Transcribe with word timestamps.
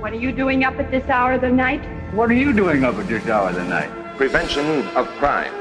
What 0.00 0.12
are 0.12 0.22
you 0.22 0.30
doing 0.30 0.62
up 0.62 0.78
at 0.78 0.92
this 0.92 1.02
hour 1.08 1.32
of 1.32 1.40
the 1.40 1.50
night? 1.50 1.82
What 2.14 2.30
are 2.30 2.38
you 2.38 2.52
doing 2.52 2.84
up 2.84 2.94
at 2.98 3.08
this 3.08 3.26
hour 3.26 3.48
of 3.48 3.56
the 3.56 3.64
night? 3.64 3.90
Prevention 4.16 4.86
of 4.94 5.08
crime. 5.18 5.52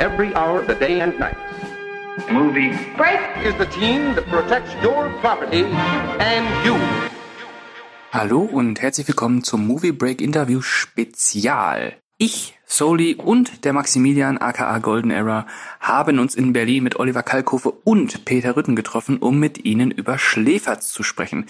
Every 0.00 0.34
hour 0.34 0.58
of 0.58 0.66
the 0.66 0.74
day 0.74 1.00
and 1.00 1.16
night. 1.16 1.36
Movie. 2.28 2.74
Break! 2.96 3.20
Is 3.46 3.54
the 3.54 3.66
team 3.66 4.16
that 4.16 4.26
protects 4.26 4.74
your 4.82 5.08
property 5.20 5.62
and 6.18 6.66
you. 6.66 6.74
Hallo 8.10 8.40
und 8.40 8.82
herzlich 8.82 9.06
willkommen 9.06 9.44
zum 9.44 9.68
Movie 9.68 9.92
Break 9.92 10.22
Interview 10.22 10.60
Spezial. 10.60 11.94
Ich, 12.16 12.58
Soli 12.66 13.14
und 13.14 13.64
der 13.64 13.72
Maximilian 13.72 14.38
aka 14.38 14.76
Golden 14.78 15.12
Era 15.12 15.46
haben 15.78 16.18
uns 16.18 16.34
in 16.34 16.52
Berlin 16.52 16.82
mit 16.82 16.98
Oliver 16.98 17.22
Kalkofe 17.22 17.70
und 17.70 18.24
Peter 18.24 18.56
Rütten 18.56 18.74
getroffen, 18.74 19.18
um 19.18 19.38
mit 19.38 19.64
ihnen 19.64 19.92
über 19.92 20.18
Schläferz 20.18 20.90
zu 20.90 21.04
sprechen. 21.04 21.46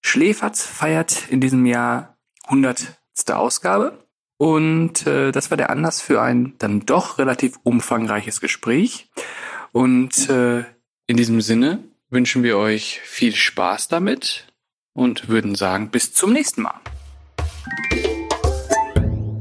Schläferz 0.00 0.64
feiert 0.64 1.28
in 1.30 1.40
diesem 1.40 1.66
Jahr 1.66 2.16
100. 2.44 2.96
Ausgabe 3.28 3.98
und 4.38 5.06
äh, 5.06 5.30
das 5.30 5.50
war 5.50 5.58
der 5.58 5.68
Anlass 5.68 6.00
für 6.00 6.22
ein 6.22 6.54
dann 6.56 6.86
doch 6.86 7.18
relativ 7.18 7.58
umfangreiches 7.62 8.40
Gespräch. 8.40 9.10
Und 9.72 10.30
äh, 10.30 10.64
in 11.06 11.18
diesem 11.18 11.42
Sinne 11.42 11.84
wünschen 12.08 12.42
wir 12.42 12.56
euch 12.56 13.00
viel 13.04 13.34
Spaß 13.34 13.88
damit 13.88 14.46
und 14.94 15.28
würden 15.28 15.54
sagen, 15.54 15.90
bis 15.90 16.14
zum 16.14 16.32
nächsten 16.32 16.62
Mal. 16.62 16.80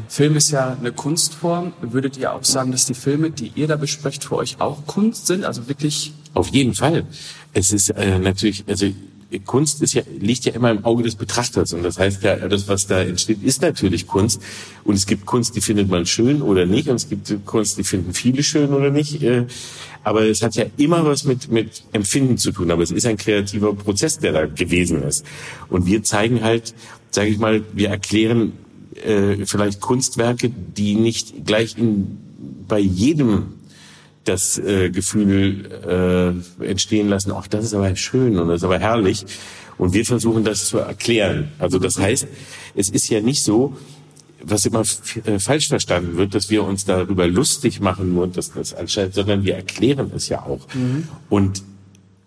Film 0.09 0.35
ist 0.35 0.51
ja 0.51 0.75
eine 0.77 0.91
Kunstform. 0.91 1.71
Würdet 1.79 2.17
ihr 2.17 2.33
auch 2.33 2.43
sagen, 2.43 2.73
dass 2.73 2.85
die 2.85 2.93
Filme, 2.93 3.31
die 3.31 3.53
ihr 3.55 3.69
da 3.69 3.77
besprecht, 3.77 4.25
für 4.25 4.35
euch 4.35 4.59
auch 4.59 4.85
Kunst 4.85 5.27
sind? 5.27 5.45
Also 5.45 5.69
wirklich? 5.69 6.11
Auf 6.33 6.49
jeden 6.49 6.75
Fall. 6.75 7.05
Es 7.53 7.71
ist 7.71 7.91
äh, 7.91 8.19
natürlich, 8.19 8.65
also 8.67 8.87
Kunst 9.45 9.83
ist 9.83 9.93
ja, 9.93 10.01
liegt 10.19 10.45
ja 10.45 10.53
immer 10.53 10.71
im 10.71 10.83
Auge 10.85 11.03
des 11.03 11.15
Betrachters. 11.15 11.73
Und 11.73 11.83
das 11.83 11.99
heißt 11.99 12.23
ja, 12.23 12.35
das, 12.47 12.67
was 12.67 12.87
da 12.87 13.01
entsteht, 13.01 13.43
ist 13.43 13.61
natürlich 13.61 14.07
Kunst. 14.07 14.41
Und 14.83 14.95
es 14.95 15.05
gibt 15.05 15.27
Kunst, 15.27 15.55
die 15.55 15.61
findet 15.61 15.87
man 15.87 16.07
schön 16.07 16.41
oder 16.41 16.65
nicht. 16.65 16.89
Und 16.89 16.95
es 16.95 17.09
gibt 17.09 17.45
Kunst, 17.45 17.77
die 17.77 17.83
finden 17.83 18.13
viele 18.13 18.41
schön 18.41 18.73
oder 18.73 18.89
nicht. 18.89 19.21
Äh, 19.21 19.45
aber 20.03 20.23
es 20.23 20.41
hat 20.41 20.55
ja 20.55 20.65
immer 20.77 21.05
was 21.05 21.25
mit, 21.25 21.51
mit 21.51 21.83
Empfinden 21.91 22.39
zu 22.39 22.51
tun. 22.51 22.71
Aber 22.71 22.81
es 22.81 22.89
ist 22.89 23.05
ein 23.05 23.17
kreativer 23.17 23.73
Prozess, 23.75 24.17
der 24.17 24.31
da 24.31 24.45
gewesen 24.47 25.03
ist. 25.03 25.23
Und 25.69 25.85
wir 25.85 26.01
zeigen 26.01 26.43
halt, 26.43 26.73
sage 27.11 27.29
ich 27.29 27.37
mal, 27.37 27.61
wir 27.73 27.89
erklären 27.89 28.53
äh, 28.95 29.45
vielleicht 29.45 29.79
Kunstwerke, 29.79 30.49
die 30.49 30.95
nicht 30.95 31.45
gleich 31.45 31.77
in, 31.77 32.17
bei 32.67 32.79
jedem 32.79 33.58
das 34.29 34.57
äh, 34.59 34.89
Gefühl 34.89 36.43
äh, 36.61 36.65
entstehen 36.65 37.09
lassen, 37.09 37.31
ach, 37.31 37.47
das 37.47 37.65
ist 37.65 37.73
aber 37.73 37.95
schön 37.95 38.37
und 38.37 38.47
das 38.47 38.57
ist 38.57 38.63
aber 38.63 38.79
herrlich. 38.79 39.25
Und 39.77 39.93
wir 39.93 40.05
versuchen 40.05 40.43
das 40.43 40.65
zu 40.67 40.77
erklären. 40.77 41.51
Also 41.57 41.79
das 41.79 41.97
heißt, 41.97 42.27
es 42.75 42.89
ist 42.89 43.09
ja 43.09 43.21
nicht 43.21 43.43
so, 43.43 43.75
was 44.41 44.65
immer 44.65 44.83
äh, 45.25 45.39
falsch 45.39 45.67
verstanden 45.67 46.17
wird, 46.17 46.35
dass 46.35 46.49
wir 46.49 46.63
uns 46.63 46.85
darüber 46.85 47.27
lustig 47.27 47.79
machen, 47.79 48.13
nur 48.13 48.27
dass 48.27 48.53
das 48.53 48.73
anscheinend, 48.73 49.13
sondern 49.15 49.43
wir 49.43 49.55
erklären 49.55 50.11
es 50.15 50.29
ja 50.29 50.43
auch. 50.43 50.67
Mhm. 50.73 51.07
Und 51.29 51.63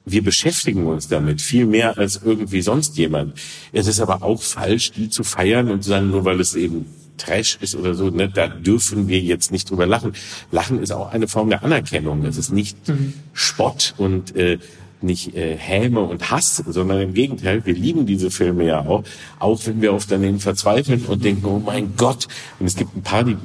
wir 0.05 0.25
beschäftigen 0.25 0.87
uns 0.87 1.09
damit 1.09 1.41
viel 1.41 1.67
mehr 1.67 1.97
als 1.97 2.21
irgendwie 2.25 2.63
sonst 2.63 2.99
jemand. 2.99 3.35
Es 3.73 3.87
ist 3.87 4.01
aber 4.01 4.23
auch 4.23 4.43
falsch, 4.43 4.93
die 4.93 5.09
zu 5.09 5.23
feiern 5.23 5.71
und 5.71 5.85
zu 5.85 5.91
sagen, 5.91 6.11
nur 6.11 6.25
weil 6.25 6.41
es 6.41 6.55
eben 6.55 6.87
Trash 7.17 7.59
ist 7.61 7.75
oder 7.75 7.95
so, 7.95 8.11
ne, 8.11 8.29
da 8.29 8.49
dürfen 8.49 9.09
wir 9.09 9.21
jetzt 9.21 9.53
nicht 9.53 9.71
drüber 9.71 9.87
lachen. 9.87 10.13
Lachen 10.51 10.83
ist 10.83 10.93
auch 10.93 11.13
eine 11.13 11.29
Form 11.29 11.51
der 11.51 11.63
Anerkennung. 11.63 12.25
Es 12.25 12.37
ist 12.37 12.53
nicht 12.53 12.89
mhm. 12.89 13.13
Spott 13.33 13.95
und 13.99 14.35
äh, 14.35 14.59
nicht 15.03 15.35
äh, 15.35 15.57
Häme 15.57 16.01
und 16.01 16.31
Hass, 16.31 16.57
sondern 16.67 17.01
im 17.01 17.15
Gegenteil, 17.15 17.65
wir 17.67 17.75
lieben 17.75 18.07
diese 18.07 18.31
Filme 18.31 18.65
ja 18.65 18.81
auch, 18.87 19.05
auch 19.39 19.61
wenn 19.67 19.81
wir 19.83 19.93
oft 19.93 20.11
daneben 20.11 20.41
verzweifeln 20.41 21.05
und 21.07 21.25
denken, 21.25 21.45
oh 21.47 21.59
mein 21.65 21.97
Gott. 21.97 22.29
Und 22.59 22.67
es 22.67 22.77
gibt 22.77 22.97
ein 22.97 23.03
paar, 23.03 23.25
die, 23.25 23.37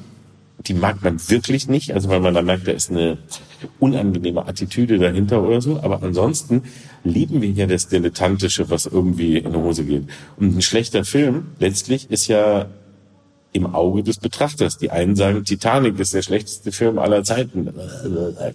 die 0.66 0.74
mag 0.74 1.04
man 1.04 1.20
wirklich 1.30 1.68
nicht, 1.68 1.94
also 1.94 2.10
weil 2.10 2.20
man 2.20 2.34
da 2.34 2.42
merkt, 2.42 2.68
da 2.68 2.72
ist 2.72 2.92
eine 2.92 3.18
unangenehme 3.80 4.48
Attitüde 4.48 5.00
dahinter 5.00 5.44
oder 5.44 5.62
so. 5.62 5.80
Aber 5.82 6.04
ansonsten 6.04 6.64
lieben 7.04 7.42
wir 7.42 7.50
ja 7.50 7.68
das 7.68 7.88
Dilettantische, 7.88 8.70
was 8.70 8.86
irgendwie 8.86 9.38
in 9.38 9.52
die 9.52 9.58
Hose 9.58 9.84
geht. 9.84 10.04
Und 10.38 10.58
ein 10.58 10.62
schlechter 10.62 11.04
Film 11.04 11.48
letztlich 11.60 12.12
ist 12.12 12.28
ja 12.28 12.68
im 13.54 13.74
Auge 13.74 14.04
des 14.04 14.18
Betrachters. 14.18 14.78
Die 14.78 14.92
einen 14.92 15.16
sagen, 15.16 15.44
Titanic 15.44 16.00
ist 16.00 16.14
der 16.14 16.22
schlechteste 16.22 16.72
Film 16.72 17.00
aller 17.00 17.24
Zeiten. 17.24 17.70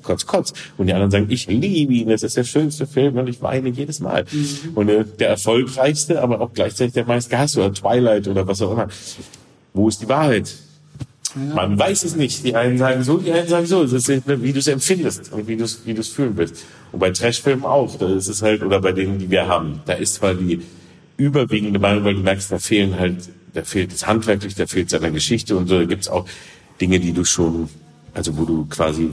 Kotz, 0.03 0.27
kotz. 0.27 0.53
Und 0.77 0.87
die 0.87 0.93
anderen 0.93 1.11
sagen, 1.11 1.27
ich 1.29 1.47
liebe 1.47 1.93
ihn, 1.93 2.09
das 2.09 2.23
ist 2.23 2.37
der 2.37 2.45
schönste 2.45 2.87
Film 2.87 3.17
und 3.17 3.29
ich 3.29 3.43
weine 3.43 3.69
jedes 3.71 4.01
Mal. 4.01 4.25
Mhm. 4.31 4.73
Und 4.75 4.89
äh, 4.89 5.05
der 5.05 5.31
erfolgreichste, 5.31 6.23
aber 6.23 6.41
auch 6.41 6.53
gleichzeitig 6.53 6.95
der 6.95 7.05
meist 7.05 7.31
gehasste, 7.31 7.61
oder 7.61 7.73
Twilight 7.73 8.29
oder 8.29 8.47
was 8.47 8.63
auch 8.63 8.73
immer. 8.73 8.89
Wo 9.75 9.89
ist 9.89 10.03
die 10.03 10.09
Wahrheit? 10.09 10.55
Ja. 11.35 11.55
Man 11.55 11.79
weiß 11.79 12.05
es 12.05 12.15
nicht. 12.15 12.45
Die 12.45 12.55
einen 12.55 12.79
sagen 12.79 13.03
so, 13.03 13.17
die 13.17 13.33
einen 13.33 13.49
sagen 13.49 13.67
so. 13.67 13.83
Das 13.83 14.09
ist, 14.09 14.09
wie 14.27 14.53
du 14.53 14.59
es 14.59 14.67
empfindest 14.67 15.33
und 15.33 15.49
wie 15.49 15.57
du 15.57 15.65
es 15.65 15.87
wie 15.87 15.95
du 15.95 16.01
es 16.01 16.09
fühlen 16.09 16.37
willst. 16.37 16.65
Und 16.93 16.99
bei 16.99 17.11
Trashfilmen 17.11 17.65
auch. 17.65 17.97
Da 17.97 18.09
ist 18.09 18.29
es 18.29 18.43
halt, 18.43 18.63
oder 18.63 18.81
bei 18.81 18.93
denen, 18.93 19.19
die 19.19 19.31
wir 19.31 19.49
haben, 19.49 19.81
da 19.87 19.95
ist 19.95 20.15
zwar 20.15 20.35
die 20.35 20.61
überwiegende 21.17 21.79
Meinung, 21.79 22.05
weil 22.05 22.15
du 22.15 22.21
merkst, 22.21 22.53
da 22.53 22.59
fehlen 22.59 22.99
halt 22.99 23.31
da 23.55 23.63
fehlt 23.63 23.93
es 23.93 24.07
handwerklich, 24.07 24.55
da 24.55 24.67
fehlt 24.67 24.91
seiner 24.91 25.11
Geschichte 25.11 25.57
und 25.57 25.69
so. 25.69 25.79
Da 25.79 25.85
gibt's 25.85 26.09
auch 26.09 26.27
Dinge, 26.81 27.01
die 27.01 27.13
du 27.13 27.25
schon, 27.25 27.69
also 28.15 28.37
wo 28.37 28.45
du 28.45 28.67
quasi 28.67 29.09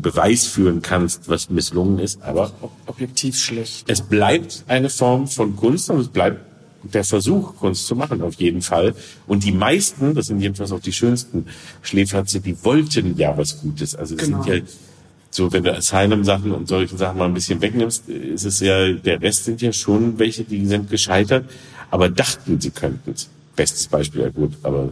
Beweis 0.00 0.46
führen 0.46 0.82
kannst, 0.82 1.28
was 1.28 1.50
misslungen 1.50 1.98
ist. 1.98 2.22
Aber 2.22 2.52
objektiv 2.86 3.38
schlecht. 3.38 3.84
Es 3.88 4.00
bleibt 4.00 4.64
eine 4.68 4.90
Form 4.90 5.28
von 5.28 5.56
Kunst 5.56 5.90
und 5.90 6.00
es 6.00 6.08
bleibt 6.08 6.40
der 6.82 7.04
Versuch, 7.04 7.56
Kunst 7.56 7.86
zu 7.86 7.94
machen, 7.94 8.22
auf 8.22 8.34
jeden 8.34 8.62
Fall. 8.62 8.94
Und 9.26 9.44
die 9.44 9.52
meisten, 9.52 10.14
das 10.14 10.26
sind 10.26 10.40
jedenfalls 10.40 10.72
auch 10.72 10.80
die 10.80 10.92
schönsten 10.92 11.46
Schläferze, 11.80 12.40
die 12.40 12.56
wollten 12.64 13.16
ja 13.16 13.36
was 13.36 13.60
Gutes. 13.60 13.94
Also 13.94 14.16
das 14.16 14.26
genau. 14.26 14.42
sind 14.42 14.54
ja 14.54 14.62
so, 15.30 15.52
wenn 15.52 15.64
du 15.64 15.74
Asylum-Sachen 15.74 16.52
und 16.52 16.68
solche 16.68 16.96
Sachen 16.96 17.18
mal 17.18 17.26
ein 17.26 17.34
bisschen 17.34 17.60
wegnimmst, 17.62 18.08
ist 18.08 18.44
es 18.44 18.60
ja, 18.60 18.92
der 18.92 19.22
Rest 19.22 19.44
sind 19.44 19.62
ja 19.62 19.72
schon 19.72 20.18
welche, 20.18 20.44
die 20.44 20.66
sind 20.66 20.90
gescheitert, 20.90 21.48
aber 21.90 22.08
dachten, 22.10 22.60
sie 22.60 22.70
könnten 22.70 23.12
es 23.12 23.28
bestes 23.56 23.86
Beispiel, 23.86 24.22
ja 24.22 24.28
gut, 24.28 24.52
aber. 24.62 24.90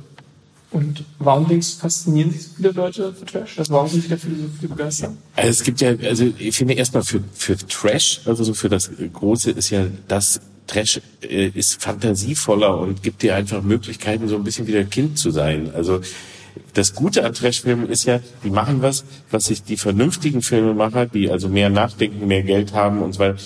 Und 0.73 1.05
warum 1.19 1.49
denkst 1.49 1.75
du, 1.75 1.81
faszinieren 1.81 2.31
sich 2.31 2.45
so 2.45 2.51
viele 2.57 2.71
Leute 2.71 3.13
für 3.13 3.25
Trash? 3.25 3.59
Also 3.59 3.73
warum 3.73 3.89
sind 3.89 4.03
sich 4.03 4.11
da 4.11 4.17
viele 4.17 4.37
so 4.37 4.49
viele 4.57 4.69
begeistert? 4.69 5.11
Also 5.35 5.51
es 5.51 5.63
gibt 5.65 5.81
ja, 5.81 5.95
also 6.05 6.27
ich 6.39 6.57
finde 6.57 6.75
erstmal 6.75 7.03
für, 7.03 7.21
für 7.35 7.57
Trash, 7.57 8.21
also 8.25 8.45
so 8.45 8.55
für 8.55 8.69
das 8.69 8.91
Große 9.13 9.51
ist 9.51 9.71
ja 9.71 9.87
das 10.07 10.41
Trash 10.69 11.01
äh, 11.23 11.49
ist 11.49 11.83
fantasievoller 11.83 12.79
und 12.79 13.03
gibt 13.03 13.23
dir 13.23 13.35
einfach 13.35 13.63
Möglichkeiten, 13.63 14.29
so 14.29 14.37
ein 14.37 14.45
bisschen 14.45 14.69
wieder 14.69 14.85
Kind 14.85 15.19
zu 15.19 15.33
sein. 15.33 15.73
Also 15.75 16.01
das 16.75 16.95
Gute 16.95 17.25
an 17.25 17.33
Trashfilmen 17.33 17.89
ist 17.89 18.05
ja, 18.05 18.21
die 18.45 18.51
machen 18.51 18.83
was, 18.83 19.05
was 19.31 19.47
sich 19.47 19.65
die 19.65 19.77
vernünftigen 19.77 20.43
Filmemacher, 20.43 21.07
die 21.07 21.31
also 21.31 21.49
mehr 21.49 21.71
nachdenken, 21.71 22.27
mehr 22.29 22.43
Geld 22.43 22.73
haben 22.73 23.03
und 23.03 23.15
so 23.15 23.21
weiter, 23.21 23.39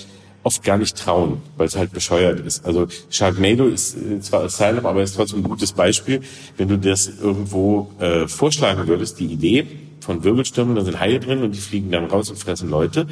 oft 0.45 0.63
gar 0.63 0.79
nicht 0.79 0.97
trauen, 0.97 1.43
weil 1.57 1.67
es 1.67 1.77
halt 1.77 1.93
bescheuert 1.93 2.39
ist. 2.41 2.65
Also 2.65 2.87
Sharknado 3.11 3.67
ist 3.67 3.97
äh, 3.97 4.21
zwar 4.21 4.43
Asylum, 4.45 4.87
aber 4.87 5.03
ist 5.03 5.17
trotzdem 5.17 5.41
ein 5.41 5.49
gutes 5.49 5.73
Beispiel. 5.73 6.21
Wenn 6.57 6.69
du 6.69 6.79
das 6.79 7.11
irgendwo 7.21 7.91
äh, 7.99 8.29
vorschlagen 8.29 8.87
würdest, 8.87 9.19
die 9.19 9.27
Idee 9.27 9.67
von 10.01 10.23
Wirbelstürmen, 10.23 10.77
da 10.77 10.85
sind 10.85 11.01
Haie 11.01 11.19
drin 11.19 11.43
und 11.43 11.55
die 11.55 11.61
fliegen 11.61 11.91
dann 11.91 12.05
raus 12.05 12.31
und 12.31 12.37
fressen 12.37 12.69
Leute, 12.69 13.07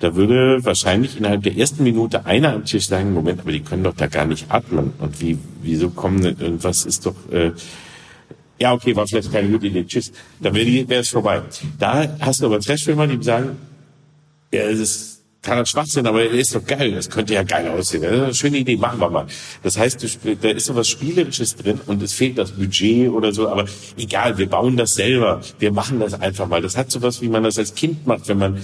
da 0.00 0.14
würde 0.14 0.62
wahrscheinlich 0.64 1.16
innerhalb 1.16 1.42
der 1.42 1.56
ersten 1.56 1.82
Minute 1.82 2.26
einer 2.26 2.52
am 2.52 2.64
Tisch 2.66 2.86
sagen, 2.86 3.14
Moment, 3.14 3.40
aber 3.40 3.52
die 3.52 3.60
können 3.60 3.84
doch 3.84 3.94
da 3.94 4.06
gar 4.06 4.26
nicht 4.26 4.50
atmen. 4.50 4.92
Und 4.98 5.20
wie, 5.22 5.38
wieso 5.62 5.88
kommen 5.88 6.20
denn, 6.20 6.38
irgendwas 6.38 6.84
ist 6.84 7.06
doch, 7.06 7.14
äh, 7.32 7.52
ja, 8.58 8.74
okay, 8.74 8.94
war 8.94 9.06
vielleicht 9.06 9.32
keine 9.32 9.48
gute 9.48 9.66
Idee, 9.68 9.84
tschüss. 9.84 10.12
Da 10.40 10.54
wäre 10.54 11.00
es 11.00 11.08
vorbei. 11.08 11.42
Da 11.78 12.16
hast 12.20 12.42
du 12.42 12.46
aber 12.46 12.60
Trashfilmer, 12.60 13.06
die 13.06 13.22
sagen, 13.22 13.56
ja, 14.52 14.62
es 14.62 14.78
ist 14.78 15.13
totaler 15.44 15.66
Schwachsinn, 15.66 16.06
aber 16.06 16.22
er 16.22 16.30
ist 16.30 16.54
doch 16.54 16.64
geil. 16.64 16.92
Das 16.92 17.10
könnte 17.10 17.34
ja 17.34 17.42
geil 17.42 17.68
aussehen. 17.68 18.02
Das 18.02 18.12
eine 18.12 18.34
schöne 18.34 18.58
Idee, 18.58 18.76
machen 18.76 19.00
wir 19.00 19.10
mal. 19.10 19.26
Das 19.62 19.78
heißt, 19.78 20.18
da 20.42 20.48
ist 20.48 20.66
so 20.66 20.74
was 20.74 20.88
Spielerisches 20.88 21.56
drin 21.56 21.80
und 21.86 22.02
es 22.02 22.12
fehlt 22.12 22.38
das 22.38 22.52
Budget 22.52 23.10
oder 23.10 23.32
so, 23.32 23.48
aber 23.48 23.66
egal, 23.96 24.38
wir 24.38 24.48
bauen 24.48 24.76
das 24.76 24.94
selber. 24.94 25.40
Wir 25.58 25.72
machen 25.72 26.00
das 26.00 26.14
einfach 26.14 26.48
mal. 26.48 26.62
Das 26.62 26.76
hat 26.76 26.90
so 26.90 27.02
was, 27.02 27.20
wie 27.20 27.28
man 27.28 27.44
das 27.44 27.58
als 27.58 27.74
Kind 27.74 28.06
macht, 28.06 28.28
wenn 28.28 28.38
man 28.38 28.62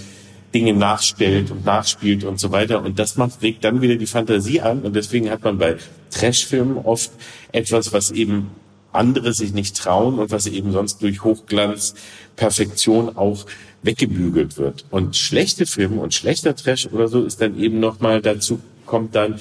Dinge 0.55 0.72
nachstellt 0.72 1.50
und 1.50 1.64
nachspielt 1.64 2.25
und 2.25 2.40
so 2.40 2.50
weiter. 2.50 2.82
Und 2.82 2.99
das 2.99 3.16
macht, 3.16 3.40
regt 3.43 3.62
dann 3.62 3.82
wieder 3.82 3.96
die 3.96 4.06
Fantasie 4.06 4.60
an. 4.60 4.81
Und 4.81 4.96
deswegen 4.96 5.31
hat 5.31 5.44
man 5.44 5.58
bei 5.58 5.76
Trashfilmen 6.10 6.78
oft 6.78 7.10
etwas, 7.52 7.93
was 7.93 8.10
eben 8.10 8.50
andere 8.92 9.32
sich 9.32 9.52
nicht 9.52 9.76
trauen 9.76 10.19
und 10.19 10.31
was 10.31 10.46
eben 10.46 10.72
sonst 10.72 11.02
durch 11.02 11.22
Hochglanz, 11.22 11.94
Perfektion 12.37 13.16
auch 13.16 13.46
weggebügelt 13.82 14.58
wird. 14.58 14.84
Und 14.90 15.16
schlechte 15.16 15.66
Filme 15.66 16.00
und 16.00 16.14
schlechter 16.14 16.54
Trash 16.54 16.87
oder 16.87 17.08
so 17.08 17.25
ist 17.25 17.40
dann 17.40 17.58
eben 17.58 17.81
nochmal 17.81 18.20
dazu, 18.20 18.60
kommt 18.87 19.14
dann, 19.14 19.37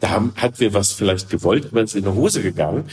da 0.00 0.10
haben, 0.10 0.32
hat 0.36 0.60
wir 0.60 0.74
was 0.74 0.92
vielleicht 0.92 1.30
gewollt, 1.30 1.68
aber 1.70 1.82
es 1.82 1.94
in 1.94 2.04
die 2.04 2.10
Hose 2.10 2.42
gegangen. 2.42 2.84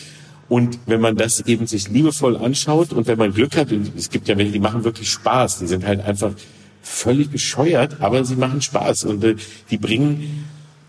Und 0.49 0.79
wenn 0.85 0.99
man 0.99 1.15
das 1.15 1.41
eben 1.41 1.65
sich 1.65 1.87
liebevoll 1.87 2.35
anschaut 2.35 2.91
und 2.91 3.07
wenn 3.07 3.17
man 3.17 3.33
Glück 3.33 3.55
hat, 3.55 3.71
und 3.71 3.91
es 3.97 4.09
gibt 4.09 4.27
ja 4.27 4.37
welche, 4.37 4.51
die 4.51 4.59
machen 4.59 4.83
wirklich 4.83 5.09
Spaß, 5.09 5.59
die 5.59 5.67
sind 5.67 5.85
halt 5.85 6.01
einfach 6.01 6.33
völlig 6.81 7.29
bescheuert, 7.29 8.01
aber 8.01 8.25
sie 8.25 8.35
machen 8.35 8.61
Spaß 8.61 9.05
und 9.05 9.23
äh, 9.23 9.35
die 9.69 9.77
bringen 9.77 10.45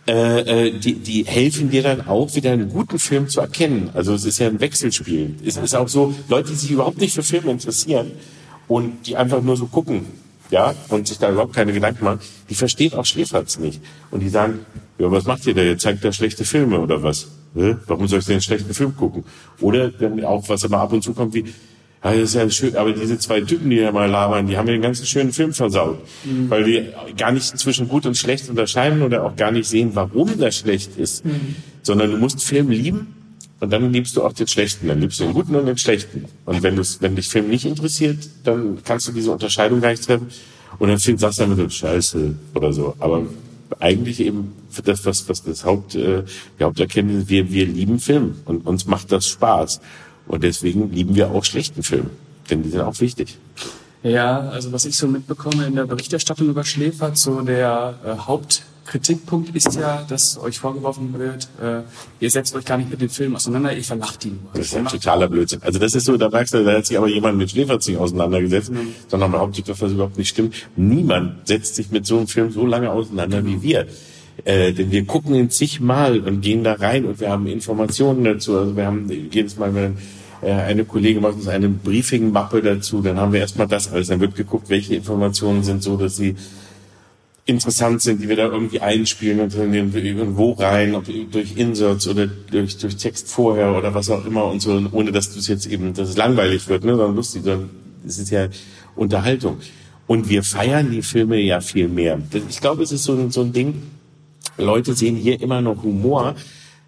äh, 0.06 0.66
äh, 0.66 0.78
die, 0.78 0.94
die 0.94 1.25
helfen 1.25 1.70
dir 1.70 1.82
dann 1.82 2.06
auch 2.08 2.34
wieder 2.34 2.50
einen 2.50 2.69
guten 2.69 2.99
Film 2.99 3.28
zu 3.28 3.40
erkennen. 3.40 3.90
Also 3.94 4.14
es 4.14 4.25
ist 4.25 4.38
ja 4.38 4.49
ein 4.49 4.60
Wechselspiel. 4.60 5.37
Es 5.44 5.56
ist 5.56 5.75
auch 5.75 5.88
so, 5.88 6.14
Leute, 6.28 6.50
die 6.50 6.56
sich 6.56 6.70
überhaupt 6.70 6.99
nicht 6.99 7.14
für 7.14 7.22
Filme 7.22 7.52
interessieren 7.52 8.10
und 8.66 9.06
die 9.06 9.16
einfach 9.16 9.40
nur 9.43 9.56
so 9.56 9.66
gucken, 9.66 10.06
ja, 10.50 10.75
und 10.88 11.06
sich 11.08 11.19
da 11.19 11.31
überhaupt 11.31 11.54
keine 11.54 11.72
Gedanken 11.72 12.04
machen, 12.04 12.20
die 12.50 12.54
verstehen 12.54 12.93
auch 12.94 13.06
Schläferz 13.06 13.58
nicht. 13.58 13.81
Und 14.10 14.20
die 14.20 14.28
sagen, 14.28 14.66
ja, 14.99 15.10
was 15.10 15.25
macht 15.25 15.46
ihr 15.46 15.54
da? 15.54 15.62
Ihr 15.62 15.78
zeigt 15.78 16.04
da 16.04 16.12
schlechte 16.12 16.44
Filme 16.44 16.81
oder 16.81 17.02
was? 17.02 17.28
Hä? 17.54 17.76
Warum 17.87 18.06
soll 18.08 18.19
ich 18.19 18.26
denn 18.26 18.34
einen 18.34 18.43
schlechten 18.43 18.75
Film 18.75 18.96
gucken? 18.96 19.25
Oder 19.60 19.90
dann 19.90 20.25
auch, 20.25 20.49
was 20.49 20.64
immer 20.64 20.78
ab 20.78 20.93
und 20.93 21.02
zu 21.02 21.14
kommt, 21.14 21.32
wie, 21.32 21.44
ja, 22.04 22.10
das 22.14 22.22
ist 22.31 22.34
ja 22.34 22.50
schön, 22.50 22.76
aber 22.76 22.93
diese 22.93 23.19
zwei 23.19 23.40
Typen, 23.43 23.70
die 23.70 23.76
hier 23.76 23.93
mal 23.93 24.10
labern, 24.10 24.46
die 24.46 24.56
haben 24.56 24.66
mir 24.66 24.72
den 24.72 24.82
ganzen 24.82 25.06
schönen 25.06 25.32
Film 25.32 25.52
versaut. 25.52 25.99
Mhm. 26.25 26.50
Weil 26.50 26.64
die 26.64 26.88
gar 27.16 27.31
nicht 27.31 27.56
zwischen 27.58 27.88
gut 27.88 28.06
und 28.06 28.16
schlecht 28.16 28.49
unterscheiden 28.49 29.02
oder 29.02 29.25
auch 29.25 29.37
gar 29.37 29.52
nicht 29.52 29.69
sehen, 29.69 29.90
warum 29.94 30.37
das 30.38 30.56
schlecht 30.56 30.96
ist. 30.96 31.25
Mhm. 31.25 31.56
Sondern 31.82 32.10
du 32.10 32.16
musst 32.16 32.43
Film 32.43 32.70
lieben 32.70 33.14
und 33.60 33.72
dann 33.72 33.93
liebst 33.93 34.16
du 34.16 34.25
auch 34.25 34.32
den 34.32 34.49
Schlechten. 34.49 34.88
Dann 34.88 35.00
liebst 35.00 35.20
du 35.20 35.25
den 35.25 35.32
Guten 35.32 35.54
und 35.54 35.66
den 35.66 35.78
Schlechten. 35.78 36.25
Und 36.44 36.64
wenn, 36.64 36.75
du 36.75 36.82
wenn 36.99 37.14
dich 37.14 37.28
Film 37.28 37.49
nicht 37.49 37.64
interessiert, 37.64 38.19
dann 38.43 38.78
kannst 38.84 39.06
du 39.06 39.12
diese 39.12 39.31
Unterscheidung 39.31 39.81
gar 39.81 39.90
nicht 39.90 40.04
treffen. 40.04 40.26
Und 40.81 40.88
dann 40.88 40.99
sagst 40.99 41.38
du 41.38 41.46
damit, 41.46 41.72
Scheiße 41.72 42.34
oder 42.54 42.72
so. 42.72 42.96
Aber 42.99 43.26
eigentlich 43.78 44.19
eben 44.19 44.52
das, 44.84 45.04
was, 45.06 45.28
was 45.28 45.44
das 45.44 45.64
Haupt, 45.64 45.94
äh, 45.94 46.25
die 46.58 46.64
Haupterkenntnis, 46.64 47.28
wir, 47.28 47.52
wir 47.52 47.66
lieben 47.66 48.00
Film 48.00 48.34
und 48.44 48.66
uns 48.66 48.87
macht 48.87 49.12
das 49.12 49.28
Spaß. 49.28 49.81
Und 50.32 50.43
deswegen 50.43 50.90
lieben 50.90 51.14
wir 51.14 51.31
auch 51.31 51.44
schlechten 51.44 51.82
Film. 51.82 52.08
Denn 52.49 52.62
die 52.62 52.70
sind 52.70 52.81
auch 52.81 52.99
wichtig. 53.00 53.37
Ja, 54.02 54.49
also 54.49 54.73
was 54.73 54.87
ich 54.87 54.96
so 54.96 55.06
mitbekomme 55.06 55.67
in 55.67 55.76
der 55.76 55.84
Berichterstattung 55.84 56.49
über 56.49 56.64
Schläfert, 56.64 57.19
so 57.19 57.43
der 57.43 57.99
äh, 58.02 58.17
Hauptkritikpunkt 58.17 59.55
ist 59.55 59.75
ja, 59.75 60.02
dass 60.08 60.38
euch 60.38 60.58
vorgeworfen 60.58 61.12
wird, 61.19 61.49
äh, 61.62 61.82
ihr 62.19 62.31
setzt 62.31 62.56
euch 62.56 62.64
gar 62.64 62.79
nicht 62.79 62.90
mit 62.90 63.02
dem 63.02 63.11
Film 63.11 63.37
auseinander, 63.37 63.76
ihr 63.76 63.84
verlacht 63.84 64.25
ihn 64.25 64.40
nur. 64.43 64.52
Das 64.55 64.69
ist 64.69 64.75
ein 64.75 64.87
totaler 64.87 65.29
Blödsinn. 65.29 65.61
Also 65.62 65.79
das 65.79 65.94
ist 65.94 66.06
so, 66.06 66.17
da 66.17 66.31
merkst 66.31 66.55
du, 66.55 66.64
da 66.64 66.78
hat 66.78 66.87
sich 66.87 66.96
aber 66.96 67.08
jemand 67.08 67.37
mit 67.37 67.50
Schläfert 67.50 67.87
nicht 67.87 67.99
auseinandergesetzt, 67.99 68.73
mhm. 68.73 68.94
sondern 69.08 69.32
behauptet, 69.32 69.69
dass 69.69 69.81
das 69.81 69.93
überhaupt 69.93 70.17
nicht 70.17 70.31
stimmt. 70.31 70.55
Niemand 70.76 71.46
setzt 71.46 71.75
sich 71.75 71.90
mit 71.90 72.06
so 72.06 72.17
einem 72.17 72.26
Film 72.26 72.50
so 72.50 72.64
lange 72.64 72.90
auseinander 72.90 73.43
mhm. 73.43 73.46
wie 73.49 73.62
wir. 73.62 73.87
Äh, 74.44 74.73
denn 74.73 74.90
wir 74.90 75.05
gucken 75.05 75.35
ihn 75.35 75.50
zigmal 75.50 76.20
und 76.20 76.40
gehen 76.40 76.64
da 76.64 76.73
rein 76.73 77.05
und 77.05 77.20
wir 77.20 77.28
haben 77.28 77.46
Informationen 77.46 78.25
dazu. 78.25 78.56
Also 78.56 78.75
wir 78.75 78.87
haben 78.87 79.11
jedes 79.31 79.58
Mal, 79.58 79.75
wenn 79.75 79.99
eine 80.50 80.84
Kollegin 80.84 81.22
macht 81.22 81.34
uns 81.34 81.48
eine 81.48 81.68
Briefing-Mappe 81.68 82.62
dazu, 82.62 83.00
dann 83.00 83.18
haben 83.18 83.32
wir 83.32 83.40
erstmal 83.40 83.68
das 83.68 83.92
alles. 83.92 84.08
Dann 84.08 84.20
wird 84.20 84.34
geguckt, 84.34 84.68
welche 84.68 84.96
Informationen 84.96 85.62
sind 85.62 85.82
so, 85.82 85.96
dass 85.96 86.16
sie 86.16 86.34
interessant 87.44 88.02
sind, 88.02 88.22
die 88.22 88.28
wir 88.28 88.36
da 88.36 88.46
irgendwie 88.46 88.80
einspielen 88.80 89.40
und 89.40 89.56
dann 89.56 89.74
irgendwo 89.74 90.52
rein, 90.52 90.94
ob 90.94 91.04
durch 91.30 91.56
Inserts 91.56 92.06
oder 92.06 92.26
durch, 92.26 92.78
durch 92.78 92.96
Text 92.96 93.28
vorher 93.28 93.76
oder 93.76 93.94
was 93.94 94.10
auch 94.10 94.24
immer 94.24 94.44
und 94.44 94.60
so, 94.60 94.80
ohne 94.92 95.10
dass 95.10 95.32
du 95.32 95.40
es 95.40 95.48
jetzt 95.48 95.66
eben, 95.66 95.92
dass 95.94 96.08
es 96.08 96.16
langweilig 96.16 96.68
wird, 96.68 96.84
ne, 96.84 96.96
sondern 96.96 97.16
lustig, 97.16 97.42
sondern 97.42 97.70
es 98.06 98.18
ist 98.18 98.30
ja 98.30 98.48
Unterhaltung. 98.94 99.58
Und 100.06 100.28
wir 100.28 100.42
feiern 100.42 100.90
die 100.90 101.02
Filme 101.02 101.38
ja 101.38 101.60
viel 101.60 101.88
mehr. 101.88 102.18
Ich 102.48 102.60
glaube, 102.60 102.82
es 102.82 102.92
ist 102.92 103.04
so 103.04 103.14
ein, 103.14 103.30
so 103.30 103.42
ein 103.42 103.52
Ding, 103.52 103.82
Leute 104.56 104.94
sehen 104.94 105.16
hier 105.16 105.40
immer 105.40 105.60
noch 105.60 105.82
Humor 105.82 106.34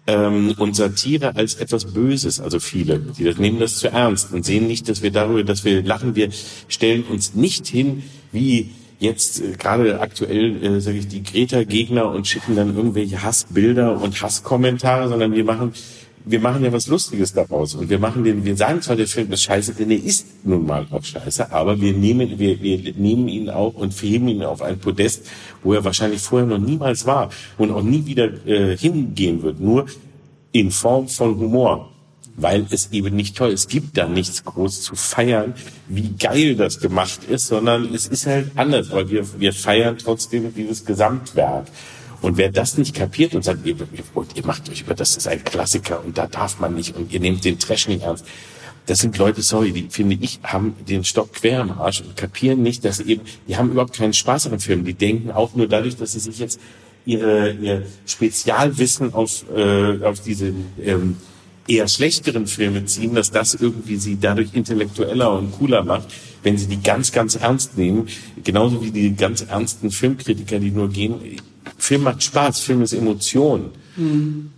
ähm, 0.07 0.53
und 0.57 0.75
Satire 0.75 1.35
als 1.35 1.55
etwas 1.55 1.85
Böses, 1.85 2.39
also 2.39 2.59
viele, 2.59 2.99
die 2.99 3.23
das, 3.23 3.37
nehmen 3.37 3.59
das 3.59 3.77
zu 3.77 3.87
ernst 3.87 4.33
und 4.33 4.45
sehen 4.45 4.67
nicht, 4.67 4.87
dass 4.87 5.01
wir 5.01 5.11
darüber, 5.11 5.43
dass 5.43 5.65
wir 5.65 5.83
lachen, 5.83 6.15
wir 6.15 6.29
stellen 6.67 7.03
uns 7.03 7.33
nicht 7.33 7.67
hin 7.67 8.03
wie 8.31 8.71
jetzt 8.99 9.41
äh, 9.41 9.53
gerade 9.53 9.99
aktuell, 9.99 10.63
äh, 10.63 10.81
sage 10.81 10.97
ich, 10.97 11.07
die 11.07 11.23
Greta-Gegner 11.23 12.09
und 12.09 12.27
schicken 12.27 12.55
dann 12.55 12.75
irgendwelche 12.75 13.23
Hassbilder 13.23 13.99
und 14.01 14.21
Hasskommentare, 14.21 15.09
sondern 15.09 15.33
wir 15.33 15.43
machen 15.43 15.73
wir 16.25 16.39
machen 16.39 16.63
ja 16.63 16.71
was 16.71 16.87
Lustiges 16.87 17.33
daraus. 17.33 17.75
Und 17.75 17.89
wir 17.89 17.99
machen 17.99 18.23
den, 18.23 18.43
wir 18.43 18.55
sagen 18.57 18.81
zwar, 18.81 18.95
der 18.95 19.07
Film 19.07 19.31
ist 19.31 19.43
scheiße, 19.43 19.75
denn 19.75 19.91
er 19.91 20.03
ist 20.03 20.25
nun 20.43 20.65
mal 20.65 20.87
auch 20.89 21.03
scheiße, 21.03 21.51
aber 21.51 21.79
wir 21.79 21.93
nehmen, 21.93 22.39
wir, 22.39 22.61
wir 22.61 22.93
nehmen 22.93 23.27
ihn 23.27 23.49
auch 23.49 23.75
und 23.75 23.93
heben 24.01 24.27
ihn 24.27 24.43
auf 24.43 24.61
ein 24.61 24.79
Podest, 24.79 25.27
wo 25.63 25.73
er 25.73 25.83
wahrscheinlich 25.83 26.21
vorher 26.21 26.47
noch 26.47 26.57
niemals 26.57 27.05
war 27.05 27.29
und 27.57 27.71
auch 27.71 27.83
nie 27.83 28.05
wieder 28.05 28.45
äh, 28.47 28.75
hingehen 28.75 29.43
wird, 29.43 29.59
nur 29.59 29.85
in 30.51 30.71
Form 30.71 31.07
von 31.07 31.37
Humor. 31.37 31.91
Weil 32.37 32.65
es 32.69 32.91
eben 32.91 33.15
nicht 33.15 33.37
toll, 33.37 33.51
es 33.51 33.69
gibt 33.69 33.97
da 33.97 34.09
nichts 34.09 34.43
groß 34.43 34.81
zu 34.81 34.95
feiern, 34.95 35.53
wie 35.87 36.15
geil 36.19 36.57
das 36.57 36.81
gemacht 36.81 37.21
ist, 37.29 37.47
sondern 37.47 37.93
es 37.93 38.07
ist 38.07 38.25
halt 38.25 38.51
anders, 38.55 38.91
weil 38.91 39.09
wir, 39.09 39.23
wir 39.39 39.53
feiern 39.53 39.97
trotzdem 39.97 40.53
dieses 40.53 40.83
Gesamtwerk. 40.83 41.67
Und 42.25 42.37
wer 42.37 42.49
das 42.49 42.75
nicht 42.79 42.95
kapiert 42.95 43.35
und 43.35 43.43
sagt, 43.43 43.67
ihr, 43.67 43.75
ihr 43.75 44.45
macht 44.47 44.67
euch 44.67 44.81
über, 44.81 44.95
das 44.95 45.15
ist 45.15 45.27
ein 45.27 45.43
Klassiker 45.43 46.03
und 46.03 46.17
da 46.17 46.25
darf 46.25 46.59
man 46.59 46.73
nicht 46.73 46.95
und 46.95 47.13
ihr 47.13 47.19
nehmt 47.19 47.45
den 47.45 47.59
Trash 47.59 47.87
nicht 47.87 48.01
ernst. 48.01 48.25
Das 48.87 48.97
sind 48.97 49.15
Leute, 49.19 49.43
sorry, 49.43 49.71
die 49.71 49.85
finde 49.91 50.17
ich, 50.19 50.39
haben 50.41 50.75
den 50.89 51.03
Stock 51.03 51.33
quer 51.33 51.61
im 51.61 51.69
Arsch 51.73 52.01
und 52.01 52.17
kapieren 52.17 52.63
nicht, 52.63 52.83
dass 52.83 52.99
eben, 52.99 53.21
die 53.47 53.57
haben 53.57 53.69
überhaupt 53.69 53.93
keinen 53.93 54.13
Spaß 54.13 54.47
an 54.47 54.53
dem 54.53 54.59
Film. 54.59 54.85
Die 54.85 54.95
denken 54.95 55.29
auch 55.29 55.53
nur 55.53 55.67
dadurch, 55.67 55.97
dass 55.97 56.13
sie 56.13 56.19
sich 56.19 56.39
jetzt 56.39 56.59
ihre, 57.05 57.51
ihr 57.51 57.83
Spezialwissen 58.07 59.13
auf, 59.13 59.45
äh, 59.55 60.03
auf 60.03 60.19
diese 60.19 60.51
ähm, 60.83 61.17
eher 61.67 61.87
schlechteren 61.87 62.47
Filme 62.47 62.85
ziehen, 62.85 63.15
dass 63.15 63.31
das 63.31 63.55
irgendwie 63.55 63.97
sie 63.97 64.17
dadurch 64.19 64.53
intellektueller 64.53 65.33
und 65.37 65.51
cooler 65.53 65.83
macht, 65.83 66.07
wenn 66.43 66.57
sie 66.57 66.67
die 66.67 66.81
ganz, 66.81 67.11
ganz 67.11 67.35
ernst 67.35 67.77
nehmen. 67.77 68.07
Genauso 68.43 68.83
wie 68.83 68.91
die 68.91 69.15
ganz 69.15 69.41
ernsten 69.41 69.91
Filmkritiker, 69.91 70.59
die 70.59 70.71
nur 70.71 70.89
gehen, 70.89 71.15
Film 71.77 72.03
macht 72.03 72.23
Spaß, 72.23 72.59
Film 72.59 72.81
ist 72.81 72.93
Emotion. 72.93 73.71
Mhm. 73.95 74.51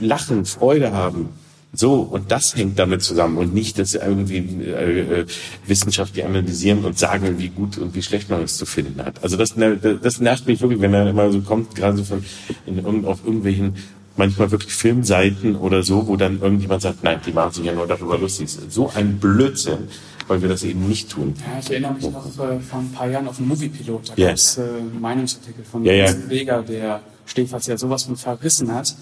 Lachen, 0.00 0.46
Freude 0.46 0.92
haben. 0.92 1.28
So, 1.72 2.00
und 2.00 2.32
das 2.32 2.56
hängt 2.56 2.78
damit 2.78 3.02
zusammen 3.02 3.36
und 3.36 3.52
nicht, 3.52 3.78
dass 3.78 3.94
irgendwie 3.94 4.38
äh, 4.64 5.20
äh, 5.20 5.26
Wissenschaftler 5.66 6.24
analysieren 6.24 6.86
und 6.86 6.98
sagen, 6.98 7.38
wie 7.38 7.48
gut 7.48 7.76
und 7.76 7.94
wie 7.94 8.02
schlecht 8.02 8.30
man 8.30 8.42
es 8.42 8.56
zu 8.56 8.64
finden 8.64 9.04
hat. 9.04 9.22
Also 9.22 9.36
das, 9.36 9.54
das 10.02 10.20
nervt 10.20 10.46
mich 10.46 10.62
wirklich, 10.62 10.80
wenn 10.80 10.94
er 10.94 11.10
immer 11.10 11.30
so 11.30 11.40
kommt, 11.40 11.74
gerade 11.74 11.98
so 11.98 12.04
von 12.04 12.24
in, 12.64 13.04
auf 13.04 13.24
irgendwelchen 13.26 13.74
manchmal 14.16 14.50
wirklich 14.50 14.72
Filmseiten 14.72 15.56
oder 15.56 15.82
so, 15.82 16.06
wo 16.08 16.16
dann 16.16 16.40
irgendjemand 16.40 16.82
sagt, 16.82 17.04
nein, 17.04 17.20
die 17.24 17.32
machen 17.32 17.52
sich 17.52 17.64
ja 17.64 17.72
nur 17.72 17.86
darüber 17.86 18.18
lustig. 18.18 18.48
So 18.68 18.90
ein 18.94 19.18
Blödsinn 19.18 19.88
weil 20.28 20.42
wir 20.42 20.48
das 20.48 20.64
eben 20.64 20.88
nicht 20.88 21.10
tun. 21.10 21.34
Ja, 21.38 21.58
ich 21.60 21.70
erinnere 21.70 21.94
mich 21.94 22.10
noch 22.10 22.26
äh, 22.26 22.58
vor 22.60 22.78
ein 22.78 22.92
paar 22.92 23.08
Jahren 23.08 23.28
auf 23.28 23.38
einen 23.38 23.48
Moviepilot. 23.48 24.10
Da 24.10 24.14
yeah. 24.16 24.28
gab 24.28 24.36
es 24.36 24.58
äh, 24.58 24.62
Meinungsartikel 24.98 25.64
von 25.64 25.84
ja, 25.84 25.92
ja. 25.92 26.14
Weger, 26.28 26.62
der 26.62 27.00
Stefans 27.26 27.66
ja 27.66 27.76
sowas 27.76 28.04
von 28.04 28.16
verrissen 28.16 28.72
hat. 28.74 28.94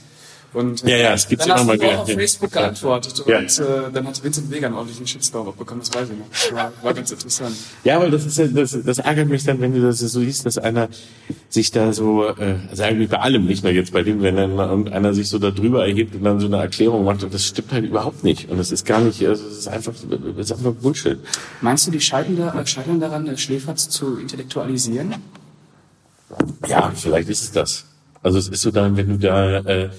Und, 0.55 0.85
äh, 0.85 0.91
ja, 0.91 0.97
ja, 0.97 1.15
es 1.15 1.27
gibt 1.27 1.45
immer 1.45 1.65
mal 1.65 1.75
wieder. 1.75 2.01
auf 2.01 2.09
Facebook 2.09 2.53
geantwortet 2.53 3.25
ja. 3.27 3.39
und 3.39 3.59
äh, 3.59 3.93
dann 3.93 4.07
hat 4.07 4.23
Vincent 4.23 4.51
Vega 4.51 4.69
einen 4.69 4.77
ordentlichen 4.77 5.07
Shitstorm 5.07 5.53
bekommen, 5.57 5.81
das 5.81 5.93
weiß 5.93 6.09
ich 6.11 6.17
noch. 6.17 6.57
War, 6.57 6.73
war 6.81 6.95
ganz 6.95 7.11
interessant. 7.11 7.57
Ja, 7.83 8.01
weil 8.01 8.11
das 8.11 8.25
ist 8.25 8.39
ja, 8.39 8.47
das, 8.47 8.79
das 8.85 8.99
ärgert 9.01 9.29
mich 9.29 9.45
dann, 9.45 9.61
wenn 9.61 9.75
du 9.75 9.83
das 9.83 9.99
so 9.99 10.21
siehst, 10.21 10.47
dass 10.47 10.57
einer 10.59 10.89
sich 11.49 11.73
da 11.73 11.93
so, 11.93 12.29
äh, 12.29 12.57
also 12.71 12.85
eigentlich 12.85 13.11
bei 13.11 13.19
allem, 13.19 13.47
nicht 13.47 13.65
nur 13.65 13.73
jetzt 13.73 13.93
bei 13.93 14.03
dem, 14.03 14.23
wenn 14.23 14.37
dann 14.37 14.53
irgendeiner 14.53 15.13
sich 15.13 15.29
so 15.29 15.41
da 15.41 15.51
drüber 15.51 15.87
erhebt 15.87 16.15
und 16.15 16.23
dann 16.23 16.39
so 16.39 16.47
eine 16.47 16.59
Erklärung 16.59 17.05
macht 17.05 17.25
und 17.25 17.35
das 17.35 17.45
stimmt 17.45 17.73
halt 17.73 17.85
überhaupt 17.85 18.23
nicht. 18.23 18.49
Und 18.49 18.59
das 18.59 18.71
ist 18.71 18.87
gar 18.87 19.01
nicht, 19.01 19.27
also 19.27 19.45
das 19.45 19.59
ist 19.59 19.69
einfach, 19.69 19.93
das 20.37 20.51
ist 20.51 20.53
einfach 20.53 20.73
Bullshit. 20.73 21.19
Meinst 21.63 21.87
du, 21.87 21.91
die 21.91 22.01
scheitern, 22.01 22.37
da, 22.37 22.61
äh, 22.61 22.67
scheitern 22.67 23.01
daran, 23.01 23.37
Schläferz 23.37 23.89
zu 23.89 24.19
intellektualisieren? 24.19 25.17
Ja, 26.69 26.93
vielleicht 26.95 27.29
ist 27.29 27.43
es 27.43 27.53
das. 27.53 27.85
Also 28.23 28.39
es 28.39 28.49
ist 28.49 28.63
so 28.63 28.71
dann, 28.71 28.97
wenn 28.97 29.09
du 29.09 29.19
da 29.19 29.59
äh, 29.59 29.91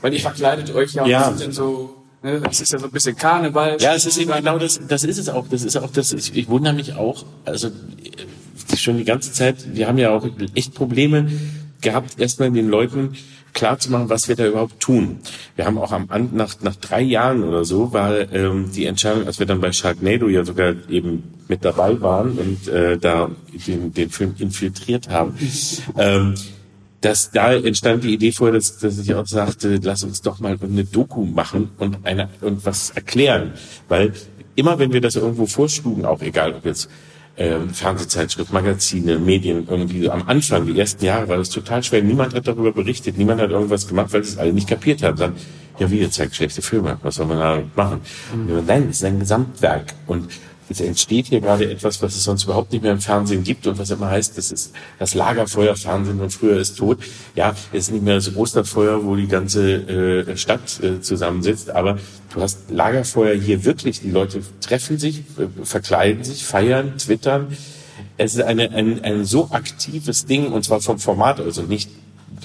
weil 0.00 0.12
ihr 0.12 0.20
verkleidet 0.20 0.74
euch 0.74 0.94
ja, 0.94 1.06
ja. 1.06 1.28
und 1.28 1.52
so 1.52 2.00
ne, 2.22 2.40
das 2.40 2.60
ist 2.60 2.72
ja 2.72 2.78
so 2.78 2.86
ein 2.86 2.92
bisschen 2.92 3.16
Karneval. 3.16 3.76
Ja, 3.80 3.94
es 3.94 4.06
ist 4.06 4.18
eben 4.18 4.32
genau 4.32 4.58
das, 4.58 4.80
das 4.86 5.04
ist 5.04 5.18
es 5.18 5.28
auch. 5.28 5.46
Das 5.48 5.62
ist 5.62 5.76
auch 5.76 5.90
das, 5.90 6.12
ich, 6.12 6.36
ich 6.36 6.48
wundere 6.48 6.74
mich 6.74 6.94
auch, 6.94 7.24
also 7.44 7.68
äh, 7.68 8.76
schon 8.76 8.98
die 8.98 9.04
ganze 9.04 9.32
Zeit, 9.32 9.74
wir 9.74 9.88
haben 9.88 9.98
ja 9.98 10.10
auch 10.10 10.26
echt 10.54 10.74
Probleme 10.74 11.30
gehabt, 11.80 12.20
erstmal 12.20 12.50
den 12.50 12.68
Leuten 12.68 13.16
klar 13.52 13.78
zu 13.78 13.90
machen, 13.90 14.08
was 14.08 14.28
wir 14.28 14.36
da 14.36 14.46
überhaupt 14.46 14.78
tun. 14.80 15.18
Wir 15.56 15.66
haben 15.66 15.78
auch 15.78 15.90
am 15.92 16.08
nach, 16.32 16.60
nach 16.60 16.76
drei 16.76 17.00
Jahren 17.00 17.42
oder 17.42 17.64
so 17.64 17.92
war 17.92 18.32
ähm, 18.32 18.70
die 18.72 18.86
Entscheidung, 18.86 19.26
als 19.26 19.38
wir 19.40 19.46
dann 19.46 19.60
bei 19.60 19.72
Sharknado 19.72 20.28
ja 20.28 20.44
sogar 20.44 20.74
eben 20.88 21.34
mit 21.48 21.64
dabei 21.64 22.00
waren 22.00 22.38
und 22.38 22.68
äh, 22.68 22.96
da 22.96 23.28
den, 23.66 23.92
den 23.92 24.10
Film 24.10 24.34
infiltriert 24.38 25.08
haben, 25.08 25.36
ähm, 25.98 26.34
dass 27.00 27.30
da 27.30 27.54
entstand 27.54 28.04
die 28.04 28.14
Idee 28.14 28.32
vorher, 28.32 28.54
dass, 28.54 28.78
dass 28.78 28.98
ich 28.98 29.14
auch 29.14 29.26
sagte, 29.26 29.80
lass 29.82 30.04
uns 30.04 30.20
doch 30.20 30.38
mal 30.38 30.58
eine 30.60 30.84
Doku 30.84 31.24
machen 31.24 31.70
und 31.78 31.98
eine 32.04 32.28
und 32.40 32.64
was 32.66 32.90
erklären, 32.90 33.52
weil 33.88 34.12
immer 34.54 34.78
wenn 34.78 34.92
wir 34.92 35.00
das 35.00 35.16
irgendwo 35.16 35.46
vorschlugen, 35.46 36.04
auch 36.04 36.20
egal 36.20 36.54
ob 36.54 36.64
jetzt 36.66 36.90
ähm, 37.36 37.70
Fernsehzeitschrift, 37.70 38.52
Magazine, 38.52 39.18
Medien, 39.18 39.66
irgendwie 39.68 40.04
so 40.04 40.10
am 40.10 40.28
Anfang, 40.28 40.66
die 40.66 40.78
ersten 40.78 41.04
Jahre, 41.04 41.28
war 41.28 41.38
das 41.38 41.48
total 41.48 41.82
schwer. 41.82 42.02
Niemand 42.02 42.34
hat 42.34 42.46
darüber 42.46 42.72
berichtet, 42.72 43.16
niemand 43.16 43.40
hat 43.40 43.50
irgendwas 43.50 43.88
gemacht, 43.88 44.12
weil 44.12 44.22
sie 44.24 44.32
es 44.32 44.38
alle 44.38 44.52
nicht 44.52 44.68
kapiert 44.68 45.02
haben. 45.02 45.16
Dann, 45.16 45.32
ja, 45.78 45.90
wie, 45.90 46.00
ihr 46.00 46.10
zeigt 46.10 46.34
schlechte 46.36 46.60
Filme, 46.60 46.98
was 47.02 47.14
soll 47.14 47.26
man 47.26 47.38
da 47.38 47.62
machen? 47.76 48.00
Mhm. 48.34 48.64
Nein, 48.66 48.88
es 48.90 48.96
ist 48.96 49.04
ein 49.04 49.20
Gesamtwerk 49.20 49.94
und 50.06 50.28
es 50.70 50.80
entsteht 50.80 51.26
hier 51.26 51.40
gerade 51.40 51.68
etwas, 51.68 52.00
was 52.00 52.14
es 52.14 52.22
sonst 52.22 52.44
überhaupt 52.44 52.72
nicht 52.72 52.82
mehr 52.82 52.92
im 52.92 53.00
Fernsehen 53.00 53.42
gibt 53.42 53.66
und 53.66 53.78
was 53.78 53.90
immer 53.90 54.08
heißt, 54.08 54.38
das 54.38 54.52
ist 54.52 54.72
das 54.98 55.14
Lagerfeuerfernsehen 55.14 56.20
und 56.20 56.30
früher 56.30 56.58
ist 56.58 56.78
tot. 56.78 56.98
Ja, 57.34 57.54
es 57.72 57.88
ist 57.88 57.92
nicht 57.92 58.04
mehr 58.04 58.14
das 58.14 58.34
Osterfeuer, 58.36 59.04
wo 59.04 59.16
die 59.16 59.26
ganze 59.26 60.26
äh, 60.28 60.36
Stadt 60.36 60.80
äh, 60.82 61.00
zusammensitzt, 61.00 61.70
aber 61.70 61.98
du 62.32 62.40
hast 62.40 62.70
Lagerfeuer 62.70 63.34
hier 63.34 63.64
wirklich. 63.64 64.00
Die 64.00 64.10
Leute 64.10 64.42
treffen 64.60 64.96
sich, 64.98 65.20
äh, 65.38 65.64
verkleiden 65.64 66.22
sich, 66.22 66.44
feiern, 66.44 66.96
twittern. 66.98 67.56
Es 68.16 68.34
ist 68.34 68.42
eine, 68.42 68.70
ein, 68.70 69.02
ein 69.02 69.24
so 69.24 69.50
aktives 69.50 70.26
Ding 70.26 70.52
und 70.52 70.64
zwar 70.64 70.80
vom 70.80 70.98
Format, 70.98 71.40
also 71.40 71.62
nicht 71.62 71.90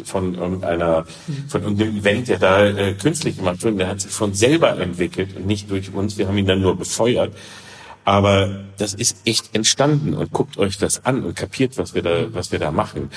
von 0.04 0.34
irgendeiner, 0.34 1.06
von 1.48 1.62
irgendeinem 1.62 1.98
Event, 1.98 2.28
der 2.28 2.40
da 2.40 2.66
äh, 2.66 2.94
künstlich 2.94 3.38
gemacht 3.38 3.64
wird. 3.64 3.80
Der 3.80 3.88
hat 3.88 4.02
sich 4.02 4.12
von 4.12 4.34
selber 4.34 4.78
entwickelt 4.80 5.36
und 5.36 5.46
nicht 5.46 5.70
durch 5.70 5.94
uns. 5.94 6.18
Wir 6.18 6.28
haben 6.28 6.38
ihn 6.38 6.48
dann 6.48 6.62
nur 6.62 6.76
befeuert. 6.76 7.34
Aber 8.06 8.62
das 8.78 8.94
ist 8.94 9.18
echt 9.26 9.56
entstanden 9.56 10.14
und 10.14 10.32
guckt 10.32 10.58
euch 10.58 10.78
das 10.78 11.06
an 11.06 11.24
und 11.24 11.36
kapiert, 11.36 11.78
was 11.78 11.96
wir 11.96 12.04
da, 12.04 12.34
was 12.34 12.52
wir 12.52 12.60
da 12.60 12.72
machen. 12.72 13.10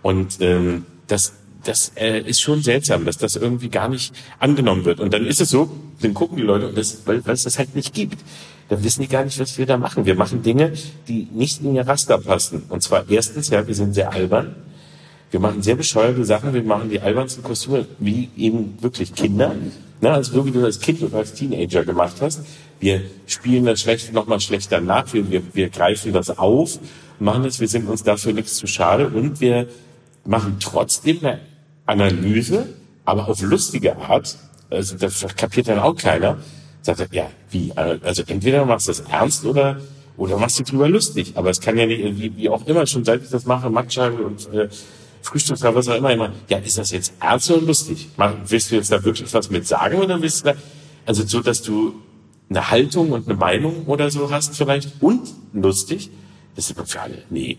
Und 0.00 0.40
ähm, 0.40 0.86
das, 1.08 1.32
das 1.64 1.92
äh, 1.96 2.20
ist 2.20 2.40
schon 2.40 2.62
seltsam, 2.62 3.04
dass 3.04 3.18
das 3.18 3.34
irgendwie 3.34 3.68
gar 3.68 3.88
nicht 3.88 4.14
angenommen 4.38 4.84
wird. 4.84 5.00
Und 5.00 5.12
dann 5.12 5.26
ist 5.26 5.40
es 5.40 5.50
so, 5.50 5.68
dann 6.00 6.14
gucken 6.14 6.36
die 6.36 6.44
Leute, 6.44 6.72
das, 6.72 7.02
weil, 7.04 7.26
weil 7.26 7.34
es 7.34 7.42
das 7.42 7.58
halt 7.58 7.74
nicht 7.74 7.92
gibt. 7.92 8.18
Dann 8.68 8.84
wissen 8.84 9.02
die 9.02 9.08
gar 9.08 9.24
nicht, 9.24 9.40
was 9.40 9.58
wir 9.58 9.66
da 9.66 9.76
machen. 9.76 10.06
Wir 10.06 10.14
machen 10.14 10.42
Dinge, 10.42 10.72
die 11.08 11.26
nicht 11.32 11.60
in 11.62 11.74
ihr 11.74 11.86
Raster 11.86 12.18
passen. 12.18 12.62
Und 12.68 12.82
zwar 12.82 13.08
erstens, 13.10 13.48
ja, 13.48 13.66
wir 13.66 13.74
sind 13.74 13.94
sehr 13.94 14.12
albern. 14.12 14.54
Wir 15.30 15.40
machen 15.40 15.62
sehr 15.62 15.74
bescheuerte 15.74 16.24
Sachen. 16.24 16.54
Wir 16.54 16.62
machen 16.62 16.90
die 16.90 17.00
albernsten 17.00 17.42
Kostüme 17.42 17.86
wie 17.98 18.30
eben 18.36 18.80
wirklich 18.80 19.14
Kinder. 19.14 19.54
Ne, 20.00 20.12
also 20.12 20.32
so 20.32 20.46
wie 20.46 20.52
du 20.52 20.64
als 20.64 20.78
Kind 20.78 21.02
oder 21.02 21.18
als 21.18 21.34
Teenager 21.34 21.84
gemacht 21.84 22.16
hast. 22.20 22.40
Wir 22.78 23.02
spielen 23.26 23.64
das 23.64 23.80
schlecht, 23.80 24.12
nochmal 24.12 24.40
schlechter 24.40 24.80
nach. 24.80 25.12
Wir, 25.12 25.28
wir, 25.30 25.42
wir 25.52 25.68
greifen 25.70 26.12
das 26.12 26.38
auf, 26.38 26.78
machen 27.18 27.42
das. 27.42 27.58
Wir 27.58 27.68
sind 27.68 27.88
uns 27.88 28.04
dafür 28.04 28.32
nichts 28.32 28.54
zu 28.54 28.66
schade 28.66 29.08
und 29.08 29.40
wir 29.40 29.66
machen 30.24 30.56
trotzdem 30.60 31.18
eine 31.20 31.40
Analyse, 31.86 32.68
aber 33.04 33.28
auf 33.28 33.40
lustige 33.40 33.96
Art. 33.96 34.36
Also 34.70 34.96
das 34.96 35.26
kapiert 35.36 35.68
dann 35.68 35.80
auch 35.80 35.96
keiner. 35.96 36.38
Sagt 36.82 37.12
ja, 37.12 37.28
wie? 37.50 37.72
Also 37.74 38.22
entweder 38.26 38.64
machst 38.64 38.86
du 38.86 38.92
das 38.92 39.00
ernst 39.00 39.44
oder 39.44 39.80
oder 40.18 40.36
machst 40.36 40.58
du 40.58 40.64
drüber 40.64 40.88
lustig. 40.88 41.32
Aber 41.36 41.48
es 41.50 41.60
kann 41.60 41.78
ja 41.78 41.86
nicht, 41.86 42.20
wie, 42.20 42.36
wie 42.36 42.48
auch 42.48 42.66
immer, 42.66 42.86
schon 42.86 43.04
seit 43.04 43.22
ich 43.22 43.30
das 43.30 43.46
mache, 43.46 43.70
Matcha 43.70 44.08
und 44.08 44.52
äh, 44.52 44.68
Frühstücksraum, 45.28 45.74
was 45.74 45.88
auch 45.88 45.96
immer, 45.96 46.12
immer, 46.12 46.32
ja, 46.48 46.58
ist 46.58 46.78
das 46.78 46.90
jetzt 46.90 47.12
ernst 47.20 47.50
oder 47.50 47.60
lustig? 47.60 48.08
Willst 48.46 48.70
du 48.70 48.76
jetzt 48.76 48.90
da 48.90 49.04
wirklich 49.04 49.32
was 49.34 49.50
mit 49.50 49.66
sagen 49.66 49.98
oder 49.98 50.20
willst 50.22 50.40
du 50.40 50.52
da, 50.52 50.58
also 51.04 51.26
so, 51.26 51.40
dass 51.40 51.60
du 51.60 51.94
eine 52.48 52.70
Haltung 52.70 53.12
und 53.12 53.28
eine 53.28 53.36
Meinung 53.36 53.84
oder 53.86 54.10
so 54.10 54.30
hast 54.30 54.56
vielleicht 54.56 55.02
und 55.02 55.28
lustig, 55.52 56.10
das 56.56 56.70
ist 56.70 56.90
für 56.90 57.00
alle, 57.00 57.22
nee. 57.28 57.58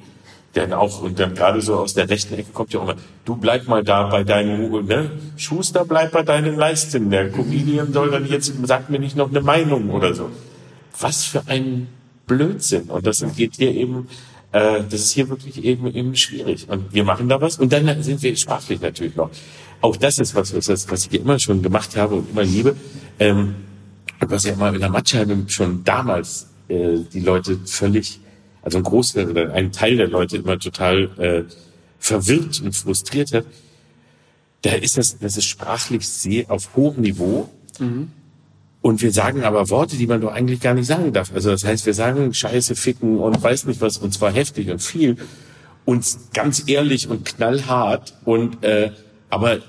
Denn 0.56 0.74
auch, 0.74 1.04
und 1.04 1.20
dann 1.20 1.36
gerade 1.36 1.62
so 1.62 1.76
aus 1.76 1.94
der 1.94 2.10
rechten 2.10 2.34
Ecke 2.34 2.52
kommt 2.52 2.74
ja 2.74 2.80
auch 2.80 2.84
immer, 2.84 2.96
du 3.24 3.36
bleib 3.36 3.68
mal 3.68 3.84
da 3.84 4.08
bei 4.08 4.24
deinem, 4.24 4.84
ne? 4.88 5.12
Schuster 5.38 5.86
bleib 5.86 6.12
bei 6.12 6.24
deinen 6.24 6.56
Leisten. 6.56 7.12
Der 7.12 7.30
Comedian 7.30 7.94
soll 7.94 8.10
dann 8.10 8.28
jetzt, 8.28 8.52
sagt 8.64 8.90
mir 8.90 8.98
nicht 8.98 9.16
noch 9.16 9.30
eine 9.30 9.42
Meinung 9.42 9.92
oder 9.92 10.16
so. 10.16 10.32
Was 11.00 11.24
für 11.24 11.44
ein 11.46 11.88
Blödsinn. 12.26 12.90
Und 12.90 13.06
das 13.06 13.24
geht 13.36 13.58
hier 13.58 13.72
eben 13.72 14.08
äh, 14.52 14.84
das 14.90 15.02
ist 15.02 15.12
hier 15.12 15.30
wirklich 15.30 15.64
eben, 15.64 15.94
eben 15.94 16.16
schwierig. 16.16 16.68
Und 16.70 16.94
wir 16.94 17.04
machen 17.04 17.30
da 17.30 17.40
was. 17.40 17.60
Und 17.60 17.72
dann 17.72 18.02
sind 18.02 18.22
wir 18.22 18.36
sprachlich 18.36 18.82
natürlich 18.82 19.16
noch. 19.16 19.30
Auch 19.82 19.96
das 19.96 20.18
ist 20.18 20.36
was, 20.36 20.54
was, 20.54 20.90
was 20.90 21.06
ich 21.06 21.14
immer 21.14 21.40
schon 21.40 21.62
gemacht 21.62 21.96
habe 21.96 22.16
und 22.16 22.32
immer 22.32 22.44
liebe. 22.44 22.76
Ähm, 23.20 23.56
was 24.20 24.44
ja 24.44 24.54
immer 24.54 24.74
in 24.74 24.80
der 24.80 24.90
Matschheim 24.90 25.48
schon 25.48 25.84
damals 25.84 26.48
äh, 26.68 27.00
die 27.14 27.22
Leute 27.22 27.60
völlig, 27.66 28.20
also 28.62 28.78
ein 28.80 28.84
Großteil 28.84 29.30
oder 29.30 29.54
ein 29.54 29.72
Teil 29.72 29.98
der 29.98 30.08
Leute 30.08 30.38
immer 30.38 30.60
total 30.60 31.10
äh, 31.18 31.44
verwirrt 32.00 32.62
und 32.62 32.76
frustriert 32.76 33.34
hat. 33.34 33.46
Da 34.62 34.72
ist 34.72 34.98
das, 34.98 35.18
das 35.20 35.38
ist 35.38 35.46
sprachlich 35.46 36.08
sehr 36.08 36.52
auf 36.52 36.76
hohem 36.76 37.02
Niveau. 37.02 37.50
Mhm. 37.80 38.12
Und 38.82 39.02
wir 39.02 39.12
sagen 39.12 39.44
aber 39.44 39.70
Worte, 39.70 39.98
die 39.98 40.08
man 40.08 40.22
doch 40.22 40.32
eigentlich 40.32 40.62
gar 40.62 40.74
nicht 40.74 40.88
sagen 40.88 41.12
darf. 41.12 41.32
Also 41.34 41.52
das 41.52 41.66
heißt, 41.66 41.86
wir 41.86 41.94
sagen 41.94 42.34
Scheiße, 42.34 42.76
Ficken 42.76 43.20
und 43.20 43.42
weiß 43.42 43.66
nicht 43.66 43.82
was, 43.82 43.98
und 43.98 44.14
zwar 44.14 44.32
heftig 44.32 44.70
und 44.70 44.82
viel 44.82 45.18
und 45.86 46.06
ganz 46.34 46.64
ehrlich 46.68 47.10
und 47.10 47.26
knallhart 47.26 48.14
und 48.24 48.64
äh, 48.64 48.92
aber 49.30 49.60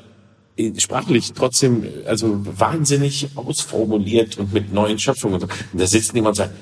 sprachlich 0.76 1.32
trotzdem 1.32 1.84
also 2.06 2.40
wahnsinnig 2.44 3.28
ausformuliert 3.34 4.38
und 4.38 4.52
mit 4.52 4.72
neuen 4.72 4.98
Schöpfungen. 4.98 5.34
Und, 5.34 5.40
so. 5.40 5.46
und 5.72 5.80
da 5.80 5.86
sitzt 5.86 6.14
jemand 6.14 6.38
und 6.38 6.44
sagt, 6.44 6.54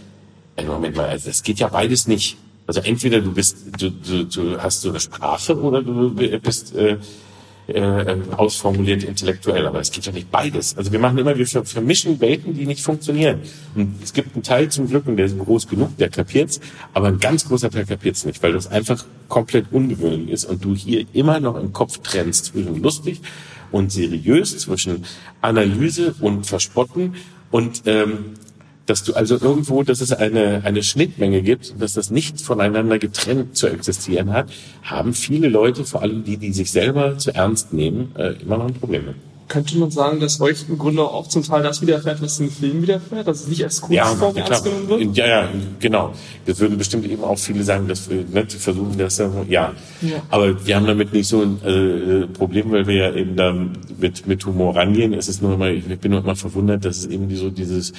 ey, 0.57 0.65
Moment 0.65 0.97
mal, 0.97 1.09
also 1.09 1.29
das 1.29 1.43
geht 1.43 1.59
ja 1.59 1.69
beides 1.69 2.07
nicht. 2.07 2.37
Also 2.67 2.81
entweder 2.81 3.21
du 3.21 3.33
bist, 3.33 3.57
du, 3.79 3.91
du, 3.91 4.25
du 4.25 4.63
hast 4.63 4.83
so 4.83 4.91
eine 4.91 5.01
Sprache 5.01 5.59
oder 5.59 5.83
du 5.83 6.15
bist 6.15 6.77
äh, 6.77 6.99
äh, 7.69 8.17
ausformuliert 8.37 9.05
intellektuell. 9.05 9.67
Aber 9.67 9.81
es 9.81 9.91
geht 9.91 10.07
ja 10.07 10.13
nicht 10.13 10.31
beides. 10.31 10.77
Also 10.77 10.91
wir 10.91 10.99
machen 10.99 11.19
immer, 11.19 11.37
wir 11.37 11.47
vermischen 11.47 12.21
Welten, 12.21 12.55
die 12.55 12.67
nicht 12.67 12.83
funktionieren. 12.83 13.41
Und 13.75 14.03
es 14.03 14.13
gibt 14.13 14.35
einen 14.35 14.43
Teil 14.43 14.69
zum 14.71 14.89
Glück, 14.89 15.07
und 15.07 15.17
der 15.17 15.27
ist 15.27 15.39
groß 15.39 15.69
genug, 15.69 15.97
der 15.99 16.09
kapiert's, 16.09 16.61
aber 16.95 17.09
ein 17.09 17.19
ganz 17.19 17.47
großer 17.47 17.71
Teil 17.71 17.85
kapiert's 17.85 18.25
nicht, 18.25 18.43
weil 18.43 18.53
das 18.53 18.67
einfach 18.67 19.05
komplett 19.29 19.67
ungewöhnlich 19.71 20.31
ist 20.31 20.45
und 20.47 20.65
du 20.65 20.75
hier 20.75 21.05
immer 21.13 21.41
noch 21.41 21.57
im 21.57 21.73
Kopf 21.73 21.99
trennst 21.99 22.47
zwischen 22.47 22.83
lustig 22.83 23.21
und 23.71 23.93
seriös, 23.93 24.57
zwischen 24.59 25.05
Analyse 25.43 26.15
und 26.21 26.47
Verspotten 26.47 27.17
und 27.51 27.83
ähm, 27.87 28.35
dass 28.89 29.05
du 29.05 29.15
also 29.15 29.39
irgendwo, 29.39 29.83
dass 29.83 30.01
es 30.01 30.13
eine, 30.13 30.63
eine 30.65 30.83
Schnittmenge 30.83 31.43
gibt, 31.43 31.81
dass 31.81 31.93
das 31.93 32.11
nicht 32.11 32.41
voneinander 32.41 32.99
getrennt 32.99 33.57
zu 33.57 33.69
existieren 33.69 34.33
hat, 34.33 34.51
haben 34.83 35.13
viele 35.15 35.49
Leute, 35.49 35.85
vor 35.85 36.03
allem 36.03 36.25
die, 36.25 36.39
die 36.39 36.53
sich 36.53 36.71
selber 36.71 37.19
zu 37.19 37.35
ernst 37.35 37.73
nehmen, 37.73 38.15
äh, 38.17 38.35
immer 38.43 38.59
noch 38.59 38.67
ein 38.67 38.75
Problem 38.75 39.07
mit 39.07 39.15
könnte 39.49 39.79
man 39.79 39.91
sagen, 39.91 40.21
dass 40.21 40.41
euch 40.41 40.67
im 40.69 40.79
Grunde 40.79 41.03
auch 41.03 41.27
zum 41.27 41.43
Teil 41.43 41.63
das 41.63 41.81
widerfährt, 41.81 42.23
was 42.23 42.39
im 42.39 42.51
Film 42.51 42.83
widerfährt, 42.83 43.27
dass 43.27 43.41
es 43.41 43.49
nicht 43.49 43.65
als 43.65 43.81
Kunstform 43.81 44.37
ja, 44.37 44.45
ernst 44.45 44.65
genommen 44.65 44.89
wird? 44.89 45.17
Ja, 45.17 45.27
ja, 45.27 45.49
genau. 45.81 46.13
Das 46.47 46.61
würden 46.61 46.79
bestimmt 46.79 47.07
eben 47.07 47.25
auch 47.25 47.39
viele 47.39 47.65
sagen, 47.65 47.89
dass 47.89 48.09
wir 48.09 48.25
ne, 48.31 48.47
versuchen, 48.47 48.97
das 48.99 49.19
ja, 49.19 49.33
ja. 49.49 49.75
Aber 50.29 50.67
wir 50.67 50.77
haben 50.77 50.87
damit 50.87 51.13
nicht 51.13 51.27
so 51.27 51.43
ein 51.43 51.61
äh, 51.65 52.27
Problem, 52.27 52.71
weil 52.71 52.87
wir 52.87 52.95
ja 52.95 53.15
eben 53.15 53.37
da 53.37 53.55
mit, 53.99 54.27
mit 54.27 54.47
Humor 54.47 54.77
rangehen. 54.77 55.15
Es 55.15 55.29
ist 55.29 55.43
nur 55.43 55.55
immer, 55.55 55.71
ich 55.71 55.85
bin 55.99 56.13
nur 56.13 56.21
immer 56.21 56.37
verwundert, 56.37 56.85
dass 56.85 56.99
es 56.99 57.07
eben 57.07 57.35
so 57.35 57.51
dieses 57.51 57.93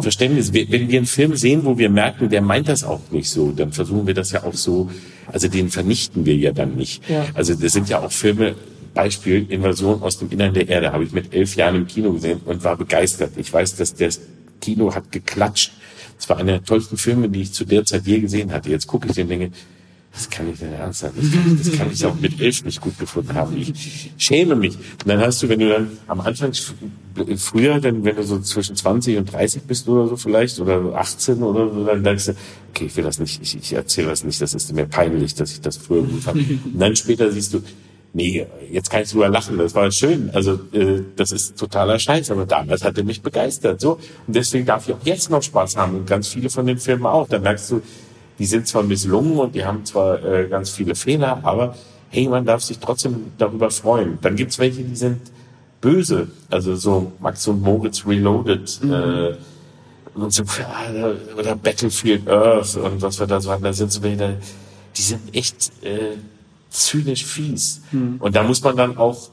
Verständnis, 0.00 0.52
wenn 0.54 0.88
wir 0.88 0.98
einen 0.98 1.06
Film 1.06 1.36
sehen, 1.36 1.64
wo 1.64 1.76
wir 1.76 1.90
merken, 1.90 2.30
der 2.30 2.40
meint 2.40 2.68
das 2.68 2.84
auch 2.84 3.00
nicht 3.10 3.28
so, 3.28 3.52
dann 3.52 3.72
versuchen 3.72 4.06
wir 4.06 4.14
das 4.14 4.32
ja 4.32 4.44
auch 4.44 4.54
so, 4.54 4.90
also 5.30 5.48
den 5.48 5.68
vernichten 5.68 6.24
wir 6.24 6.36
ja 6.36 6.52
dann 6.52 6.76
nicht. 6.76 7.08
Ja. 7.08 7.26
Also 7.34 7.54
das 7.54 7.72
sind 7.72 7.88
ja 7.88 8.00
auch 8.00 8.10
Filme, 8.10 8.54
Beispiel 8.94 9.46
Invasion 9.50 10.02
aus 10.02 10.18
dem 10.18 10.30
Innern 10.30 10.54
der 10.54 10.68
Erde 10.68 10.92
habe 10.92 11.04
ich 11.04 11.12
mit 11.12 11.34
elf 11.34 11.56
Jahren 11.56 11.76
im 11.76 11.86
Kino 11.86 12.12
gesehen 12.12 12.40
und 12.44 12.64
war 12.64 12.76
begeistert. 12.76 13.32
Ich 13.36 13.52
weiß, 13.52 13.76
dass 13.76 13.94
das 13.94 14.20
Kino 14.60 14.94
hat 14.94 15.10
geklatscht. 15.10 15.72
Es 16.18 16.28
war 16.28 16.36
einer 16.36 16.52
der 16.52 16.64
tollsten 16.64 16.96
Filme, 16.96 17.28
die 17.28 17.42
ich 17.42 17.52
zu 17.52 17.64
der 17.64 17.84
Zeit 17.84 18.06
je 18.06 18.20
gesehen 18.20 18.52
hatte. 18.52 18.70
Jetzt 18.70 18.86
gucke 18.86 19.08
ich 19.08 19.14
den 19.14 19.28
Dinge, 19.28 19.50
das 20.12 20.28
kann 20.28 20.46
ich 20.52 20.60
nicht 20.60 20.72
ernst 20.72 21.00
sein. 21.00 21.10
Das 21.16 21.32
kann, 21.32 21.58
das 21.58 21.72
kann 21.72 21.90
ich 21.90 22.04
auch 22.04 22.14
mit 22.14 22.38
elf 22.38 22.64
nicht 22.64 22.82
gut 22.82 22.98
gefunden 22.98 23.32
haben. 23.34 23.56
Ich 23.56 24.12
schäme 24.18 24.54
mich. 24.54 24.76
Und 24.76 25.06
dann 25.06 25.20
hast 25.20 25.42
du, 25.42 25.48
wenn 25.48 25.58
du 25.58 25.70
dann 25.70 25.88
am 26.06 26.20
Anfang 26.20 26.52
früher, 27.36 27.80
dann, 27.80 28.04
wenn 28.04 28.16
du 28.16 28.22
so 28.22 28.38
zwischen 28.40 28.76
20 28.76 29.16
und 29.16 29.32
30 29.32 29.62
bist 29.62 29.88
oder 29.88 30.06
so 30.08 30.16
vielleicht, 30.16 30.60
oder 30.60 30.94
18 30.94 31.42
oder 31.42 31.72
so, 31.72 31.86
dann 31.86 32.04
denkst 32.04 32.26
du, 32.26 32.34
okay, 32.70 32.86
ich 32.86 32.96
will 32.96 33.04
das 33.04 33.18
nicht, 33.18 33.40
ich, 33.40 33.56
ich 33.56 33.72
erzähle 33.72 34.08
das 34.08 34.22
nicht, 34.22 34.40
das 34.42 34.52
ist 34.52 34.72
mir 34.74 34.84
peinlich, 34.84 35.34
dass 35.34 35.50
ich 35.50 35.62
das 35.62 35.78
früher 35.78 36.02
gut 36.02 36.26
habe. 36.26 36.38
Und 36.38 36.78
dann 36.78 36.94
später 36.94 37.32
siehst 37.32 37.54
du, 37.54 37.62
nee, 38.12 38.46
jetzt 38.70 38.90
kann 38.90 39.02
ich 39.02 39.10
drüber 39.10 39.28
lachen, 39.28 39.58
das 39.58 39.74
war 39.74 39.90
schön. 39.90 40.30
Also 40.32 40.60
äh, 40.72 41.02
das 41.16 41.32
ist 41.32 41.58
totaler 41.58 41.98
Scheiß, 41.98 42.30
aber 42.30 42.46
damals 42.46 42.84
hat 42.84 42.98
er 42.98 43.04
mich 43.04 43.22
begeistert. 43.22 43.80
So 43.80 43.92
und 44.26 44.36
deswegen 44.36 44.66
darf 44.66 44.88
ich 44.88 44.94
auch 44.94 45.04
jetzt 45.04 45.30
noch 45.30 45.42
Spaß 45.42 45.76
haben 45.76 45.96
und 45.96 46.06
ganz 46.06 46.28
viele 46.28 46.50
von 46.50 46.66
den 46.66 46.78
Filmen 46.78 47.06
auch. 47.06 47.28
Da 47.28 47.38
merkst 47.38 47.70
du, 47.70 47.82
die 48.38 48.46
sind 48.46 48.66
zwar 48.66 48.82
misslungen 48.82 49.38
und 49.38 49.54
die 49.54 49.64
haben 49.64 49.84
zwar 49.84 50.22
äh, 50.24 50.48
ganz 50.48 50.70
viele 50.70 50.94
Fehler, 50.94 51.40
aber 51.42 51.76
hey, 52.08 52.28
man 52.28 52.44
darf 52.44 52.62
sich 52.62 52.78
trotzdem 52.78 53.32
darüber 53.38 53.70
freuen. 53.70 54.18
Dann 54.20 54.36
gibt's 54.36 54.58
welche, 54.58 54.82
die 54.82 54.96
sind 54.96 55.20
böse, 55.80 56.28
also 56.50 56.74
so 56.76 57.12
Max 57.20 57.46
und 57.48 57.62
Moritz 57.62 58.06
Reloaded. 58.06 58.80
Mhm. 58.82 58.92
Äh, 58.92 59.34
und 60.14 60.30
so, 60.30 60.44
oder 61.38 61.56
Battlefield 61.56 62.28
Earth 62.28 62.76
und 62.76 63.00
was 63.00 63.18
wir 63.18 63.26
da 63.26 63.40
so 63.40 63.50
hatten, 63.50 63.64
da 63.64 63.72
sind 63.72 63.90
so 63.90 64.02
welche, 64.02 64.36
die 64.94 65.02
sind 65.02 65.34
echt 65.34 65.72
äh, 65.82 66.16
zynisch 66.72 67.24
fies. 67.24 67.82
Hm. 67.90 68.16
Und 68.18 68.34
da 68.34 68.42
muss 68.42 68.62
man 68.62 68.76
dann 68.76 68.96
auch, 68.96 69.30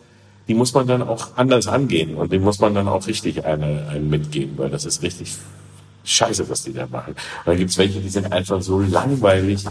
die 0.48 0.54
muss 0.54 0.74
man 0.74 0.88
dann 0.88 1.02
auch 1.02 1.38
anders 1.38 1.68
angehen 1.68 2.16
und 2.16 2.32
dem 2.32 2.44
muss 2.44 2.60
man 2.60 2.74
dann 2.74 2.88
auch 2.88 3.08
richtig 3.08 3.46
eine, 3.46 3.88
einen 3.90 4.10
mitgeben, 4.10 4.58
weil 4.58 4.70
das 4.70 4.86
ist 4.86 5.02
richtig 5.02 5.38
scheiße, 6.04 6.50
was 6.50 6.64
die 6.64 6.74
da 6.74 6.88
machen. 6.88 7.14
Und 7.14 7.48
dann 7.48 7.58
gibt's 7.58 7.78
welche, 7.78 8.00
die 8.00 8.10
sind 8.10 8.32
einfach 8.32 8.62
so 8.62 8.80
langweilig 8.80 9.64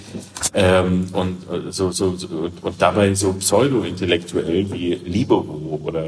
ähm, 0.55 1.09
und 1.13 1.37
äh, 1.51 1.73
so, 1.73 1.91
so, 1.91 2.17
so 2.17 2.29
und, 2.29 2.63
und 2.63 2.81
dabei 2.81 3.15
so 3.15 3.33
pseudo-intellektuell 3.33 4.71
wie 4.73 4.95
Libero 4.95 5.81
oder 5.83 6.07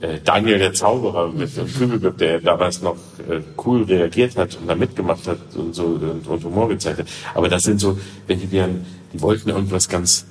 äh, 0.00 0.20
Daniel 0.22 0.58
der 0.58 0.74
Zauberer 0.74 1.32
mit 1.32 1.56
dem 1.56 1.66
Kübelböck, 1.66 2.18
der 2.18 2.40
damals 2.40 2.82
noch 2.82 2.96
äh, 3.28 3.40
cool 3.64 3.84
reagiert 3.84 4.36
hat 4.36 4.58
und 4.60 4.68
da 4.68 4.74
mitgemacht 4.74 5.26
hat 5.26 5.38
und 5.54 5.74
so 5.74 5.84
und, 5.84 6.26
und 6.26 6.44
Humor 6.44 6.68
gezeigt 6.68 6.98
hat. 6.98 7.06
Aber 7.34 7.48
das 7.48 7.62
sind 7.62 7.80
so, 7.80 7.98
wenn 8.26 8.40
die 8.40 8.46
die 8.46 9.20
wollten 9.20 9.50
irgendwas 9.50 9.88
ganz 9.88 10.26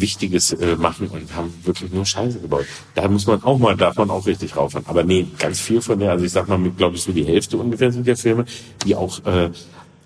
Wichtiges 0.00 0.52
äh, 0.52 0.76
machen 0.76 1.08
und 1.08 1.34
haben 1.34 1.52
wirklich 1.64 1.92
nur 1.92 2.04
Scheiße 2.04 2.40
gebaut. 2.40 2.66
Da 2.94 3.08
muss 3.08 3.26
man 3.26 3.42
auch 3.42 3.58
mal, 3.58 3.76
darf 3.76 3.96
man 3.96 4.10
auch 4.10 4.26
richtig 4.26 4.56
raufhauen. 4.56 4.84
Aber 4.86 5.02
nee, 5.04 5.26
ganz 5.38 5.60
viel 5.60 5.80
von 5.80 5.98
der, 5.98 6.12
also 6.12 6.24
ich 6.24 6.32
sag 6.32 6.48
mal, 6.48 6.58
glaube 6.76 6.96
ich, 6.96 7.02
so 7.02 7.12
die 7.12 7.24
Hälfte 7.24 7.56
ungefähr 7.56 7.92
sind 7.92 8.06
der 8.06 8.16
Filme, 8.16 8.44
die 8.84 8.94
auch 8.94 9.24
äh, 9.24 9.50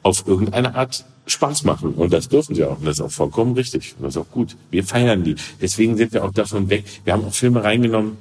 auf 0.02 0.26
irgendeine 0.26 0.74
Art 0.74 1.04
Spaß 1.26 1.64
machen. 1.64 1.94
Und 1.94 2.12
das 2.12 2.28
dürfen 2.28 2.54
sie 2.54 2.64
auch. 2.64 2.78
Und 2.78 2.86
das 2.86 2.98
ist 2.98 3.04
auch 3.04 3.10
vollkommen 3.10 3.54
richtig. 3.54 3.94
Und 3.98 4.04
das 4.04 4.16
ist 4.16 4.22
auch 4.22 4.30
gut. 4.30 4.56
Wir 4.70 4.84
feiern 4.84 5.22
die. 5.22 5.36
Deswegen 5.60 5.96
sind 5.96 6.12
wir 6.12 6.24
auch 6.24 6.32
davon 6.32 6.68
weg. 6.70 6.84
Wir 7.04 7.12
haben 7.12 7.24
auch 7.24 7.34
Filme 7.34 7.62
reingenommen. 7.62 8.16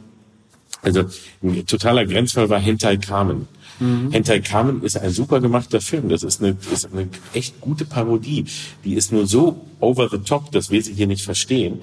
Also 0.82 1.06
ein 1.44 1.66
totaler 1.66 2.06
Grenzfall 2.06 2.50
war 2.50 2.60
Hentai 2.60 2.98
Carmen. 2.98 3.48
Mhm. 3.80 4.12
Hentai 4.12 4.40
Carmen 4.40 4.84
ist 4.84 4.98
ein 4.98 5.12
super 5.12 5.40
gemachter 5.40 5.82
Film. 5.82 6.10
Das 6.10 6.24
ist 6.24 6.42
eine, 6.42 6.58
ist 6.72 6.90
eine 6.92 7.08
echt 7.34 7.62
gute 7.62 7.86
Parodie. 7.86 8.46
Die 8.84 8.94
ist 8.94 9.12
nur 9.12 9.28
so 9.28 9.66
over 9.80 10.10
the 10.10 10.20
top, 10.20 10.52
dass 10.52 10.70
wir 10.70 10.82
sie 10.82 10.94
hier 10.94 11.08
nicht 11.08 11.24
verstehen. 11.24 11.80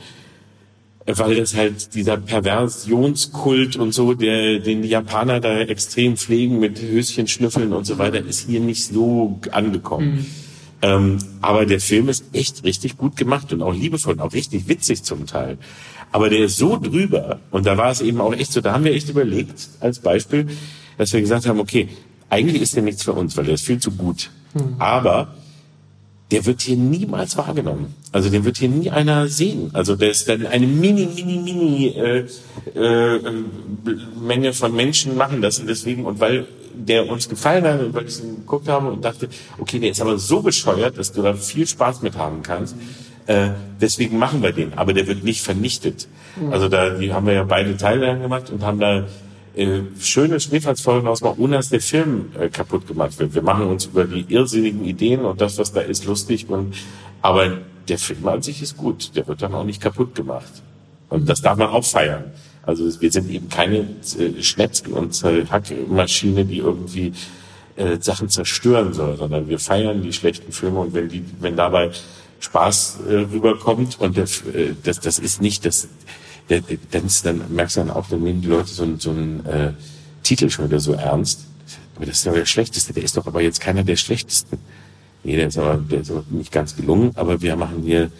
Weil 1.07 1.37
das 1.37 1.55
halt 1.55 1.95
dieser 1.95 2.17
Perversionskult 2.17 3.77
und 3.77 3.93
so, 3.93 4.15
der, 4.15 4.59
den 4.59 4.83
die 4.83 4.89
Japaner 4.89 5.39
da 5.39 5.61
extrem 5.61 6.17
pflegen 6.17 6.59
mit 6.59 6.83
Höschen 6.83 7.29
schnüffeln 7.29 7.73
und 7.73 7.87
so 7.87 7.99
weiter, 7.99 8.19
ist 8.19 8.49
hier 8.49 8.59
nicht 8.59 8.87
so 8.87 9.39
angekommen. 9.53 10.17
Mhm. 10.17 10.27
Ähm, 10.83 11.19
aber 11.41 11.65
der 11.65 11.81
Film 11.81 12.09
ist 12.09 12.25
echt 12.33 12.65
richtig 12.65 12.99
gut 12.99 13.17
gemacht 13.17 13.53
und 13.53 13.63
auch 13.63 13.73
liebevoll 13.73 14.15
und 14.15 14.21
auch 14.21 14.33
richtig 14.33 14.69
witzig 14.69 15.05
zum 15.05 15.27
Teil. 15.27 15.59
Aber 16.13 16.29
der 16.29 16.41
ist 16.41 16.57
so 16.57 16.79
drüber 16.79 17.41
und 17.51 17.67
da 17.67 17.77
war 17.77 17.91
es 17.91 18.01
eben 18.01 18.21
auch 18.21 18.33
echt 18.33 18.53
so, 18.53 18.61
da 18.61 18.73
haben 18.73 18.85
wir 18.85 18.93
echt 18.93 19.09
überlegt 19.09 19.69
als 19.81 20.01
Beispiel, 20.01 20.47
dass 20.99 21.13
wir 21.13 21.21
gesagt 21.21 21.47
haben, 21.47 21.61
okay, 21.61 21.89
eigentlich 22.29 22.63
ist 22.63 22.75
der 22.75 22.83
nichts 22.83 23.03
für 23.03 23.13
uns, 23.13 23.37
weil 23.37 23.45
der 23.45 23.55
ist 23.55 23.65
viel 23.65 23.79
zu 23.79 23.91
gut. 23.91 24.31
Mhm. 24.55 24.77
Aber 24.79 25.35
der 26.31 26.45
wird 26.45 26.63
hier 26.63 26.77
niemals 26.77 27.37
wahrgenommen. 27.37 27.95
Also 28.11 28.31
den 28.31 28.45
wird 28.45 28.57
hier 28.59 28.69
nie 28.69 28.91
einer 28.91 29.29
sehen. 29.29 29.71
Also 29.75 29.95
der 29.95 30.11
ist 30.11 30.29
dann 30.29 30.47
eine 30.47 30.67
mini, 30.67 31.07
mini, 31.07 31.39
mini 31.39 31.87
äh, 31.89 32.27
äh, 32.75 33.21
Menge 34.21 34.53
von 34.53 34.75
Menschen 34.75 35.17
machen 35.17 35.41
das 35.41 35.61
und 35.61 35.69
deswegen 35.69 36.05
und 36.05 36.19
weil 36.19 36.47
der 36.75 37.09
uns 37.09 37.29
gefallen 37.29 37.65
hat 37.65 37.81
und 37.81 37.95
weil 37.95 38.07
ich 38.07 38.19
ihn 38.21 38.37
geguckt 38.37 38.69
habe 38.69 38.91
und 38.91 39.05
dachte, 39.05 39.29
okay, 39.59 39.79
der 39.79 39.91
ist 39.91 40.01
aber 40.01 40.19
so 40.19 40.43
bescheuert, 40.43 40.99
dass 40.99 41.13
du 41.13 41.23
da 41.23 41.35
viel 41.35 41.67
Spaß 41.67 42.03
mit 42.03 42.17
haben 42.17 42.43
kannst. 42.43 42.77
Äh, 43.27 43.51
deswegen 43.81 44.19
machen 44.19 44.43
wir 44.43 44.53
den, 44.53 44.75
aber 44.75 44.93
der 44.93 45.07
wird 45.07 45.25
nicht 45.25 45.43
vernichtet. 45.43 46.09
Mhm. 46.41 46.53
Also 46.53 46.69
da, 46.69 46.91
die 46.91 47.13
haben 47.13 47.27
wir 47.27 47.35
ja 47.35 47.45
beide 47.45 47.77
Teile 47.77 48.19
gemacht 48.19 48.51
und 48.51 48.63
haben 48.63 48.81
da 48.81 49.07
äh, 49.57 49.83
schöne 50.01 50.39
Schneefallsfolgen 50.39 51.09
ausmachen, 51.09 51.37
ohne 51.39 51.57
dass 51.57 51.71
der 51.71 51.81
Film 51.81 52.27
äh, 52.39 52.49
kaputt 52.49 52.87
gemacht 52.87 53.19
wird. 53.19 53.35
Wir 53.35 53.43
machen 53.43 53.67
uns 53.67 53.87
über 53.87 54.05
die 54.05 54.27
irrsinnigen 54.29 54.85
Ideen 54.85 55.25
und 55.25 55.41
das, 55.41 55.59
was 55.59 55.73
da 55.73 55.81
ist, 55.81 56.05
lustig. 56.05 56.49
Und, 56.49 56.75
aber 57.23 57.59
der 57.89 57.99
Film 57.99 58.27
an 58.29 58.43
sich 58.43 58.63
ist 58.63 58.77
gut. 58.77 59.17
Der 59.17 59.27
wird 59.27 59.43
dann 59.43 59.55
auch 59.55 59.65
nicht 59.65 59.81
kaputt 59.81 60.15
gemacht. 60.15 60.63
Und 61.09 61.29
das 61.29 61.41
darf 61.41 61.57
man 61.57 61.69
auch 61.69 61.85
feiern. 61.85 62.25
Also 62.63 63.01
wir 63.01 63.11
sind 63.13 63.31
eben 63.31 63.49
keine 63.49 63.79
äh, 63.79 64.43
Schnetzke- 64.43 64.91
und 64.91 65.23
Hackmaschine, 65.25 66.45
die 66.45 66.59
irgendwie 66.59 67.13
äh, 67.77 67.99
Sachen 68.01 68.29
zerstören 68.29 68.93
soll, 68.93 69.17
sondern 69.17 69.49
wir 69.49 69.59
feiern 69.59 70.03
die 70.03 70.13
schlechten 70.13 70.53
Filme 70.53 70.81
und 70.81 70.95
wenn 70.95 71.09
die, 71.09 71.25
wenn 71.41 71.57
dabei 71.57 71.93
Spaß 72.41 72.99
äh, 73.09 73.15
rüberkommt 73.33 74.01
und 74.01 74.17
der, 74.17 74.25
äh, 74.25 74.75
das, 74.83 75.01
das 75.01 75.19
ist 75.19 75.41
nicht 75.41 75.65
das, 75.65 75.89
der, 76.49 76.63
dann, 76.91 77.07
ist, 77.07 77.25
dann 77.27 77.43
merkst 77.51 77.77
du 77.77 77.81
dann 77.81 77.91
auch, 77.91 78.09
dann 78.09 78.23
nehmen 78.23 78.41
die 78.41 78.49
Leute 78.49 78.69
so, 78.69 78.83
einen 78.83 79.01
so 79.01 79.11
einen 79.11 79.45
äh, 79.47 79.73
Titel 80.23 80.51
schon 80.51 80.67
wieder 80.67 80.81
so 80.81 80.93
ernst. 80.93 81.47
Aber 81.97 82.07
das 82.07 82.19
ist 82.19 82.25
ja 82.27 82.33
der 82.33 82.47
Schlechteste. 82.47 82.93
Der 82.93 83.03
ist 83.03 83.17
doch 83.17 83.27
aber 83.27 83.43
jetzt 83.43 83.61
keiner 83.61 83.83
der 83.83 83.97
Schlechtesten. 83.97 84.59
Nee, 85.25 85.37
der 85.37 85.49
ist 85.49 85.59
aber, 85.59 85.77
der 85.77 86.01
ist 86.01 86.11
aber 86.11 86.25
nicht 86.31 86.53
ganz 86.53 86.77
gelungen, 86.77 87.11
aber 87.15 87.41
wir 87.43 87.57
machen 87.57 87.83
hier, 87.83 88.11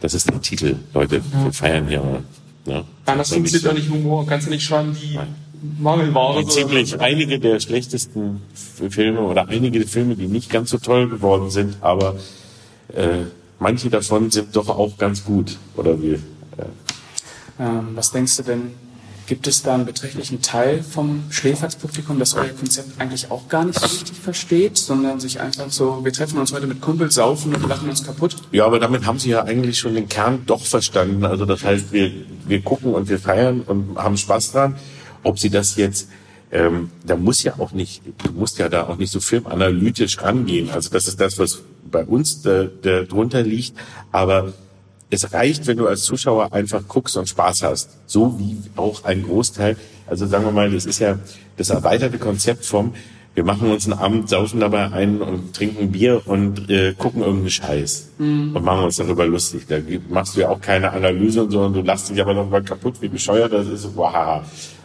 das 0.00 0.14
ist 0.14 0.28
der 0.28 0.40
Titel, 0.40 0.76
Leute. 0.94 1.16
Ja. 1.16 1.44
Wir 1.44 1.52
feiern 1.52 1.88
hier. 1.88 2.22
Ne? 2.66 2.84
Das 3.04 3.32
funktioniert 3.32 3.66
doch 3.66 3.72
nicht 3.74 3.90
Humor. 3.90 4.26
Kannst 4.26 4.46
du 4.46 4.50
nicht 4.50 4.64
schreiben, 4.64 4.96
die 5.00 5.14
Nein. 5.14 5.34
Mangelware. 5.80 6.44
Die 6.44 6.48
ziemlich 6.48 7.00
einige 7.00 7.38
der 7.38 7.60
schlechtesten 7.60 8.42
Filme 8.90 9.20
oder 9.20 9.48
einige 9.48 9.86
Filme, 9.86 10.14
die 10.14 10.26
nicht 10.26 10.50
ganz 10.50 10.70
so 10.70 10.78
toll 10.78 11.08
geworden 11.08 11.50
sind, 11.50 11.78
aber 11.80 12.16
äh, 12.94 13.24
manche 13.58 13.90
davon 13.90 14.30
sind 14.30 14.54
doch 14.54 14.68
auch 14.68 14.98
ganz 14.98 15.24
gut. 15.24 15.56
Oder 15.76 16.00
wie? 16.02 16.18
Äh, 17.58 17.62
ähm, 17.62 17.88
was 17.94 18.10
denkst 18.10 18.36
du 18.36 18.42
denn, 18.42 18.74
gibt 19.26 19.48
es 19.48 19.62
da 19.62 19.74
einen 19.74 19.86
beträchtlichen 19.86 20.40
Teil 20.40 20.84
vom 20.84 21.24
Schläferzpublikum, 21.30 22.18
das 22.18 22.34
euer 22.34 22.50
Konzept 22.50 23.00
eigentlich 23.00 23.30
auch 23.30 23.48
gar 23.48 23.64
nicht 23.64 23.78
so 23.78 23.86
richtig 23.86 24.18
versteht, 24.18 24.78
sondern 24.78 25.18
sich 25.18 25.40
einfach 25.40 25.70
so, 25.70 26.04
wir 26.04 26.12
treffen 26.12 26.38
uns 26.38 26.52
heute 26.52 26.68
mit 26.68 26.80
Kumpels, 26.80 27.16
saufen 27.16 27.52
und 27.54 27.68
lachen 27.68 27.88
uns 27.88 28.04
kaputt? 28.04 28.36
Ja, 28.52 28.66
aber 28.66 28.78
damit 28.78 29.04
haben 29.04 29.18
sie 29.18 29.30
ja 29.30 29.42
eigentlich 29.42 29.78
schon 29.80 29.94
den 29.94 30.08
Kern 30.08 30.44
doch 30.46 30.64
verstanden. 30.64 31.24
Also 31.24 31.44
das 31.44 31.64
heißt, 31.64 31.92
wir, 31.92 32.12
wir 32.46 32.62
gucken 32.62 32.94
und 32.94 33.08
wir 33.08 33.18
feiern 33.18 33.62
und 33.62 33.96
haben 33.96 34.16
Spaß 34.16 34.52
dran. 34.52 34.76
Ob 35.24 35.40
sie 35.40 35.50
das 35.50 35.74
jetzt 35.74 36.06
ähm, 36.52 36.90
da 37.04 37.16
muss 37.16 37.42
ja 37.42 37.58
auch 37.58 37.72
nicht, 37.72 38.02
du 38.24 38.32
musst 38.32 38.58
ja 38.58 38.68
da 38.68 38.86
auch 38.86 38.96
nicht 38.96 39.10
so 39.10 39.20
filmanalytisch 39.20 40.22
rangehen. 40.22 40.70
Also 40.70 40.90
das 40.90 41.08
ist 41.08 41.20
das, 41.20 41.38
was 41.38 41.62
bei 41.90 42.04
uns 42.04 42.42
da, 42.42 42.64
da 42.82 43.02
drunter 43.02 43.42
liegt. 43.42 43.74
Aber 44.12 44.52
es 45.10 45.32
reicht, 45.32 45.66
wenn 45.66 45.76
du 45.76 45.86
als 45.86 46.02
Zuschauer 46.02 46.52
einfach 46.52 46.82
guckst 46.88 47.16
und 47.16 47.28
Spaß 47.28 47.62
hast. 47.62 47.90
So 48.06 48.38
wie 48.38 48.56
auch 48.76 49.04
ein 49.04 49.22
Großteil, 49.22 49.76
also 50.06 50.26
sagen 50.26 50.44
wir 50.44 50.52
mal, 50.52 50.70
das 50.70 50.86
ist 50.86 50.98
ja 50.98 51.18
das 51.56 51.70
erweiterte 51.70 52.18
Konzept 52.18 52.64
vom, 52.64 52.94
wir 53.34 53.44
machen 53.44 53.70
uns 53.70 53.84
einen 53.84 53.98
Abend, 53.98 54.30
saufen 54.30 54.60
dabei 54.60 54.90
ein 54.92 55.20
und 55.20 55.54
trinken 55.54 55.92
Bier 55.92 56.22
und 56.24 56.70
äh, 56.70 56.94
gucken 56.94 57.20
irgendeinen 57.20 57.50
Scheiß 57.50 58.12
mhm. 58.18 58.56
und 58.56 58.64
machen 58.64 58.84
uns 58.84 58.96
darüber 58.96 59.26
lustig. 59.26 59.66
Da 59.68 59.76
machst 60.08 60.36
du 60.36 60.40
ja 60.40 60.48
auch 60.48 60.60
keine 60.60 60.90
Analyse, 60.90 61.46
sondern 61.50 61.74
du 61.74 61.82
lachst 61.82 62.08
dich 62.08 62.20
aber 62.20 62.32
darüber 62.32 62.62
kaputt, 62.62 62.94
wie 63.00 63.08
bescheuert 63.08 63.52
das 63.52 63.66
ist. 63.66 63.90
Wow. 63.94 64.42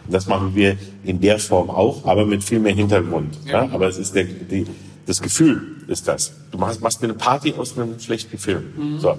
Das 0.10 0.28
machen 0.28 0.54
wir 0.54 0.76
in 1.06 1.22
der 1.22 1.40
Form 1.40 1.70
auch, 1.70 2.06
aber 2.06 2.26
mit 2.26 2.44
viel 2.44 2.60
mehr 2.60 2.74
Hintergrund. 2.74 3.38
Ja. 3.46 3.64
ja? 3.64 3.70
Aber 3.72 3.88
es 3.88 3.98
ist 3.98 4.16
der, 4.16 4.26
die, 4.26 4.66
das 5.06 5.22
Gefühl 5.22 5.78
ist 5.88 6.08
das. 6.08 6.34
Du 6.52 6.58
machst, 6.58 6.82
machst 6.82 7.04
eine 7.04 7.14
Party 7.14 7.54
aus 7.58 7.78
einem 7.78 8.00
schlechten 8.00 8.38
Film. 8.38 8.74
Mhm. 8.76 9.00
So. 9.00 9.18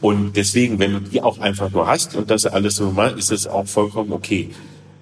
Und 0.00 0.36
deswegen, 0.36 0.78
wenn 0.78 0.92
du 0.92 1.00
die 1.00 1.22
auch 1.22 1.38
einfach 1.38 1.70
nur 1.70 1.86
hast 1.86 2.16
und 2.16 2.30
das 2.30 2.46
alles 2.46 2.76
so 2.76 2.90
mal, 2.90 3.18
ist 3.18 3.30
es 3.30 3.46
auch 3.46 3.66
vollkommen 3.66 4.12
okay. 4.12 4.50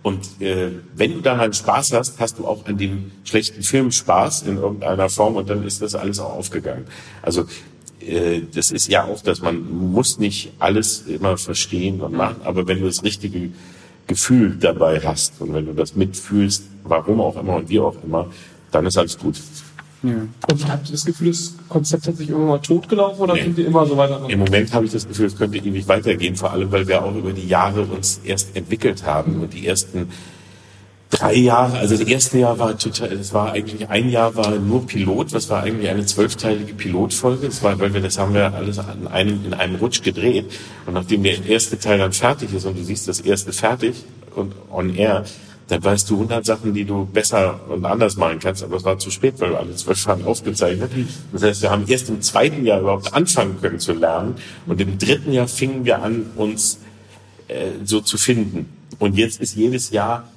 Und 0.03 0.41
äh, 0.41 0.71
wenn 0.95 1.15
du 1.15 1.21
dann 1.21 1.39
halt 1.39 1.55
Spaß 1.55 1.93
hast, 1.93 2.19
hast 2.19 2.39
du 2.39 2.47
auch 2.47 2.65
an 2.67 2.79
dem 2.79 3.11
schlechten 3.25 3.63
Film 3.63 3.93
Spaß 3.93 4.43
in 4.43 4.57
irgendeiner 4.57 5.11
Form 5.11 5.37
und 5.37 5.51
dann 5.51 5.67
ist 5.67 5.83
das 5.83 5.95
alles 5.95 6.19
auch 6.19 6.33
aufgegangen. 6.33 6.87
Also 7.21 7.45
äh, 8.01 8.41
das 8.55 8.71
ist 8.71 8.89
ja 8.89 9.05
auch, 9.05 9.23
dass 9.23 9.43
man 9.43 9.93
muss 9.93 10.19
nicht 10.19 10.53
alles 10.59 11.05
immer 11.07 11.37
verstehen 11.37 12.01
und 12.01 12.15
machen, 12.15 12.41
aber 12.45 12.67
wenn 12.67 12.81
du 12.81 12.87
das 12.87 13.05
richtige 13.05 13.51
Gefühl 14.07 14.57
dabei 14.59 15.01
hast 15.01 15.41
und 15.41 15.53
wenn 15.53 15.67
du 15.67 15.75
das 15.75 15.95
mitfühlst, 15.95 16.65
warum 16.85 17.21
auch 17.21 17.37
immer 17.37 17.57
und 17.57 17.69
wie 17.69 17.81
auch 17.81 17.97
immer, 18.03 18.31
dann 18.73 18.87
ist 18.87 18.97
alles 18.97 19.19
gut. 19.19 19.37
Ja. 20.03 20.15
Und 20.51 20.69
habt 20.69 20.89
ihr 20.89 20.93
das 20.93 21.05
Gefühl, 21.05 21.29
das 21.29 21.55
Konzept 21.69 22.07
hat 22.07 22.17
sich 22.17 22.31
irgendwann 22.31 22.49
mal 22.49 22.59
totgelaufen 22.59 23.21
oder 23.21 23.35
nee. 23.35 23.43
sind 23.43 23.59
die 23.59 23.63
immer 23.63 23.85
so 23.87 23.97
weiter? 23.97 24.21
Im 24.29 24.39
Moment 24.39 24.73
habe 24.73 24.87
ich 24.87 24.93
das 24.93 25.07
Gefühl, 25.07 25.27
es 25.27 25.37
könnte 25.37 25.59
ewig 25.59 25.87
weitergehen, 25.89 26.37
vor 26.37 26.53
allem, 26.53 26.73
weil 26.73 26.89
wir 26.89 27.05
auch 27.05 27.15
über 27.15 27.33
die 27.33 27.47
Jahre 27.47 27.83
uns 27.83 28.21
erst 28.25 28.57
entwickelt 28.57 29.05
haben 29.05 29.41
und 29.41 29.53
die 29.53 29.67
ersten 29.67 30.09
drei 31.11 31.35
Jahre, 31.35 31.79
also 31.79 31.97
das 31.97 32.07
erste 32.07 32.39
Jahr 32.39 32.59
war 32.59 32.79
total, 32.79 33.17
das 33.17 33.35
war 33.35 33.53
eigentlich 33.53 33.89
ein 33.91 34.09
Jahr 34.09 34.37
war 34.37 34.51
nur 34.53 34.87
Pilot, 34.87 35.35
das 35.35 35.51
war 35.51 35.65
eigentlich 35.65 35.91
eine 35.91 36.07
zwölfteilige 36.07 36.73
Pilotfolge, 36.73 37.47
das 37.49 37.63
war, 37.63 37.79
weil 37.81 37.93
wir 37.93 38.01
das 38.01 38.19
haben 38.19 38.33
wir 38.33 38.55
alles 38.55 38.79
an 38.79 39.09
einem, 39.09 39.45
in 39.45 39.53
einem 39.53 39.75
Rutsch 39.75 40.03
gedreht 40.03 40.47
und 40.87 40.95
nachdem 40.95 41.25
der 41.25 41.45
erste 41.45 41.79
Teil 41.79 41.99
dann 41.99 42.13
fertig 42.13 42.55
ist 42.55 42.65
und 42.65 42.79
du 42.79 42.85
siehst 42.85 43.09
das 43.09 43.21
erste 43.21 43.53
fertig 43.53 43.97
und 44.37 44.55
on 44.71 44.95
air, 44.95 45.25
dann 45.71 45.83
weißt 45.85 46.11
du 46.11 46.15
100 46.15 46.45
Sachen, 46.45 46.75
die 46.75 46.85
du 46.85 47.07
besser 47.07 47.61
und 47.69 47.85
anders 47.85 48.17
machen 48.17 48.39
kannst, 48.41 48.63
aber 48.63 48.77
es 48.77 48.85
war 48.85 48.99
zu 48.99 49.11
spät, 49.11 49.35
weil 49.39 49.51
du 49.51 49.57
alle 49.57 49.75
zwölf 49.75 50.05
Jahre 50.05 50.27
aufgezeichnet. 50.27 50.91
Das 51.33 51.43
heißt, 51.43 51.63
wir 51.63 51.71
haben 51.71 51.85
erst 51.87 52.09
im 52.09 52.21
zweiten 52.23 52.65
Jahr 52.65 52.81
überhaupt 52.81 53.13
anfangen 53.15 53.61
können 53.61 53.79
zu 53.79 53.93
lernen 53.93 54.37
und 54.67 54.81
im 54.81 54.99
dritten 54.99 55.33
Jahr 55.33 55.49
fingen 55.49 55.85
wir 55.85 56.03
an, 56.03 56.27
uns 56.37 56.81
äh, 57.49 57.71
so 57.85 58.01
zu 58.01 58.19
finden. 58.19 58.67
Und 58.99 59.17
jetzt 59.17 59.41
ist 59.41 59.55
jedes 59.55 59.91
Jahr 59.91 60.29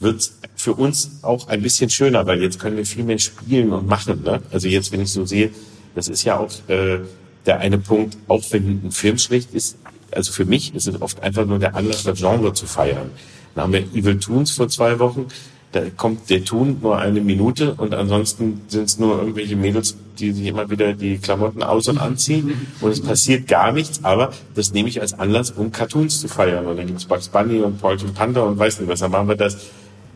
wird 0.00 0.32
für 0.56 0.74
uns 0.74 1.22
auch 1.22 1.48
ein 1.48 1.62
bisschen 1.62 1.88
schöner, 1.88 2.26
weil 2.26 2.42
jetzt 2.42 2.58
können 2.58 2.76
wir 2.76 2.84
viel 2.84 3.04
mehr 3.04 3.18
spielen 3.18 3.72
und 3.72 3.86
machen. 3.86 4.22
Ne? 4.24 4.42
Also 4.50 4.68
jetzt, 4.68 4.90
wenn 4.90 5.00
ich 5.00 5.12
so 5.12 5.24
sehe, 5.24 5.50
das 5.94 6.08
ist 6.08 6.24
ja 6.24 6.38
auch 6.38 6.50
äh, 6.68 6.98
der 7.46 7.60
eine 7.60 7.78
Punkt, 7.78 8.18
auch 8.28 8.42
wenn 8.50 8.84
ein 8.84 8.90
Film 8.90 9.18
schlecht 9.18 9.54
ist, 9.54 9.76
also 10.10 10.32
für 10.32 10.44
mich 10.44 10.74
ist 10.74 10.88
es 10.88 11.00
oft 11.00 11.22
einfach 11.22 11.46
nur 11.46 11.58
der 11.58 11.74
Anlass, 11.74 12.02
das 12.02 12.18
Genre 12.18 12.52
zu 12.52 12.66
feiern. 12.66 13.10
Dann 13.54 13.64
haben 13.64 13.72
wir 13.72 13.80
Evil 13.94 14.18
Toons 14.18 14.52
vor 14.52 14.68
zwei 14.68 14.98
Wochen. 14.98 15.26
Da 15.72 15.80
kommt 15.96 16.28
der 16.28 16.44
Tun 16.44 16.78
nur 16.82 16.98
eine 16.98 17.22
Minute 17.22 17.74
und 17.74 17.94
ansonsten 17.94 18.60
sind 18.68 18.84
es 18.84 18.98
nur 18.98 19.18
irgendwelche 19.18 19.56
Mädels, 19.56 19.96
die 20.18 20.32
sich 20.32 20.46
immer 20.46 20.68
wieder 20.68 20.92
die 20.92 21.16
Klamotten 21.16 21.62
aus- 21.62 21.88
und 21.88 21.96
anziehen 21.96 22.68
und 22.82 22.90
es 22.90 23.00
passiert 23.00 23.48
gar 23.48 23.72
nichts, 23.72 24.04
aber 24.04 24.32
das 24.54 24.74
nehme 24.74 24.90
ich 24.90 25.00
als 25.00 25.14
Anlass, 25.14 25.50
um 25.50 25.72
Cartoons 25.72 26.20
zu 26.20 26.28
feiern. 26.28 26.66
Und 26.66 26.76
dann 26.76 26.86
gibt's 26.86 27.06
Bugs 27.06 27.28
Bunny 27.28 27.60
und 27.60 27.80
Paulchen 27.80 28.12
Panther 28.12 28.44
und 28.44 28.58
weiß 28.58 28.80
nicht 28.80 28.88
was, 28.88 29.00
dann 29.00 29.12
machen 29.12 29.28
wir 29.28 29.36
das. 29.36 29.56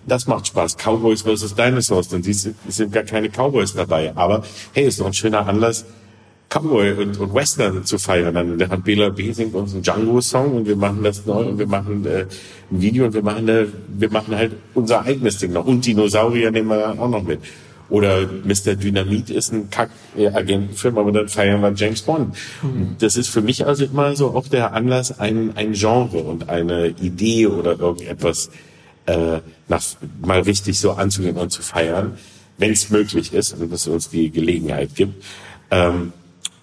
Das 0.07 0.27
macht 0.27 0.47
Spaß. 0.47 0.77
Cowboys 0.77 1.23
versus 1.23 1.55
Dinosaurs, 1.55 2.09
dann 2.09 2.23
siehst 2.23 2.47
du, 2.47 2.55
es 2.69 2.77
sind 2.77 2.93
gar 2.93 3.03
keine 3.05 3.29
Cowboys 3.31 3.73
dabei. 3.73 4.13
Aber 4.15 4.43
hey, 4.75 4.85
ist 4.87 5.01
doch 5.01 5.07
ein 5.07 5.15
schöner 5.15 5.49
Anlass, 5.49 5.87
Cowboy 6.49 6.93
und, 6.93 7.19
und 7.19 7.35
Western 7.35 7.85
zu 7.85 7.99
feiern. 7.99 8.35
Dann 8.35 8.71
hat 8.71 8.85
Bela 8.85 9.09
B. 9.09 9.33
singt 9.33 9.55
uns 9.55 9.73
einen 9.73 9.83
Django-Song 9.83 10.53
und 10.53 10.67
wir 10.67 10.77
machen 10.77 11.03
das 11.03 11.27
neu 11.27 11.45
und 11.45 11.59
wir 11.59 11.67
machen 11.67 12.07
äh, 12.07 12.27
ein 12.71 12.81
Video 12.81 13.07
und 13.07 13.15
wir 13.15 13.23
machen, 13.23 13.49
äh, 13.49 13.67
wir 13.89 14.11
machen 14.11 14.37
halt 14.37 14.53
unser 14.75 15.05
eigenes 15.05 15.39
Ding 15.39 15.53
noch. 15.53 15.67
Und 15.67 15.85
Dinosaurier 15.85 16.51
nehmen 16.51 16.69
wir 16.69 16.79
dann 16.79 16.99
auch 16.99 17.11
noch 17.11 17.23
mit. 17.23 17.41
Oder 17.89 18.29
Mr. 18.45 18.75
Dynamit 18.75 19.31
ist 19.31 19.53
ein 19.53 19.71
Kack-Agentenfilm, 19.71 20.99
aber 20.99 21.13
dann 21.13 21.29
feiern 21.29 21.61
wir 21.61 21.73
James 21.75 22.03
Bond. 22.03 22.37
Und 22.63 22.97
Das 22.99 23.17
ist 23.17 23.29
für 23.29 23.43
mich 23.43 23.65
also 23.65 23.85
immer 23.85 24.17
so 24.17 24.35
auch 24.35 24.49
der 24.49 24.73
Anlass, 24.73 25.21
ein, 25.21 25.57
ein 25.57 25.73
Genre 25.73 26.19
und 26.19 26.49
eine 26.49 26.89
Idee 26.89 27.47
oder 27.47 27.79
irgendetwas 27.79 28.51
äh, 29.07 29.39
nach, 29.69 29.83
mal 30.21 30.41
richtig 30.41 30.81
so 30.81 30.93
anzugehen 30.93 31.37
und 31.37 31.51
zu 31.51 31.63
feiern, 31.63 32.19
wenn 32.59 32.73
es 32.73 32.91
möglich 32.91 33.33
ist 33.33 33.53
und 33.53 33.73
es 33.73 33.87
uns 33.87 34.09
die 34.11 34.31
Gelegenheit 34.31 34.95
gibt. 34.97 35.23
Ähm, 35.71 36.13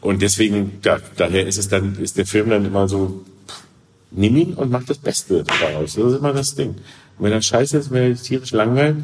und 0.04 0.22
deswegen, 0.22 0.80
da, 0.82 1.00
daher 1.16 1.48
ist 1.48 1.58
es 1.58 1.70
dann, 1.70 1.98
ist 1.98 2.18
der 2.18 2.26
Film 2.26 2.50
dann 2.50 2.66
immer 2.66 2.90
so, 2.90 3.24
pff, 3.48 3.64
nimm 4.12 4.36
ihn 4.36 4.54
und 4.54 4.70
mach 4.70 4.84
das 4.84 4.98
Beste 4.98 5.46
daraus. 5.46 5.96
Das 5.96 6.12
ist 6.12 6.18
immer 6.20 6.34
das 6.34 6.56
Ding. 6.56 6.72
Und 7.18 7.26
wenn 7.26 7.32
er 7.32 7.42
scheiße 7.42 7.78
ist, 7.78 7.90
wenn 7.90 8.12
er 8.12 8.22
tierisch 8.22 8.52
langweilt, 8.52 8.98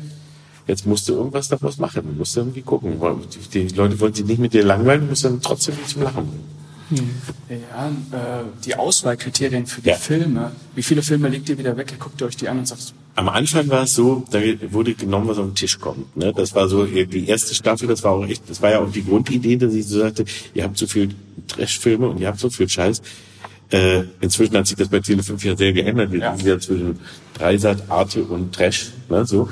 jetzt 0.68 0.86
musst 0.86 1.08
du 1.08 1.14
irgendwas 1.14 1.48
daraus 1.48 1.78
machen. 1.78 2.04
Du 2.04 2.12
musst 2.18 2.36
irgendwie 2.36 2.62
gucken. 2.62 3.00
Die, 3.54 3.68
die 3.68 3.76
Leute 3.76 3.98
wollen 4.02 4.14
sich 4.14 4.26
nicht 4.26 4.40
mit 4.40 4.54
dir 4.54 4.66
langweilen, 4.66 5.02
du 5.02 5.08
musst 5.08 5.24
dann 5.24 5.42
trotzdem 5.42 5.76
nicht 5.76 5.88
zum 5.88 6.04
Lachen 6.04 6.28
bringen. 6.28 6.59
Ja, 6.92 7.88
äh, 7.90 8.44
die 8.66 8.76
Auswahlkriterien 8.76 9.66
für 9.68 9.82
die 9.82 9.90
Ja. 9.90 9.96
Filme. 9.96 10.52
Wie 10.76 10.84
viele 10.84 11.02
Filme 11.04 11.30
legt 11.30 11.48
ihr 11.50 11.58
wieder 11.58 11.78
weg? 11.78 11.94
Guckt 12.00 12.20
ihr 12.22 12.28
euch 12.28 12.38
die 12.38 12.48
an 12.50 12.60
und 12.60 12.68
sagt, 12.68 12.94
Am 13.16 13.28
Anfang 13.30 13.68
war 13.70 13.84
es 13.84 13.96
so, 13.96 14.24
da 14.32 14.40
wurde 14.72 14.94
genommen, 14.94 15.28
was 15.28 15.38
auf 15.38 15.46
den 15.46 15.56
Tisch 15.56 15.78
kommt. 15.80 16.16
Ne? 16.16 16.32
Das 16.34 16.56
war 16.56 16.68
so 16.70 16.86
äh, 16.86 17.06
die 17.06 17.28
erste 17.28 17.54
Staffel, 17.54 17.88
das 17.88 18.02
war 18.04 18.12
auch 18.14 18.26
echt, 18.26 18.50
das 18.50 18.62
war 18.62 18.72
ja 18.72 18.80
auch 18.80 18.92
die 18.92 19.04
Grundidee, 19.04 19.58
dass 19.58 19.74
ich 19.74 19.86
so 19.88 20.00
sagte, 20.00 20.26
ihr 20.54 20.64
habt 20.64 20.78
so 20.78 20.88
viel 20.88 21.10
Trash-Filme 21.48 22.08
und 22.08 22.20
ihr 22.22 22.28
habt 22.28 22.40
so 22.40 22.50
viel 22.50 22.70
Scheiß. 22.70 23.02
Äh, 23.72 24.04
inzwischen 24.22 24.56
hat 24.58 24.66
sich 24.68 24.78
das 24.78 24.88
bei 24.88 24.98
Tele5 24.98 25.46
ja 25.46 25.56
sehr 25.56 25.74
geändert. 25.74 26.12
Wir 26.12 26.20
Ja. 26.22 26.36
sind 26.38 26.48
ja 26.48 26.60
zwischen 26.60 27.00
Dreisat, 27.38 27.84
Arte 27.90 28.24
und 28.24 28.54
Trash. 28.56 28.92
Ne? 29.10 29.26
So. 29.26 29.50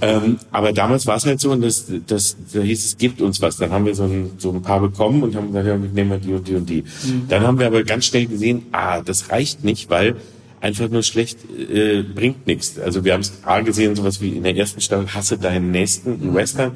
Ähm, 0.00 0.38
aber 0.50 0.72
damals 0.72 1.06
war 1.06 1.16
es 1.16 1.26
halt 1.26 1.40
so, 1.40 1.52
und 1.52 1.62
das, 1.62 1.86
das, 2.06 2.36
da 2.52 2.60
hieß 2.60 2.84
es, 2.84 2.98
gibt 2.98 3.20
uns 3.20 3.40
was. 3.40 3.56
Dann 3.56 3.70
haben 3.70 3.86
wir 3.86 3.94
so 3.94 4.04
ein, 4.04 4.32
so 4.38 4.50
ein 4.52 4.62
paar 4.62 4.80
bekommen 4.80 5.22
und 5.22 5.34
haben 5.34 5.48
gesagt, 5.48 5.66
ja, 5.66 5.76
nehmen 5.76 6.10
wir 6.10 6.18
die 6.18 6.32
und 6.34 6.48
die 6.48 6.54
und 6.54 6.68
die. 6.68 6.84
Dann 7.28 7.42
haben 7.42 7.58
wir 7.58 7.66
aber 7.66 7.82
ganz 7.82 8.06
schnell 8.06 8.26
gesehen, 8.26 8.66
ah, 8.72 9.00
das 9.00 9.30
reicht 9.30 9.64
nicht, 9.64 9.88
weil 9.90 10.16
einfach 10.60 10.88
nur 10.88 11.02
schlecht 11.02 11.38
äh, 11.58 12.02
bringt 12.02 12.46
nichts. 12.46 12.78
Also 12.78 13.04
wir 13.04 13.12
haben 13.12 13.20
es 13.20 13.32
A 13.44 13.60
gesehen, 13.60 13.96
sowas 13.96 14.20
wie 14.20 14.30
in 14.30 14.42
der 14.42 14.56
ersten 14.56 14.80
Staffel, 14.80 15.14
hasse 15.14 15.38
deinen 15.38 15.70
Nächsten, 15.70 16.12
ein 16.12 16.34
Western, 16.34 16.72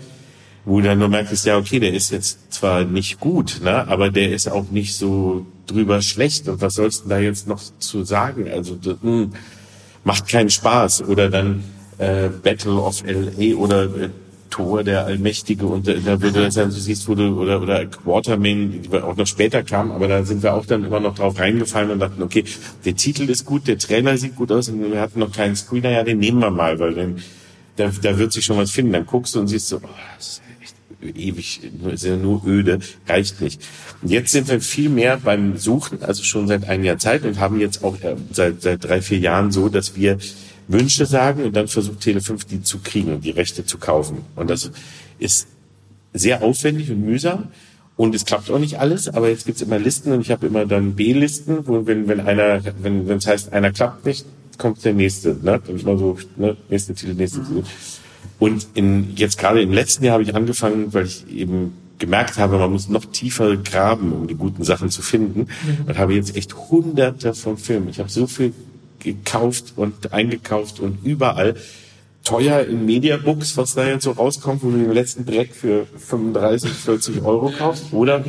wo 0.65 0.81
du 0.81 0.87
dann 0.87 0.99
nur 0.99 1.09
merkst, 1.09 1.45
ja, 1.47 1.59
okay, 1.59 1.81
der 1.81 1.93
ist 1.93 2.11
jetzt 2.11 2.53
zwar 2.53 2.85
nicht 2.85 3.21
gut, 3.21 3.61
ne, 3.63 3.89
aber 3.89 4.11
der 4.11 4.33
ist 4.33 4.49
auch 4.49 4.71
nicht 4.71 4.95
so 4.95 5.47
drüber 5.67 6.03
schlecht. 6.03 6.49
Und 6.49 6.61
was 6.61 6.75
sollst 6.75 7.05
du 7.05 7.09
da 7.09 7.19
jetzt 7.19 7.49
noch 7.49 7.61
zu 7.79 8.05
sagen? 8.05 8.49
Also, 8.51 8.77
das, 8.77 8.97
mh, 9.03 9.29
macht 10.05 10.29
keinen 10.29 10.51
Spaß. 10.51 11.03
Oder 11.05 11.31
dann 11.31 11.65
äh, 12.01 12.29
Battle 12.43 12.81
of 12.81 13.05
L.A. 13.05 13.55
oder 13.57 13.85
äh, 13.85 14.09
Thor, 14.51 14.83
der 14.83 15.05
Allmächtige 15.05 15.67
und 15.67 15.87
äh, 15.87 16.01
da 16.05 16.21
würde 16.21 16.43
das 16.43 16.55
dann, 16.55 16.71
du 16.71 16.75
siehst, 16.75 17.07
wo 17.09 17.15
du, 17.15 17.41
oder, 17.41 17.63
oder 17.63 17.87
Quartermain, 17.87 18.83
die 18.83 18.93
auch 18.97 19.17
noch 19.17 19.27
später 19.27 19.63
kamen, 19.63 19.93
aber 19.93 20.09
da 20.09 20.25
sind 20.25 20.43
wir 20.43 20.55
auch 20.55 20.67
dann 20.67 20.85
immer 20.85 20.99
noch 20.99 21.15
drauf 21.15 21.39
reingefallen 21.39 21.91
und 21.91 22.01
dachten, 22.01 22.23
okay, 22.23 22.45
der 22.85 22.97
Titel 22.97 23.31
ist 23.31 23.45
gut, 23.45 23.69
der 23.69 23.79
Trailer 23.79 24.17
sieht 24.19 24.35
gut 24.35 24.51
aus 24.51 24.69
und 24.69 24.91
wir 24.91 25.01
hatten 25.01 25.21
noch 25.21 25.33
keinen 25.33 25.55
Screener, 25.55 25.91
ja, 25.91 26.03
den 26.03 26.19
nehmen 26.19 26.41
wir 26.41 26.51
mal, 26.51 26.79
weil 26.81 26.95
dann, 26.95 27.23
da, 27.77 27.91
da 28.03 28.19
wird 28.19 28.33
sich 28.33 28.45
schon 28.45 28.59
was 28.59 28.71
finden. 28.71 28.93
Dann 28.93 29.07
guckst 29.07 29.35
du 29.35 29.41
und 29.41 29.49
siehst 29.49 29.69
so, 29.69 29.77
oh, 29.77 29.89
das 30.17 30.29
ist 30.29 30.43
echt 30.61 31.17
ewig, 31.17 31.61
ist 31.93 32.05
ja 32.05 32.17
nur 32.17 32.45
öde, 32.45 32.81
reicht 33.09 33.41
nicht. 33.41 33.63
Und 34.03 34.11
jetzt 34.11 34.33
sind 34.33 34.49
wir 34.49 34.61
viel 34.61 34.89
mehr 34.89 35.19
beim 35.19 35.57
Suchen, 35.57 36.03
also 36.03 36.23
schon 36.23 36.49
seit 36.49 36.67
Jahr 36.83 36.99
Zeit 36.99 37.25
und 37.25 37.39
haben 37.39 37.61
jetzt 37.61 37.85
auch 37.85 38.01
äh, 38.03 38.17
seit, 38.33 38.63
seit 38.63 38.85
drei, 38.85 39.01
vier 39.01 39.19
Jahren 39.19 39.53
so, 39.53 39.69
dass 39.69 39.97
wir 39.97 40.19
Wünsche 40.73 41.07
sagen 41.07 41.45
und 41.45 41.57
dann 41.57 41.69
versucht 41.69 42.01
Tele5 42.01 42.47
die 42.49 42.63
zu 42.63 42.79
kriegen, 42.79 43.21
die 43.21 43.31
Rechte 43.31 43.65
zu 43.65 43.79
kaufen. 43.79 44.19
Und 44.37 44.51
das 44.51 44.71
ist 45.19 45.49
sehr 46.13 46.43
aufwendig 46.43 46.91
und 46.91 47.05
mühsam. 47.05 47.49
Und 47.97 48.15
es 48.15 48.25
klappt 48.25 48.51
auch 48.51 48.59
nicht 48.59 48.79
alles, 48.79 49.09
aber 49.09 49.29
jetzt 49.29 49.45
gibt's 49.45 49.61
immer 49.61 49.79
Listen 49.79 50.13
und 50.13 50.23
ich 50.23 50.31
habe 50.31 50.47
immer 50.47 50.65
dann 50.65 50.95
B-Listen, 50.95 51.67
wo 51.67 51.87
wenn, 51.87 52.09
wenn 52.09 52.21
einer, 52.21 52.63
wenn 52.83 53.07
wenn 53.07 53.19
es 53.19 53.27
heißt, 53.27 53.53
einer 53.53 53.73
klappt 53.73 54.07
nicht, 54.07 54.25
kommt 54.57 54.83
der 54.85 54.95
nächste. 54.95 55.37
Ne? 55.43 55.61
Dann 55.67 55.77
ist 55.77 55.85
mal 55.85 55.99
so, 55.99 56.17
ne, 56.37 56.57
nächste 56.71 56.95
Titel, 56.95 57.15
nächste 57.15 57.43
Titel. 57.43 57.65
Und 58.39 58.69
in, 58.73 59.15
jetzt 59.17 59.39
gerade 59.39 59.61
im 59.61 59.73
letzten 59.73 60.05
Jahr 60.05 60.15
habe 60.15 60.23
ich 60.23 60.35
angefangen, 60.35 60.95
weil 60.95 61.05
ich 61.05 61.29
eben 61.31 61.75
gemerkt 61.99 62.39
habe, 62.39 62.59
man 62.59 62.73
muss 62.73 62.89
noch 62.89 63.05
tiefer 63.05 63.57
graben, 63.59 64.13
um 64.13 64.27
die 64.27 64.35
guten 64.35 64.65
Sachen 64.65 64.89
zu 64.89 65.03
finden. 65.03 65.49
Und 65.87 65.99
habe 65.99 66.15
jetzt 66.15 66.37
echt 66.37 66.55
hunderte 66.55 67.35
von 67.35 67.59
Filmen. 67.59 67.89
Ich 67.91 67.99
habe 67.99 68.09
so 68.09 68.27
viel 68.27 68.55
gekauft 69.01 69.73
und 69.77 70.13
eingekauft 70.13 70.81
und 70.81 70.99
überall 71.05 71.57
teuer 72.23 72.61
in 72.67 72.85
Mediabooks, 72.85 73.57
was 73.57 73.75
da 73.75 73.87
jetzt 73.87 74.05
so 74.05 74.11
rauskommt, 74.13 74.63
wo 74.63 74.71
du 74.71 74.77
den 74.77 74.93
letzten 74.93 75.25
Dreck 75.25 75.55
für 75.55 75.87
35, 75.97 76.71
40 76.71 77.23
Euro 77.25 77.51
kaufst. 77.51 77.93
Oder 77.93 78.23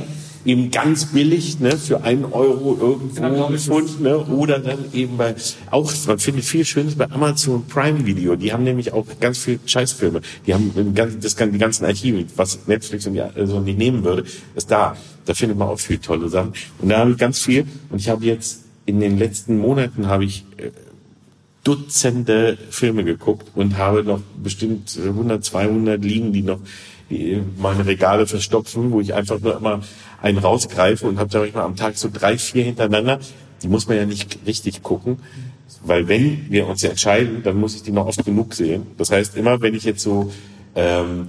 eben 0.45 0.71
ganz 0.71 1.05
billig, 1.07 1.59
ne, 1.59 1.77
für 1.77 2.01
einen 2.03 2.25
Euro 2.25 2.75
irgendwo 2.79 3.47
gefunden, 3.47 4.03
ne, 4.03 4.17
oder 4.17 4.59
dann 4.59 4.85
eben 4.93 5.17
bei, 5.17 5.35
auch, 5.69 5.91
man 6.07 6.17
findet 6.19 6.45
viel 6.45 6.63
Schönes 6.65 6.95
bei 6.95 7.11
Amazon 7.11 7.65
Prime 7.67 8.05
Video. 8.05 8.35
Die 8.37 8.51
haben 8.53 8.63
nämlich 8.63 8.93
auch 8.93 9.05
ganz 9.19 9.37
viel 9.39 9.59
Scheißfilme. 9.65 10.21
Die 10.47 10.53
haben 10.53 10.71
ganzen- 10.95 11.19
das, 11.19 11.35
die 11.35 11.57
ganzen 11.59 11.85
Archive, 11.85 12.25
was 12.37 12.59
Netflix 12.67 13.05
und 13.05 13.13
die, 13.13 13.21
also 13.21 13.59
nicht 13.59 13.77
nehmen 13.77 14.03
würde, 14.03 14.23
ist 14.55 14.71
da. 14.71 14.95
Da 15.25 15.33
findet 15.35 15.57
man 15.59 15.67
auch 15.67 15.79
viel 15.79 15.99
tolle 15.99 16.27
Sachen. 16.29 16.53
Und 16.79 16.89
da 16.89 16.99
habe 16.99 17.11
ich 17.11 17.17
ganz 17.17 17.39
viel. 17.39 17.65
Und 17.91 17.99
ich 17.99 18.09
habe 18.09 18.25
jetzt 18.25 18.61
in 18.91 18.99
den 18.99 19.17
letzten 19.17 19.57
Monaten 19.57 20.07
habe 20.07 20.25
ich 20.25 20.45
äh, 20.57 20.71
Dutzende 21.63 22.57
Filme 22.71 23.03
geguckt 23.03 23.51
und 23.53 23.77
habe 23.77 24.03
noch 24.03 24.19
bestimmt 24.41 24.97
100, 24.99 25.45
200 25.45 26.03
liegen, 26.03 26.33
die 26.33 26.41
noch 26.41 26.59
meine 27.57 27.85
Regale 27.85 28.25
verstopfen, 28.25 28.91
wo 28.91 28.99
ich 28.99 29.13
einfach 29.13 29.39
nur 29.39 29.57
immer 29.57 29.81
einen 30.21 30.39
rausgreife 30.39 31.07
und 31.07 31.19
habe 31.19 31.29
da 31.29 31.39
manchmal 31.39 31.65
am 31.65 31.75
Tag 31.75 31.97
so 31.97 32.09
drei, 32.11 32.37
vier 32.37 32.63
hintereinander. 32.63 33.19
Die 33.61 33.67
muss 33.67 33.87
man 33.87 33.97
ja 33.97 34.05
nicht 34.05 34.39
richtig 34.47 34.81
gucken, 34.81 35.19
weil 35.83 36.07
wenn 36.07 36.47
wir 36.49 36.67
uns 36.67 36.81
ja 36.81 36.89
entscheiden, 36.89 37.43
dann 37.43 37.59
muss 37.59 37.75
ich 37.75 37.83
die 37.83 37.91
noch 37.91 38.07
oft 38.07 38.25
genug 38.25 38.55
sehen. 38.55 38.87
Das 38.97 39.11
heißt, 39.11 39.35
immer 39.37 39.61
wenn 39.61 39.75
ich 39.75 39.83
jetzt 39.83 40.01
so 40.01 40.31
ähm, 40.73 41.27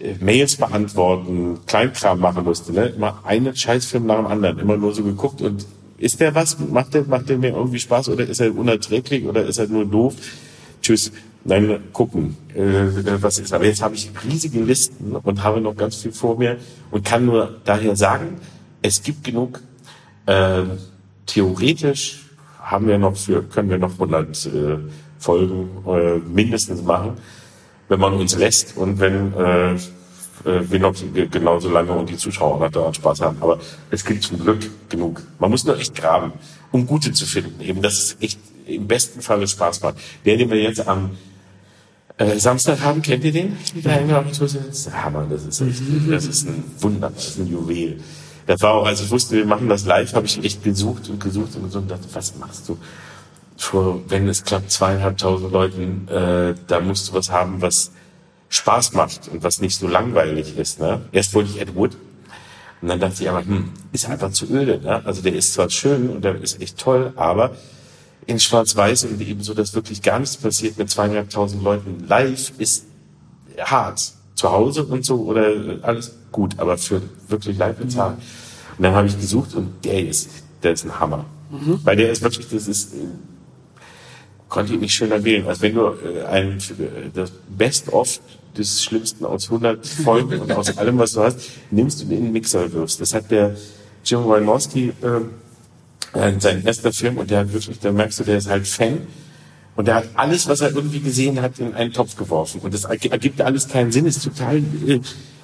äh, 0.00 0.14
Mails 0.20 0.56
beantworten, 0.56 1.58
Kleinkram 1.66 2.20
machen 2.20 2.44
musste, 2.44 2.72
ne? 2.72 2.86
immer 2.96 3.20
einen 3.24 3.56
Scheißfilm 3.56 4.06
nach 4.06 4.18
dem 4.18 4.26
anderen, 4.26 4.58
immer 4.60 4.76
nur 4.76 4.94
so 4.94 5.02
geguckt 5.02 5.42
und 5.42 5.66
ist 5.98 6.20
der 6.20 6.34
was? 6.34 6.58
Macht 6.58 6.94
der, 6.94 7.04
macht 7.04 7.28
der 7.28 7.38
mir 7.38 7.50
irgendwie 7.50 7.78
Spaß 7.78 8.08
oder 8.08 8.26
ist 8.26 8.40
er 8.40 8.56
unerträglich 8.56 9.24
oder 9.24 9.44
ist 9.44 9.58
er 9.58 9.68
nur 9.68 9.84
doof? 9.84 10.14
Tschüss. 10.80 11.12
Dann 11.44 11.92
gucken, 11.92 12.36
äh, 12.54 13.22
was 13.22 13.38
ist. 13.38 13.52
Aber 13.52 13.64
jetzt 13.64 13.80
habe 13.80 13.94
ich 13.94 14.10
riesige 14.28 14.60
Listen 14.60 15.16
und 15.16 15.42
habe 15.42 15.60
noch 15.60 15.76
ganz 15.76 15.96
viel 15.96 16.12
vor 16.12 16.38
mir 16.38 16.56
und 16.90 17.04
kann 17.04 17.24
nur 17.24 17.60
daher 17.64 17.96
sagen, 17.96 18.40
es 18.82 19.02
gibt 19.02 19.24
genug. 19.24 19.60
Äh, 20.26 20.64
theoretisch 21.26 22.26
haben 22.60 22.86
wir 22.86 22.98
noch 22.98 23.16
für, 23.16 23.42
können 23.42 23.70
wir 23.70 23.78
noch 23.78 23.92
100 23.92 24.46
äh, 24.46 24.78
Folgen 25.18 25.68
äh, 25.86 26.18
mindestens 26.18 26.82
machen 26.82 27.16
wenn 27.88 28.00
man 28.00 28.14
uns 28.14 28.36
lässt 28.36 28.76
und 28.76 29.00
wenn 29.00 29.34
äh, 29.34 29.76
äh, 30.44 30.70
wir 30.70 30.78
noch 30.80 30.94
ge- 30.94 31.28
genauso 31.28 31.70
lange 31.70 31.92
und 31.92 32.08
die 32.08 32.16
Zuschauer 32.16 32.58
noch 32.60 32.70
daran 32.70 32.94
Spaß 32.94 33.20
haben. 33.20 33.38
Aber 33.40 33.58
es 33.90 34.04
gibt 34.04 34.22
zum 34.24 34.38
Glück 34.38 34.60
genug. 34.88 35.22
Man 35.38 35.50
muss 35.50 35.64
nur 35.64 35.78
echt 35.78 35.94
graben, 35.94 36.32
um 36.72 36.86
gute 36.86 37.12
zu 37.12 37.26
finden. 37.26 37.60
Eben, 37.60 37.82
dass 37.82 37.94
es 37.98 38.16
echt 38.20 38.38
im 38.66 38.86
besten 38.86 39.20
Falle 39.20 39.46
Spaß 39.46 39.82
macht. 39.82 39.96
Der, 40.24 40.36
den 40.36 40.50
wir 40.50 40.60
jetzt 40.60 40.86
am 40.86 41.10
äh, 42.18 42.38
Samstag 42.38 42.80
haben, 42.82 43.00
kennt 43.02 43.24
ihr 43.24 43.32
den? 43.32 43.56
Der 43.74 43.92
Hänger 43.92 44.18
auf 44.18 44.24
der 44.30 44.46
Das 44.46 44.54
ist 44.54 44.92
Hammer, 44.92 45.26
das 45.30 45.44
ist 45.44 45.60
echt, 45.60 45.82
das 46.10 46.24
ist 46.26 46.48
ein 46.48 46.64
Wunder, 46.80 47.10
das 47.14 47.28
ist 47.28 47.38
ein 47.38 47.46
Juwel. 47.46 48.00
Das 48.46 48.60
war 48.62 48.74
auch, 48.74 48.86
als 48.86 49.00
ich 49.00 49.10
wusste, 49.10 49.36
wir 49.36 49.46
machen 49.46 49.68
das 49.68 49.84
live, 49.84 50.12
habe 50.14 50.26
ich 50.26 50.42
echt 50.42 50.64
gesucht 50.64 51.08
und 51.08 51.20
gesucht 51.20 51.54
und 51.54 51.64
gesucht 51.64 51.82
und 51.82 51.90
dachte, 51.90 52.06
was 52.12 52.36
machst 52.38 52.68
du? 52.68 52.78
vor, 53.58 54.00
wenn 54.08 54.28
es 54.28 54.44
klappt, 54.44 54.70
zweieinhalbtausend 54.70 55.52
Leuten, 55.52 56.06
äh, 56.08 56.54
da 56.68 56.80
musst 56.80 57.08
du 57.08 57.12
was 57.14 57.30
haben, 57.30 57.60
was 57.60 57.90
Spaß 58.48 58.92
macht 58.94 59.28
und 59.28 59.42
was 59.42 59.60
nicht 59.60 59.76
so 59.78 59.86
langweilig 59.86 60.56
ist. 60.56 60.80
Ne? 60.80 61.02
Erst 61.12 61.34
wollte 61.34 61.50
ich 61.50 61.60
Ed 61.60 61.74
Wood 61.74 61.96
und 62.80 62.88
dann 62.88 63.00
dachte 63.00 63.22
ich 63.22 63.28
aber, 63.28 63.44
hm, 63.44 63.70
ist 63.92 64.08
einfach 64.08 64.30
zu 64.30 64.46
öde. 64.46 64.80
Ne? 64.80 65.04
Also 65.04 65.22
der 65.22 65.34
ist 65.34 65.52
zwar 65.52 65.68
schön 65.70 66.08
und 66.08 66.24
der 66.24 66.40
ist 66.40 66.60
echt 66.60 66.78
toll, 66.78 67.12
aber 67.16 67.56
in 68.26 68.38
Schwarz-Weiß 68.38 69.04
und 69.04 69.20
eben 69.20 69.42
so, 69.42 69.54
dass 69.54 69.74
wirklich 69.74 70.02
gar 70.02 70.18
nichts 70.18 70.36
passiert 70.36 70.76
mit 70.78 70.90
zweieinhalbtausend 70.90 71.62
Leuten 71.62 72.04
live 72.06 72.52
ist 72.58 72.84
hart. 73.58 74.12
Zu 74.34 74.52
Hause 74.52 74.84
und 74.84 75.04
so 75.04 75.22
oder 75.22 75.50
alles 75.82 76.12
gut, 76.30 76.58
aber 76.58 76.78
für 76.78 77.02
wirklich 77.26 77.58
live 77.58 77.76
hart. 77.96 78.18
Und 78.76 78.82
dann 78.84 78.94
habe 78.94 79.08
ich 79.08 79.18
gesucht 79.18 79.54
und 79.54 79.84
der 79.84 80.06
ist, 80.06 80.30
der 80.62 80.72
ist 80.72 80.84
ein 80.84 81.00
Hammer. 81.00 81.24
Weil 81.84 81.96
der 81.96 82.12
ist 82.12 82.22
wirklich, 82.22 82.48
das 82.48 82.68
ist, 82.68 82.92
konnte 84.48 84.74
ich 84.74 84.80
nicht 84.80 84.94
schöner 84.94 85.22
wählen, 85.24 85.46
als 85.46 85.60
wenn 85.60 85.74
du 85.74 85.86
äh, 85.86 86.24
ein, 86.26 86.58
äh, 86.58 87.10
das 87.12 87.32
Best-of 87.48 88.20
des 88.56 88.82
Schlimmsten 88.82 89.24
aus 89.24 89.44
100 89.44 89.86
Folgen 89.86 90.40
und 90.40 90.52
aus 90.52 90.76
allem, 90.78 90.98
was 90.98 91.12
du 91.12 91.20
hast, 91.22 91.38
nimmst 91.70 92.02
und 92.02 92.10
in 92.10 92.24
den 92.24 92.32
Mixer 92.32 92.72
wirfst. 92.72 93.00
Das 93.00 93.14
hat 93.14 93.30
der 93.30 93.56
Jim 94.04 94.24
Wynorski, 94.24 94.92
ähm, 95.02 95.30
äh, 96.14 96.32
sein 96.40 96.64
erster 96.64 96.92
Film 96.92 97.18
und 97.18 97.30
der 97.30 97.40
hat 97.40 97.52
wirklich, 97.52 97.78
da 97.78 97.92
merkst 97.92 98.20
du, 98.20 98.24
der 98.24 98.38
ist 98.38 98.48
halt 98.48 98.66
Fan. 98.66 99.06
Und 99.76 99.86
der 99.86 99.94
hat 99.96 100.08
alles, 100.14 100.48
was 100.48 100.60
er 100.60 100.74
irgendwie 100.74 100.98
gesehen 100.98 101.40
hat, 101.40 101.60
in 101.60 101.72
einen 101.74 101.92
Topf 101.92 102.16
geworfen. 102.16 102.60
Und 102.62 102.74
das 102.74 102.84
erg- 102.88 103.10
ergibt 103.12 103.40
alles 103.40 103.68
keinen 103.68 103.92
Sinn, 103.92 104.06
ist 104.06 104.24
total 104.24 104.56
äh, 104.56 105.00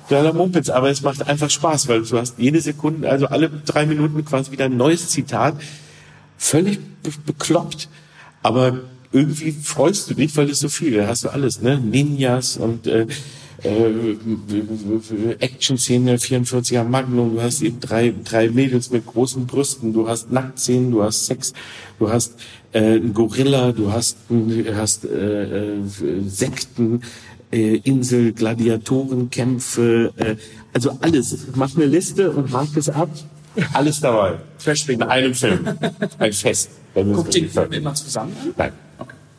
totaler 0.08 0.32
Mumpitz, 0.32 0.70
aber 0.70 0.90
es 0.90 1.02
macht 1.02 1.26
einfach 1.28 1.48
Spaß, 1.50 1.86
weil 1.88 2.02
du 2.02 2.18
hast 2.18 2.38
jede 2.38 2.60
Sekunde, 2.60 3.08
also 3.08 3.26
alle 3.26 3.48
drei 3.48 3.86
Minuten 3.86 4.24
quasi 4.24 4.50
wieder 4.50 4.64
ein 4.64 4.76
neues 4.76 5.08
Zitat. 5.08 5.54
Völlig 6.36 6.80
be 7.02 7.10
bekloppt. 7.26 7.88
Aber 8.42 8.80
irgendwie 9.14 9.52
freust 9.52 10.10
du 10.10 10.14
dich, 10.14 10.36
weil 10.36 10.50
es 10.50 10.58
so 10.60 10.68
viel, 10.68 10.96
da 10.96 11.06
hast 11.06 11.24
du 11.24 11.28
alles, 11.30 11.62
ne? 11.62 11.78
Ninjas 11.78 12.56
und 12.56 12.86
äh, 12.86 13.06
äh, 13.62 14.16
Action-Szene, 15.38 16.16
44er 16.16 16.84
Magnum, 16.84 17.34
du 17.36 17.40
hast 17.42 17.62
eben 17.62 17.80
drei, 17.80 18.12
drei 18.24 18.48
Mädels 18.50 18.90
mit 18.90 19.06
großen 19.06 19.46
Brüsten, 19.46 19.92
du 19.92 20.08
hast 20.08 20.30
Nacktszenen, 20.30 20.90
du 20.90 21.02
hast 21.02 21.26
Sex, 21.26 21.52
du 21.98 22.10
hast 22.10 22.34
äh, 22.72 22.80
einen 22.80 23.14
Gorilla, 23.14 23.72
du 23.72 23.92
hast, 23.92 24.16
ein- 24.30 24.66
hast 24.74 25.04
äh, 25.04 25.74
äh, 25.76 25.78
Sekten, 26.26 27.02
äh, 27.52 27.76
Insel, 27.84 28.32
Gladiatorenkämpfe, 28.32 30.12
äh, 30.16 30.36
also 30.72 30.98
alles. 31.00 31.46
Mach 31.54 31.74
eine 31.76 31.86
Liste 31.86 32.30
und 32.32 32.52
hakt 32.52 32.76
es 32.76 32.88
ab. 32.88 33.08
Alles 33.72 34.00
dabei. 34.00 34.38
In 34.88 35.02
einem 35.02 35.34
Film. 35.34 35.60
Ein 36.18 36.32
Fest. 36.32 36.70
Guckt 36.94 37.34
den 37.34 37.48
Film 37.48 37.70
immer 37.72 37.94
zusammen 37.94 38.32
an? 38.42 38.54
Nein. 38.56 38.72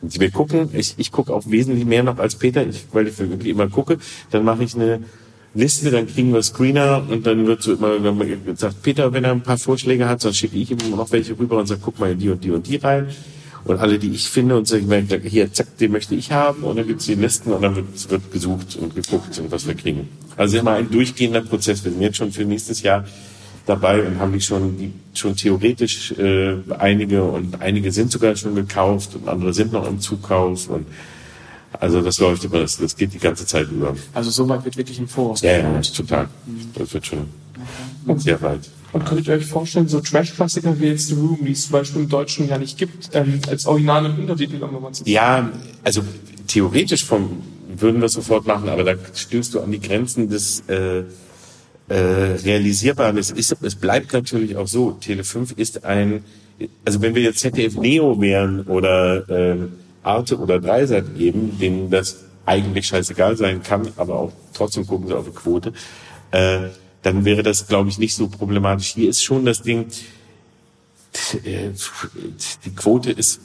Wir 0.02 0.30
gucken, 0.30 0.68
ich, 0.72 0.94
ich 0.98 1.10
gucke 1.10 1.32
auch 1.32 1.44
wesentlich 1.46 1.84
mehr 1.84 2.02
noch 2.02 2.18
als 2.18 2.36
Peter, 2.36 2.66
ich, 2.66 2.84
weil 2.92 3.08
ich 3.08 3.18
wirklich 3.18 3.48
immer 3.48 3.68
gucke. 3.68 3.98
Dann 4.30 4.44
mache 4.44 4.62
ich 4.64 4.74
eine 4.74 5.00
Liste, 5.54 5.90
dann 5.90 6.06
kriegen 6.06 6.32
wir 6.32 6.42
Screener 6.42 7.02
und 7.08 7.26
dann 7.26 7.46
wird 7.46 7.62
so 7.62 7.72
immer 7.72 7.98
gesagt, 8.24 8.82
Peter, 8.82 9.12
wenn 9.12 9.24
er 9.24 9.32
ein 9.32 9.40
paar 9.40 9.56
Vorschläge 9.56 10.06
hat, 10.06 10.24
dann 10.24 10.34
schicke 10.34 10.56
ich 10.56 10.70
ihm 10.70 10.78
noch 10.90 11.10
welche 11.12 11.38
rüber 11.38 11.58
und 11.58 11.66
sage, 11.66 11.80
guck 11.82 11.98
mal 11.98 12.14
die 12.14 12.28
und 12.28 12.44
die 12.44 12.50
und 12.50 12.66
die 12.66 12.76
rein. 12.76 13.08
Und 13.64 13.80
alle, 13.80 13.98
die 13.98 14.10
ich 14.10 14.28
finde 14.28 14.56
und 14.56 14.68
sage, 14.68 14.84
hier, 15.24 15.52
zack, 15.52 15.76
den 15.78 15.90
möchte 15.90 16.14
ich 16.14 16.30
haben. 16.30 16.62
Und 16.62 16.76
dann 16.76 16.86
gibt's 16.86 17.06
die 17.06 17.14
Listen 17.14 17.52
und 17.52 17.62
dann 17.62 17.74
wird, 17.74 18.10
wird 18.10 18.32
gesucht 18.32 18.76
und 18.76 18.94
geguckt 18.94 19.36
und 19.38 19.50
was 19.50 19.66
wir 19.66 19.74
kriegen. 19.74 20.08
Also 20.36 20.58
immer 20.58 20.72
ein 20.72 20.88
durchgehender 20.88 21.40
Prozess. 21.40 21.82
Wir 21.84 21.90
sind 21.90 22.00
jetzt 22.00 22.18
schon 22.18 22.30
für 22.30 22.44
nächstes 22.44 22.82
Jahr 22.82 23.04
dabei 23.66 24.06
und 24.06 24.18
haben 24.18 24.32
die 24.32 24.40
schon, 24.40 24.78
die 24.78 24.92
schon 25.14 25.36
theoretisch 25.36 26.12
äh, 26.12 26.56
einige 26.78 27.22
und 27.22 27.60
einige 27.60 27.92
sind 27.92 28.10
sogar 28.10 28.36
schon 28.36 28.54
gekauft 28.54 29.14
und 29.16 29.28
andere 29.28 29.52
sind 29.52 29.72
noch 29.72 29.86
im 29.86 30.00
Zukauf 30.00 30.68
und 30.68 30.86
also 31.78 32.00
das 32.00 32.18
läuft 32.18 32.44
immer, 32.44 32.60
das, 32.60 32.78
das 32.78 32.96
geht 32.96 33.12
die 33.12 33.18
ganze 33.18 33.44
Zeit 33.44 33.70
über. 33.70 33.94
Also 34.14 34.30
soweit 34.30 34.64
wird 34.64 34.76
wirklich 34.76 34.98
im 34.98 35.08
Voraus 35.08 35.42
Ja, 35.42 35.58
ja, 35.58 35.80
total. 35.80 36.28
Das 36.74 36.94
wird 36.94 37.06
schon 37.06 37.28
sehr 38.16 38.40
weit. 38.40 38.60
Und 38.92 39.04
könntet 39.04 39.26
ihr 39.28 39.34
euch 39.34 39.46
vorstellen, 39.46 39.88
so 39.88 40.00
Trash-Klassiker 40.00 40.80
wie 40.80 40.86
jetzt 40.86 41.08
The 41.08 41.14
Room, 41.14 41.40
die 41.42 41.52
es 41.52 41.64
zum 41.64 41.72
Beispiel 41.72 42.02
im 42.02 42.08
Deutschen 42.08 42.48
ja 42.48 42.56
nicht 42.56 42.78
gibt, 42.78 43.10
ähm, 43.12 43.40
als 43.48 43.66
Original 43.66 44.08
mit 44.08 44.18
Untertitel 44.20 44.56
irgendwann 44.56 44.94
zu 44.94 45.04
Ja, 45.04 45.50
also 45.82 46.02
theoretisch 46.46 47.04
vom, 47.04 47.42
würden 47.76 48.00
wir 48.00 48.06
es 48.06 48.12
sofort 48.12 48.46
machen, 48.46 48.68
aber 48.68 48.84
da 48.84 48.94
stößt 49.12 49.54
du 49.54 49.60
an 49.60 49.70
die 49.70 49.80
Grenzen 49.80 50.30
des 50.30 50.60
äh, 50.68 51.02
äh, 51.88 51.94
Realisierbaren. 51.94 53.18
Es, 53.18 53.30
ist, 53.30 53.56
es 53.62 53.74
bleibt 53.74 54.12
natürlich 54.12 54.56
auch 54.56 54.68
so, 54.68 54.92
Tele 54.92 55.24
5 55.24 55.52
ist 55.52 55.84
ein, 55.84 56.24
also 56.84 57.02
wenn 57.02 57.14
wir 57.14 57.22
jetzt 57.22 57.40
ZDF 57.40 57.76
Neo 57.76 58.20
wären 58.20 58.62
oder 58.62 59.28
äh, 59.28 59.56
Arte 60.02 60.38
oder 60.38 60.60
Dreisat 60.60 61.04
eben, 61.18 61.58
denen 61.58 61.90
das 61.90 62.24
eigentlich 62.44 62.86
scheißegal 62.86 63.36
sein 63.36 63.62
kann, 63.62 63.88
aber 63.96 64.14
auch 64.14 64.32
trotzdem 64.54 64.86
gucken 64.86 65.08
sie 65.08 65.16
auf 65.16 65.26
die 65.26 65.32
Quote, 65.32 65.72
äh, 66.30 66.68
dann 67.02 67.24
wäre 67.24 67.42
das, 67.42 67.66
glaube 67.66 67.88
ich, 67.88 67.98
nicht 67.98 68.14
so 68.14 68.28
problematisch. 68.28 68.94
Hier 68.94 69.10
ist 69.10 69.22
schon 69.22 69.44
das 69.44 69.62
Ding, 69.62 69.86
äh, 71.44 71.70
die 72.64 72.74
Quote 72.74 73.10
ist 73.12 73.40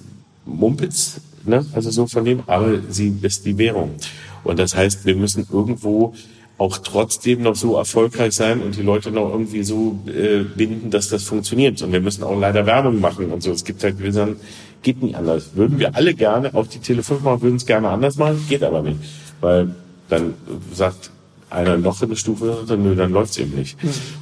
Mumpitz, 0.46 1.22
ne? 1.46 1.66
also 1.74 1.92
so 1.92 2.08
von 2.08 2.26
dem, 2.26 2.44
aber 2.48 2.80
sie 2.90 3.16
ist 3.22 3.46
die 3.46 3.58
Währung. 3.58 3.96
Und 4.44 4.58
das 4.60 4.76
heißt, 4.76 5.06
wir 5.06 5.16
müssen 5.16 5.48
irgendwo 5.52 6.14
auch 6.62 6.78
trotzdem 6.78 7.42
noch 7.48 7.56
so 7.56 7.76
erfolgreich 7.78 8.34
sein 8.34 8.62
und 8.62 8.76
die 8.78 8.84
Leute 8.92 9.10
noch 9.12 9.30
irgendwie 9.36 9.64
so 9.64 10.00
äh, 10.08 10.44
binden, 10.44 10.90
dass 10.96 11.10
das 11.10 11.24
funktioniert. 11.24 11.82
Und 11.82 11.92
wir 11.92 12.02
müssen 12.02 12.24
auch 12.24 12.40
leider 12.40 12.66
Werbung 12.66 13.00
machen 13.08 13.26
und 13.34 13.42
so. 13.42 13.52
Es 13.52 13.64
gibt 13.64 13.84
halt, 13.84 13.96
sagen, 14.14 14.36
geht 14.84 15.02
nicht 15.02 15.16
anders. 15.16 15.44
Würden 15.56 15.80
wir 15.80 15.96
alle 15.96 16.14
gerne, 16.14 16.54
auch 16.54 16.68
die 16.68 16.80
Tele 16.80 17.02
5 17.04 17.22
machen, 17.24 17.42
würden 17.42 17.56
es 17.56 17.66
gerne 17.66 17.90
anders 17.90 18.16
machen, 18.18 18.46
geht 18.48 18.64
aber 18.64 18.82
nicht. 18.84 19.00
Weil 19.42 19.74
dann 20.10 20.36
sagt 20.74 21.10
einer 21.50 21.78
noch 21.78 22.02
eine 22.02 22.16
Stufe, 22.16 22.64
dann, 22.68 22.84
nö, 22.84 22.96
dann 22.96 23.12
läuft's 23.12 23.38
eben 23.38 23.56
nicht. 23.56 23.78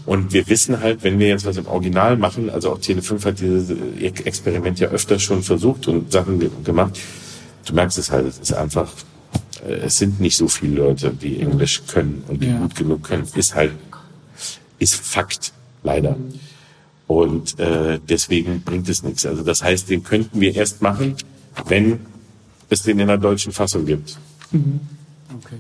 Und 0.06 0.32
wir 0.34 0.48
wissen 0.48 0.80
halt, 0.82 1.04
wenn 1.04 1.20
wir 1.20 1.28
jetzt 1.28 1.46
was 1.46 1.58
im 1.58 1.68
Original 1.68 2.16
machen, 2.18 2.50
also 2.50 2.72
auch 2.72 2.80
Tele 2.80 3.02
5 3.02 3.26
hat 3.26 3.40
dieses 3.40 3.70
Experiment 4.26 4.80
ja 4.80 4.88
öfter 4.90 5.20
schon 5.20 5.44
versucht 5.44 5.88
und 5.88 6.12
Sachen 6.12 6.40
ge- 6.40 6.50
gemacht, 6.64 6.98
du 7.68 7.74
merkst 7.74 7.98
es 8.00 8.12
halt, 8.12 8.28
es 8.28 8.40
ist 8.40 8.54
einfach, 8.54 8.92
es 9.68 9.98
sind 9.98 10.20
nicht 10.20 10.36
so 10.38 10.48
viele 10.48 10.76
Leute, 10.76 11.12
die 11.12 11.40
Englisch 11.40 11.82
können 11.88 12.24
und 12.28 12.42
die 12.42 12.48
Ja. 12.48 12.58
gut 12.60 12.76
genug 12.76 13.04
können. 13.04 13.28
Ist 13.36 13.56
halt, 13.56 13.72
ist 14.80 14.96
Fakt, 14.96 15.54
leider. 15.84 16.16
Und 17.08 17.60
äh, 17.60 18.00
deswegen 18.08 18.62
bringt 18.62 18.88
es 18.88 19.02
nichts. 19.04 19.26
Also 19.26 19.44
das 19.44 19.64
heißt, 19.64 19.90
den 19.90 20.04
könnten 20.04 20.40
wir 20.40 20.56
erst 20.56 20.82
machen, 20.82 21.16
wenn 21.68 22.00
es 22.70 22.84
den 22.84 23.00
in 23.00 23.08
der 23.08 23.18
deutschen 23.18 23.52
Fassung 23.52 23.86
gibt. 23.86 24.18
Okay. 25.32 25.58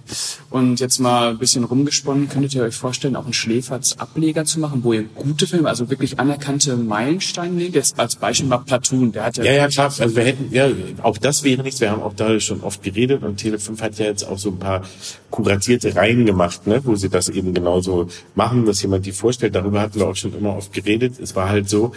Und 0.49 0.79
jetzt 0.79 0.99
mal 0.99 1.29
ein 1.29 1.37
bisschen 1.37 1.63
rumgesponnen, 1.63 2.27
könntet 2.27 2.55
ihr 2.55 2.63
euch 2.63 2.75
vorstellen, 2.75 3.15
auch 3.15 3.25
einen 3.25 3.33
Schläferz-Ableger 3.33 4.43
zu 4.45 4.59
machen, 4.59 4.83
wo 4.83 4.93
ihr 4.93 5.03
gute 5.03 5.45
Filme, 5.45 5.69
also 5.69 5.89
wirklich 5.91 6.19
anerkannte 6.19 6.75
Meilensteine 6.75 7.53
nehmt? 7.53 7.75
Jetzt 7.75 7.99
als 7.99 8.15
Beispiel 8.15 8.49
mal 8.49 8.57
Platoon, 8.57 9.11
der 9.11 9.25
hat 9.25 9.37
ja... 9.37 9.43
Ja, 9.43 9.53
ja, 9.53 9.67
klar. 9.67 9.93
Also 9.99 10.15
wir 10.15 10.23
hätten, 10.23 10.51
ja, 10.51 10.69
auch 11.03 11.17
das 11.19 11.43
wäre 11.43 11.61
nichts. 11.61 11.81
Wir 11.81 11.91
haben 11.91 12.01
auch 12.01 12.13
da 12.13 12.39
schon 12.39 12.61
oft 12.61 12.81
geredet 12.81 13.21
und 13.23 13.39
Tele5 13.39 13.79
hat 13.81 13.99
ja 13.99 14.05
jetzt 14.05 14.23
auch 14.23 14.39
so 14.39 14.49
ein 14.49 14.57
paar 14.57 14.81
kuratierte 15.29 15.95
Reihen 15.95 16.25
gemacht, 16.25 16.65
ne, 16.65 16.81
wo 16.83 16.95
sie 16.95 17.09
das 17.09 17.29
eben 17.29 17.53
genauso 17.53 18.07
machen, 18.33 18.65
dass 18.65 18.81
jemand 18.81 19.05
die 19.05 19.11
vorstellt. 19.11 19.53
Darüber 19.53 19.81
hatten 19.81 19.99
wir 19.99 20.07
auch 20.07 20.15
schon 20.15 20.35
immer 20.35 20.55
oft 20.55 20.73
geredet. 20.73 21.19
Es 21.19 21.35
war 21.35 21.49
halt 21.49 21.69
so, 21.69 21.91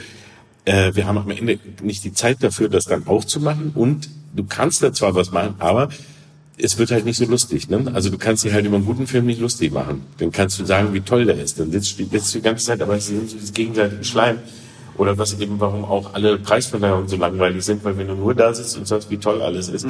äh, 0.66 0.94
wir 0.94 1.06
haben 1.06 1.18
am 1.18 1.30
Ende 1.30 1.58
nicht 1.82 2.04
die 2.04 2.12
Zeit 2.12 2.42
dafür, 2.42 2.68
das 2.68 2.84
dann 2.84 3.06
auch 3.06 3.24
zu 3.24 3.40
machen 3.40 3.72
und 3.74 4.10
du 4.34 4.44
kannst 4.44 4.82
da 4.82 4.92
zwar 4.92 5.14
was 5.14 5.32
machen, 5.32 5.54
aber 5.58 5.88
es 6.58 6.78
wird 6.78 6.90
halt 6.90 7.04
nicht 7.04 7.16
so 7.16 7.24
lustig. 7.24 7.68
Ne? 7.68 7.90
Also 7.94 8.10
du 8.10 8.18
kannst 8.18 8.44
dir 8.44 8.52
halt 8.52 8.66
über 8.66 8.76
einen 8.76 8.86
guten 8.86 9.06
Film 9.06 9.26
nicht 9.26 9.40
lustig 9.40 9.72
machen. 9.72 10.02
Dann 10.18 10.32
kannst 10.32 10.58
du 10.58 10.64
sagen, 10.64 10.92
wie 10.92 11.00
toll 11.00 11.24
der 11.24 11.40
ist. 11.40 11.58
Dann 11.58 11.72
sitzt, 11.72 11.96
sitzt 11.96 12.34
du 12.34 12.38
die 12.38 12.44
ganze 12.44 12.66
Zeit, 12.66 12.82
aber 12.82 12.96
es 12.96 13.06
sind 13.06 13.28
so 13.30 13.36
dieses 13.36 13.52
gegenseitige 13.52 14.04
Schleim. 14.04 14.38
Oder 14.98 15.16
was 15.16 15.38
eben, 15.40 15.58
warum 15.58 15.84
auch 15.84 16.12
alle 16.12 16.38
Preisverleihungen 16.38 17.08
so 17.08 17.16
langweilig 17.16 17.64
sind, 17.64 17.82
weil 17.84 17.96
wenn 17.96 18.08
du 18.08 18.14
nur 18.14 18.34
da 18.34 18.52
sitzt 18.52 18.76
und 18.76 18.86
sagst, 18.86 19.10
wie 19.10 19.16
toll 19.16 19.40
alles 19.40 19.68
ist, 19.68 19.86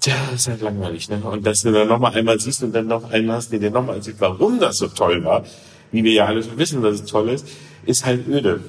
tja, 0.00 0.14
ist 0.34 0.48
halt 0.48 0.60
langweilig. 0.60 1.08
Ne? 1.08 1.22
Und 1.22 1.46
dass 1.46 1.62
du 1.62 1.72
dann 1.72 1.88
nochmal 1.88 2.14
einmal 2.14 2.38
siehst 2.38 2.62
und 2.62 2.72
dann 2.72 2.86
noch 2.86 3.10
einen 3.10 3.32
hast, 3.32 3.50
der 3.50 3.60
dir 3.60 3.70
nochmal 3.70 3.96
erzählt, 3.96 4.16
warum 4.18 4.60
das 4.60 4.76
so 4.76 4.88
toll 4.88 5.24
war, 5.24 5.44
wie 5.90 6.04
wir 6.04 6.12
ja 6.12 6.26
alle 6.26 6.42
schon 6.42 6.58
wissen, 6.58 6.82
dass 6.82 6.96
es 6.96 7.04
toll 7.06 7.30
ist, 7.30 7.46
ist 7.86 8.04
halt 8.04 8.28
öde 8.28 8.60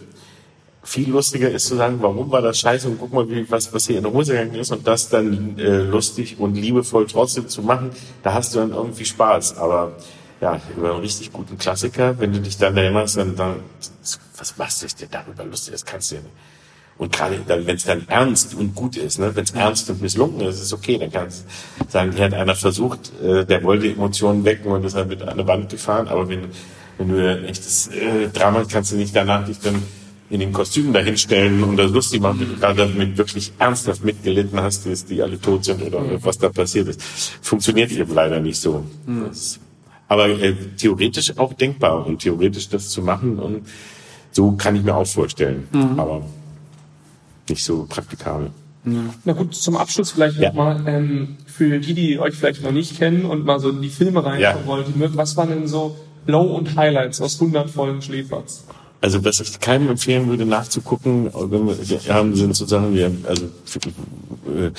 viel 0.84 1.10
lustiger 1.12 1.50
ist 1.50 1.67
zu 1.67 1.76
sagen, 1.76 1.98
warum 2.02 2.32
war 2.32 2.41
das 2.41 2.60
scheiße 2.60 2.88
und 2.88 3.00
guck 3.00 3.13
mal, 3.13 3.30
wie, 3.30 3.50
was, 3.50 3.72
was 3.74 3.88
hier 3.88 3.98
in 3.98 4.04
der 4.04 4.13
Hose 4.13 4.34
gegangen 4.34 4.56
ist 4.56 4.72
und 4.72 4.86
das 4.88 5.10
dann 5.10 5.58
äh, 5.60 5.78
lustig 5.78 6.39
und 6.39 6.56
liebevoll 6.56 7.06
trotzdem 7.08 7.48
zu 7.48 7.62
machen, 7.62 7.91
da 8.24 8.34
hast 8.34 8.56
du 8.56 8.60
dann 8.60 8.72
irgendwie 8.72 9.06
Spaß. 9.06 9.58
Aber 9.58 9.94
ja, 10.41 10.60
über 10.76 10.94
einen 10.94 11.02
richtig 11.02 11.32
guten 11.32 11.58
Klassiker, 11.58 12.20
wenn 12.20 12.34
du 12.34 12.39
dich 12.39 12.58
dann 12.58 12.76
erinnerst, 12.76 13.17
dann, 13.17 13.36
dann 13.36 13.58
was 14.38 14.58
machst 14.58 14.82
du 14.82 14.88
dir 14.88 15.08
darüber 15.10 15.46
lustig? 15.46 15.74
Das 15.74 15.86
kannst 15.86 16.12
du 16.12 16.15
ja 16.15 16.22
nicht. 16.22 16.34
Und 16.98 17.12
gerade 17.12 17.39
dann, 17.48 17.65
wenn 17.65 17.76
es 17.76 17.86
dann 17.86 18.08
ernst 18.10 18.54
und 18.54 18.76
gut 18.76 18.96
ist, 18.98 19.17
ne? 19.17 19.36
wenn 19.36 19.44
es 19.44 19.52
ernst 19.52 19.89
und 19.89 20.02
misslungen 20.02 20.41
ist, 20.41 20.56
ist 20.56 20.62
es 20.65 20.74
okay. 20.74 20.98
Dann 20.98 21.12
kannst 21.12 21.46
du 21.80 21.86
sagen, 21.89 22.12
hier 22.12 22.26
hat 22.26 22.34
einer 22.34 22.56
versucht, 22.56 23.12
äh, 23.24 23.46
der 23.46 23.63
wollte 23.63 23.88
Emotionen 23.88 24.46
wecken 24.46 24.72
und 24.72 24.84
ist 24.84 24.96
halt 24.96 25.10
mit 25.10 25.22
an 25.22 25.38
der 25.38 25.48
Wand 25.48 25.70
gefahren. 25.70 26.08
Aber 26.08 26.30
wenn, 26.30 26.46
wenn 26.98 27.10
du 27.10 27.32
ein 27.32 27.46
echtes 27.46 27.88
äh, 27.88 28.28
Drama 28.30 28.60
hast, 28.60 28.72
kannst 28.72 28.91
du 28.91 28.98
nicht 28.98 29.15
danach 29.15 29.46
dich 29.46 29.60
dann 29.60 29.82
in 30.32 30.39
den 30.39 30.54
Kostümen 30.54 30.94
dahinstellen 30.94 31.62
und 31.63 31.76
das 31.78 31.91
lustig 31.91 32.22
machen, 32.22 32.56
gerade 32.60 32.88
damit 32.88 33.17
wirklich 33.17 33.52
ernsthaft 33.60 34.04
mitgelitten 34.04 34.60
hast, 34.62 34.86
dass 34.86 35.06
die 35.06 35.22
alle 35.22 35.39
tot 35.39 35.65
sind 35.65 35.84
oder 35.84 36.02
was 36.24 36.38
da 36.38 36.50
passiert 36.50 36.88
ist. 36.88 37.02
Funktioniert 37.41 37.91
eben 37.91 38.13
leider 38.13 38.39
nicht 38.39 38.60
so. 38.60 38.84
Das, 39.28 39.60
aber 40.08 40.30
äh, 40.30 40.56
theoretisch 40.78 41.38
auch 41.38 41.54
denkbar 41.54 42.06
und 42.08 42.20
theoretisch 42.20 42.70
das 42.70 42.89
zu 42.89 43.02
machen 43.02 43.38
und 43.39 43.67
so 44.32 44.54
kann 44.54 44.76
ich 44.78 44.84
mir 44.84 44.96
auch 44.96 45.06
vorstellen. 45.06 45.67
Aber 45.98 46.24
nicht 47.50 47.63
so 47.63 47.86
praktikabel. 47.89 48.52
Na 49.26 49.34
gut, 49.34 49.54
zum 49.54 49.76
Abschluss 49.76 50.12
vielleicht 50.12 50.38
Ja. 50.39 50.48
nochmal, 50.50 50.82
ähm, 50.88 51.38
für 51.46 51.78
die, 51.80 51.94
die 51.94 52.17
euch 52.20 52.34
vielleicht 52.36 52.63
noch 52.63 52.72
nicht 52.72 52.98
kennen 52.98 53.26
und 53.26 53.46
mal 53.46 53.60
so 53.60 53.70
in 53.70 53.82
die 53.82 53.89
Filme 53.89 54.24
reinkommen 54.24 54.41
Ja. 54.41 54.65
wollten, 54.65 54.94
was 55.17 55.36
waren 55.38 55.50
denn 55.50 55.67
so 55.67 55.98
Low- 56.26 56.56
und 56.56 56.76
Highlights 56.78 57.20
aus 57.22 57.39
100 57.39 57.70
Folgen 57.70 58.02
Schläferz? 58.02 58.63
Also 59.02 59.26
was 59.26 59.40
ich 59.40 59.60
keinem 59.60 59.90
empfehlen 59.90 60.28
würde, 60.28 60.46
nachzugucken, 60.46 61.32
haben 62.08 62.36
sind 62.36 62.56
so 62.56 62.66
Sachen 62.66 62.94
wie 62.94 63.04
also 63.04 63.46
äh, 63.46 64.72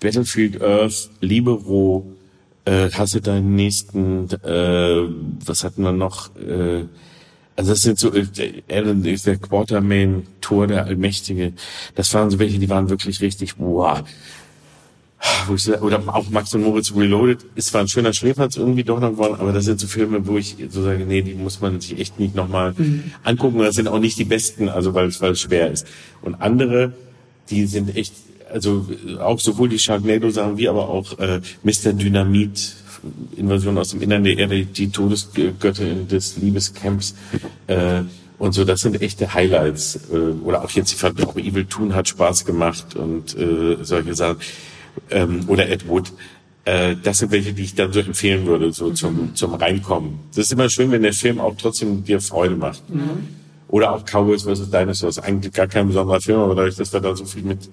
Battlefield 0.00 0.60
Earth, 0.60 1.08
Libero, 1.20 2.04
äh, 2.64 2.90
hasse 2.90 3.20
deinen 3.20 3.54
nächsten, 3.54 4.28
äh, 4.44 5.08
was 5.46 5.62
hatten 5.62 5.82
wir 5.82 5.92
noch? 5.92 6.34
Äh, 6.36 6.84
also 7.54 7.70
das 7.70 7.80
sind 7.80 7.98
so 8.00 8.12
äh, 8.12 8.26
Alan 8.68 9.04
ist 9.04 9.26
der 9.26 9.36
Quartermain, 9.36 10.26
Tor 10.40 10.66
der 10.66 10.84
Allmächtige. 10.84 11.52
Das 11.94 12.12
waren 12.14 12.30
so 12.30 12.38
welche, 12.40 12.58
die 12.58 12.68
waren 12.68 12.88
wirklich 12.88 13.20
richtig, 13.20 13.54
wow. 13.58 14.02
Wo 15.46 15.54
ich, 15.54 15.68
oder 15.68 16.02
auch 16.08 16.28
Max 16.30 16.52
und 16.54 16.62
Moritz 16.62 16.92
Reloaded 16.96 17.44
ist 17.54 17.68
zwar 17.68 17.82
ein 17.82 17.88
schöner 17.88 18.12
Schläferz 18.12 18.56
irgendwie 18.56 18.82
doch 18.82 18.98
noch 18.98 19.10
geworden, 19.10 19.36
aber 19.38 19.52
das 19.52 19.64
sind 19.66 19.78
so 19.78 19.86
Filme, 19.86 20.26
wo 20.26 20.36
ich 20.36 20.56
so 20.68 20.82
sage, 20.82 21.04
nee, 21.06 21.22
die 21.22 21.34
muss 21.34 21.60
man 21.60 21.80
sich 21.80 21.98
echt 22.00 22.18
nicht 22.18 22.34
nochmal 22.34 22.74
angucken. 23.22 23.58
Und 23.60 23.64
Das 23.66 23.76
sind 23.76 23.86
auch 23.86 24.00
nicht 24.00 24.18
die 24.18 24.24
besten, 24.24 24.68
also 24.68 24.94
weil 24.94 25.06
es 25.06 25.20
weil 25.20 25.32
es 25.32 25.40
schwer 25.40 25.70
ist. 25.70 25.86
Und 26.22 26.34
andere, 26.36 26.92
die 27.50 27.66
sind 27.66 27.94
echt, 27.96 28.14
also 28.52 28.86
auch 29.20 29.38
sowohl 29.38 29.68
die 29.68 29.78
Sharknado-Sachen 29.78 30.58
wie 30.58 30.68
aber 30.68 30.88
auch 30.88 31.16
äh, 31.20 31.40
Mr. 31.62 31.92
Dynamit, 31.92 32.74
Invasion 33.36 33.78
aus 33.78 33.90
dem 33.90 34.02
Innern 34.02 34.24
der 34.24 34.36
Erde, 34.38 34.64
die 34.64 34.90
Todesgöttin 34.90 36.08
des 36.08 36.36
Liebescamps 36.38 37.14
äh, 37.68 38.02
und 38.38 38.52
so, 38.54 38.64
das 38.64 38.80
sind 38.80 39.00
echte 39.00 39.32
Highlights. 39.34 40.00
Äh, 40.12 40.16
oder 40.44 40.64
auch 40.64 40.70
jetzt 40.70 40.90
die 40.92 40.96
Ver- 40.96 41.12
auch 41.24 41.36
Evil 41.36 41.64
Toon 41.66 41.94
hat 41.94 42.08
Spaß 42.08 42.44
gemacht 42.44 42.96
und 42.96 43.36
äh, 43.38 43.76
solche 43.82 44.14
Sachen. 44.16 44.38
Ähm, 45.10 45.44
oder 45.48 45.68
Ed 45.68 45.88
Wood. 45.88 46.12
Äh, 46.64 46.96
das 47.02 47.18
sind 47.18 47.32
welche, 47.32 47.52
die 47.52 47.62
ich 47.62 47.74
dann 47.74 47.92
so 47.92 48.00
empfehlen 48.00 48.46
würde, 48.46 48.72
so 48.72 48.90
zum, 48.92 49.34
zum 49.34 49.54
Reinkommen. 49.54 50.20
Das 50.30 50.46
ist 50.46 50.52
immer 50.52 50.68
schön, 50.68 50.90
wenn 50.90 51.02
der 51.02 51.12
Film 51.12 51.40
auch 51.40 51.54
trotzdem 51.56 52.04
dir 52.04 52.20
Freude 52.20 52.56
macht. 52.56 52.82
Oder 53.68 53.92
auch 53.92 54.04
Cowboys 54.04 54.42
vs. 54.42 54.70
Dinosaurs. 54.70 55.18
Eigentlich 55.18 55.52
gar 55.52 55.66
kein 55.66 55.88
besonderer 55.88 56.20
Film, 56.20 56.40
aber 56.40 56.54
dadurch, 56.54 56.76
dass 56.76 56.92
wir 56.92 57.00
da 57.00 57.16
so 57.16 57.24
viel 57.24 57.42
mit 57.42 57.70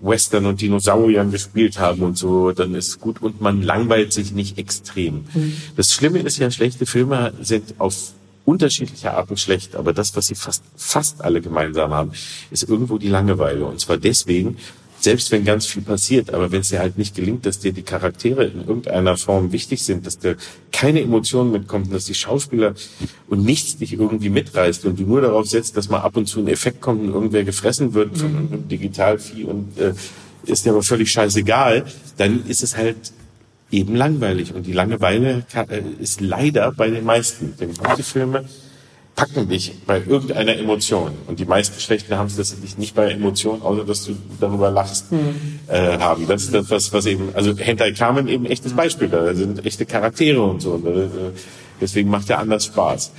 Western 0.00 0.46
und 0.46 0.60
Dinosauriern 0.60 1.30
gespielt 1.30 1.78
haben 1.78 2.02
und 2.02 2.16
so, 2.16 2.52
dann 2.52 2.74
ist 2.74 2.88
es 2.88 3.00
gut 3.00 3.20
und 3.20 3.40
man 3.40 3.62
langweilt 3.62 4.12
sich 4.12 4.32
nicht 4.32 4.58
extrem. 4.58 5.26
Das 5.76 5.92
Schlimme 5.92 6.20
ist 6.20 6.38
ja, 6.38 6.50
schlechte 6.50 6.86
Filme 6.86 7.32
sind 7.42 7.74
auf 7.78 7.94
unterschiedliche 8.46 9.12
Arten 9.12 9.36
schlecht, 9.36 9.76
aber 9.76 9.92
das, 9.92 10.16
was 10.16 10.26
sie 10.26 10.34
fast, 10.34 10.64
fast 10.74 11.20
alle 11.20 11.40
gemeinsam 11.40 11.92
haben, 11.92 12.12
ist 12.50 12.68
irgendwo 12.68 12.98
die 12.98 13.08
Langeweile. 13.08 13.64
Und 13.66 13.78
zwar 13.78 13.98
deswegen, 13.98 14.56
selbst 15.00 15.32
wenn 15.32 15.44
ganz 15.44 15.66
viel 15.66 15.82
passiert, 15.82 16.32
aber 16.32 16.52
wenn 16.52 16.60
es 16.60 16.68
dir 16.68 16.80
halt 16.80 16.98
nicht 16.98 17.14
gelingt, 17.14 17.46
dass 17.46 17.58
dir 17.58 17.72
die 17.72 17.82
Charaktere 17.82 18.44
in 18.44 18.60
irgendeiner 18.60 19.16
Form 19.16 19.52
wichtig 19.52 19.82
sind, 19.82 20.06
dass 20.06 20.18
dir 20.18 20.36
keine 20.72 21.00
Emotionen 21.00 21.50
mitkommt, 21.50 21.92
dass 21.92 22.04
die 22.04 22.14
Schauspieler 22.14 22.74
und 23.28 23.44
nichts 23.44 23.78
dich 23.78 23.94
irgendwie 23.94 24.28
mitreißt 24.28 24.84
und 24.84 24.98
du 24.98 25.04
nur 25.04 25.20
darauf 25.20 25.46
setzt, 25.46 25.76
dass 25.76 25.88
mal 25.88 26.00
ab 26.00 26.16
und 26.16 26.26
zu 26.26 26.40
ein 26.40 26.48
Effekt 26.48 26.80
kommt 26.80 27.02
und 27.02 27.14
irgendwer 27.14 27.44
gefressen 27.44 27.94
wird 27.94 28.18
von 28.18 28.36
einem 28.36 28.68
Digitalvieh 28.68 29.44
und 29.44 29.78
äh, 29.78 29.94
ist 30.44 30.64
dir 30.64 30.70
aber 30.70 30.82
völlig 30.82 31.10
scheißegal, 31.10 31.84
dann 32.16 32.46
ist 32.46 32.62
es 32.62 32.76
halt 32.76 33.12
eben 33.70 33.94
langweilig. 33.94 34.54
Und 34.54 34.66
die 34.66 34.72
Langeweile 34.72 35.44
äh, 35.54 35.82
ist 36.00 36.20
leider 36.20 36.72
bei 36.72 36.90
den 36.90 37.04
meisten. 37.04 37.54
Denn 37.58 37.74
gute 37.74 38.02
Filme 38.02 38.44
packen 39.20 39.50
dich 39.50 39.72
bei 39.86 40.02
irgendeiner 40.06 40.56
Emotion. 40.56 41.12
Und 41.26 41.38
die 41.38 41.44
meisten 41.44 41.78
schlechten 41.78 42.16
haben 42.16 42.28
es 42.28 42.38
letztendlich 42.38 42.78
nicht 42.78 42.94
bei 42.94 43.10
Emotionen, 43.10 43.60
außer 43.60 43.84
dass 43.84 44.06
du 44.06 44.16
darüber 44.40 44.70
lachst, 44.70 45.12
äh, 45.68 45.98
haben. 45.98 46.26
Das 46.26 46.44
ist 46.44 46.54
das, 46.54 46.70
was, 46.70 46.90
was 46.94 47.04
eben, 47.04 47.28
also 47.34 47.54
Hentai 47.54 47.92
Kamen 47.92 48.28
eben 48.28 48.46
echtes 48.46 48.72
Beispiel. 48.72 49.08
Da 49.08 49.34
sind 49.34 49.66
echte 49.66 49.84
Charaktere 49.84 50.42
und 50.42 50.62
so. 50.62 50.76
Äh, 50.76 51.08
deswegen 51.82 52.08
macht 52.08 52.30
er 52.30 52.38
anders 52.38 52.64
Spaß. 52.64 53.12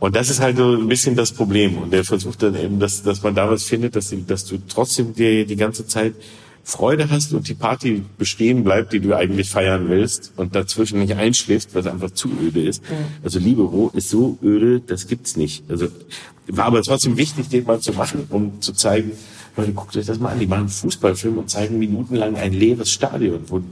Und 0.00 0.16
das 0.16 0.30
ist 0.30 0.40
halt 0.40 0.56
so 0.56 0.76
ein 0.76 0.88
bisschen 0.88 1.14
das 1.14 1.32
Problem. 1.32 1.76
Und 1.76 1.92
der 1.92 2.04
versucht 2.04 2.42
dann 2.42 2.54
eben, 2.54 2.78
dass, 2.78 3.02
dass 3.02 3.22
man 3.22 3.34
da 3.34 3.50
was 3.50 3.64
findet, 3.64 3.96
dass, 3.96 4.14
dass 4.26 4.46
du 4.46 4.56
trotzdem 4.66 5.12
dir 5.12 5.44
die 5.44 5.56
ganze 5.56 5.86
Zeit 5.86 6.14
Freude 6.68 7.08
hast 7.08 7.32
und 7.32 7.48
die 7.48 7.54
Party 7.54 8.02
bestehen 8.18 8.62
bleibt, 8.62 8.92
die 8.92 9.00
du 9.00 9.16
eigentlich 9.16 9.48
feiern 9.48 9.88
willst 9.88 10.34
und 10.36 10.54
dazwischen 10.54 10.98
nicht 10.98 11.14
einschläfst, 11.14 11.74
was 11.74 11.86
einfach 11.86 12.10
zu 12.10 12.28
öde 12.42 12.62
ist. 12.62 12.82
Also 13.24 13.38
Libero 13.38 13.90
ist 13.94 14.10
so 14.10 14.36
öde, 14.42 14.80
das 14.80 15.06
gibt's 15.06 15.34
nicht. 15.38 15.64
Also 15.70 15.88
war 16.46 16.66
aber 16.66 16.82
trotzdem 16.82 17.16
wichtig, 17.16 17.48
den 17.48 17.64
mal 17.64 17.80
zu 17.80 17.94
machen, 17.94 18.26
um 18.28 18.60
zu 18.60 18.74
zeigen, 18.74 19.12
Leute, 19.56 19.72
guckt 19.72 19.96
euch 19.96 20.04
das 20.04 20.18
mal 20.18 20.32
an, 20.32 20.40
die 20.40 20.46
machen 20.46 20.60
einen 20.60 20.68
Fußballfilm 20.68 21.38
und 21.38 21.48
zeigen 21.48 21.78
minutenlang 21.78 22.36
ein 22.36 22.52
leeres 22.52 22.90
Stadion, 22.90 23.40
wo, 23.46 23.62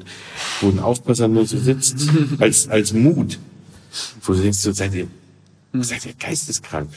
wo 0.62 0.68
ein 0.70 0.78
Aufpasser 0.78 1.28
nur 1.28 1.44
so 1.44 1.58
sitzt, 1.58 2.08
als, 2.38 2.66
als 2.68 2.94
Mut. 2.94 3.38
Wo 4.22 4.32
du 4.32 4.40
denkst, 4.40 4.58
so, 4.58 4.72
seid 4.72 4.94
ihr, 4.94 5.06
seid 5.82 6.06
ihr 6.06 6.14
geisteskrank. 6.14 6.90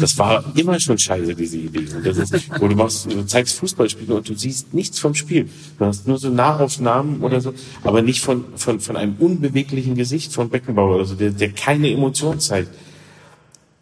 Das 0.00 0.16
war 0.16 0.44
immer 0.56 0.80
schon 0.80 0.98
scheiße, 0.98 1.34
diese 1.34 1.58
Idee. 1.58 1.86
Und 1.94 2.06
das 2.06 2.18
ist, 2.18 2.50
wo 2.60 2.68
du 2.68 2.74
machst, 2.74 3.10
du 3.10 3.26
zeigst 3.26 3.56
Fußballspiele 3.56 4.14
und 4.14 4.28
du 4.28 4.34
siehst 4.34 4.72
nichts 4.72 4.98
vom 4.98 5.14
Spiel. 5.14 5.48
Du 5.78 5.84
hast 5.84 6.06
nur 6.06 6.18
so 6.18 6.30
Nahaufnahmen 6.30 7.20
oder 7.20 7.40
so, 7.40 7.52
aber 7.82 8.00
nicht 8.02 8.20
von, 8.20 8.44
von, 8.56 8.80
von 8.80 8.96
einem 8.96 9.16
unbeweglichen 9.18 9.94
Gesicht 9.94 10.32
von 10.32 10.48
Beckenbauer 10.48 10.96
oder 10.96 11.04
so, 11.04 11.14
der, 11.14 11.30
der 11.30 11.52
keine 11.52 11.90
Emotion 11.90 12.40
zeigt. 12.40 12.70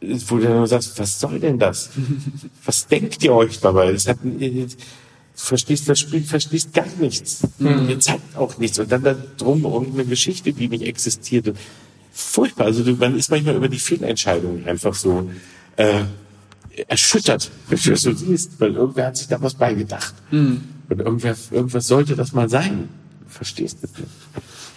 Wo 0.01 0.39
du 0.39 0.43
dann 0.43 0.67
sagst, 0.67 0.99
was 0.99 1.21
soll 1.21 1.39
denn 1.39 1.59
das? 1.59 1.91
Was 2.65 2.89
denkt 2.89 3.23
ihr 3.23 3.33
euch 3.33 3.61
dabei? 3.61 3.93
Das 3.93 4.09
hat, 4.09 4.19
ihr 4.25 4.67
verstehst 5.35 5.89
das 5.89 6.01
Spiel, 6.01 6.23
verstehst 6.23 6.75
gar 6.75 6.87
nichts. 7.01 7.43
Ihr 7.61 8.01
zeigt 8.01 8.37
auch 8.37 8.59
nichts. 8.59 8.79
Und 8.79 8.91
dann 8.91 9.03
da 9.03 9.15
drum 9.37 9.65
irgendeine 9.65 10.05
Geschichte, 10.07 10.53
die 10.53 10.69
nicht 10.69 10.83
existiert. 10.83 11.55
Furchtbar. 12.13 12.67
Also 12.67 12.85
du, 12.85 12.93
man 12.93 13.17
ist 13.17 13.31
manchmal 13.31 13.57
über 13.57 13.69
die 13.69 13.79
Fehlentscheidungen 13.79 14.67
einfach 14.67 14.95
so 14.95 15.31
äh, 15.77 16.05
erschüttert, 16.89 17.51
wenn 17.69 17.79
du 17.79 17.91
das 17.91 18.01
so 18.03 18.13
siehst, 18.13 18.61
weil 18.61 18.75
irgendwer 18.75 19.07
hat 19.07 19.17
sich 19.17 19.29
da 19.29 19.41
was 19.41 19.55
beigedacht. 19.55 20.15
Und 20.89 21.01
irgendwer, 21.01 21.35
irgendwas 21.51 21.87
sollte 21.87 22.17
das 22.17 22.33
mal 22.33 22.49
sein. 22.49 22.89
Verstehst 23.29 23.79
du? 23.83 23.89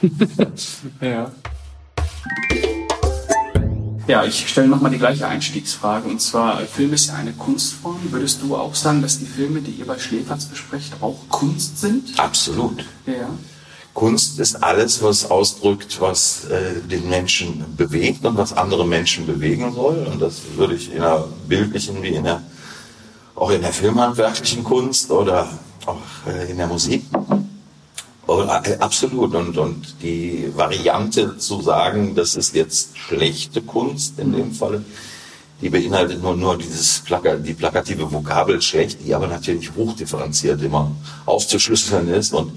Ja. 1.01 1.31
Ja, 4.07 4.23
ich 4.23 4.47
stelle 4.47 4.67
nochmal 4.67 4.91
die 4.91 4.99
gleiche 4.99 5.27
Einstiegsfrage. 5.27 6.07
Und 6.07 6.21
zwar, 6.21 6.59
Film 6.59 6.93
ist 6.93 7.07
ja 7.07 7.15
eine 7.15 7.33
Kunstform. 7.33 7.99
Würdest 8.11 8.41
du 8.43 8.55
auch 8.55 8.75
sagen, 8.75 9.01
dass 9.01 9.17
die 9.17 9.25
Filme, 9.25 9.61
die 9.61 9.71
ihr 9.71 9.87
bei 9.87 9.97
Schläferz 9.97 10.45
besprecht, 10.45 10.93
auch 11.01 11.27
Kunst 11.29 11.79
sind? 11.79 12.19
Absolut. 12.19 12.85
Ja. 13.07 13.29
Kunst 13.95 14.39
ist 14.39 14.61
alles, 14.61 15.01
was 15.01 15.31
ausdrückt, 15.31 16.01
was 16.01 16.45
äh, 16.49 16.81
den 16.85 17.09
Menschen 17.09 17.63
bewegt 17.77 18.25
und 18.25 18.37
was 18.37 18.51
andere 18.51 18.85
Menschen 18.85 19.25
bewegen 19.25 19.73
soll. 19.73 20.05
Und 20.11 20.21
das 20.21 20.41
würde 20.57 20.75
ich 20.75 20.91
in 20.91 20.99
der 20.99 21.25
bildlichen 21.47 22.03
wie 22.03 22.09
in 22.09 22.25
der, 22.25 22.43
auch 23.35 23.49
in 23.51 23.61
der 23.61 23.71
filmhandwerklichen 23.71 24.65
Kunst 24.65 25.09
oder 25.11 25.47
auch 25.85 26.01
äh, 26.27 26.51
in 26.51 26.57
der 26.57 26.67
Musik. 26.67 27.03
Oder, 28.27 28.63
äh, 28.65 28.77
absolut. 28.79 29.33
Und, 29.33 29.57
und 29.57 29.95
die 30.01 30.51
Variante 30.53 31.37
zu 31.37 31.61
sagen, 31.61 32.15
das 32.15 32.35
ist 32.35 32.53
jetzt 32.53 32.97
schlechte 32.97 33.61
Kunst 33.61 34.19
in 34.19 34.33
dem 34.33 34.51
Falle, 34.51 34.83
die 35.61 35.69
beinhaltet 35.69 36.21
nur, 36.21 36.35
nur 36.35 36.57
dieses 36.57 36.99
Plaka, 36.99 37.37
die 37.37 37.53
plakative 37.53 38.11
Vokabel 38.11 38.61
schlecht, 38.61 38.99
die 39.05 39.15
aber 39.15 39.27
natürlich 39.27 39.73
hochdifferenziert 39.73 40.61
immer 40.61 40.91
aufzuschlüsseln 41.25 42.09
ist 42.09 42.33
und 42.33 42.51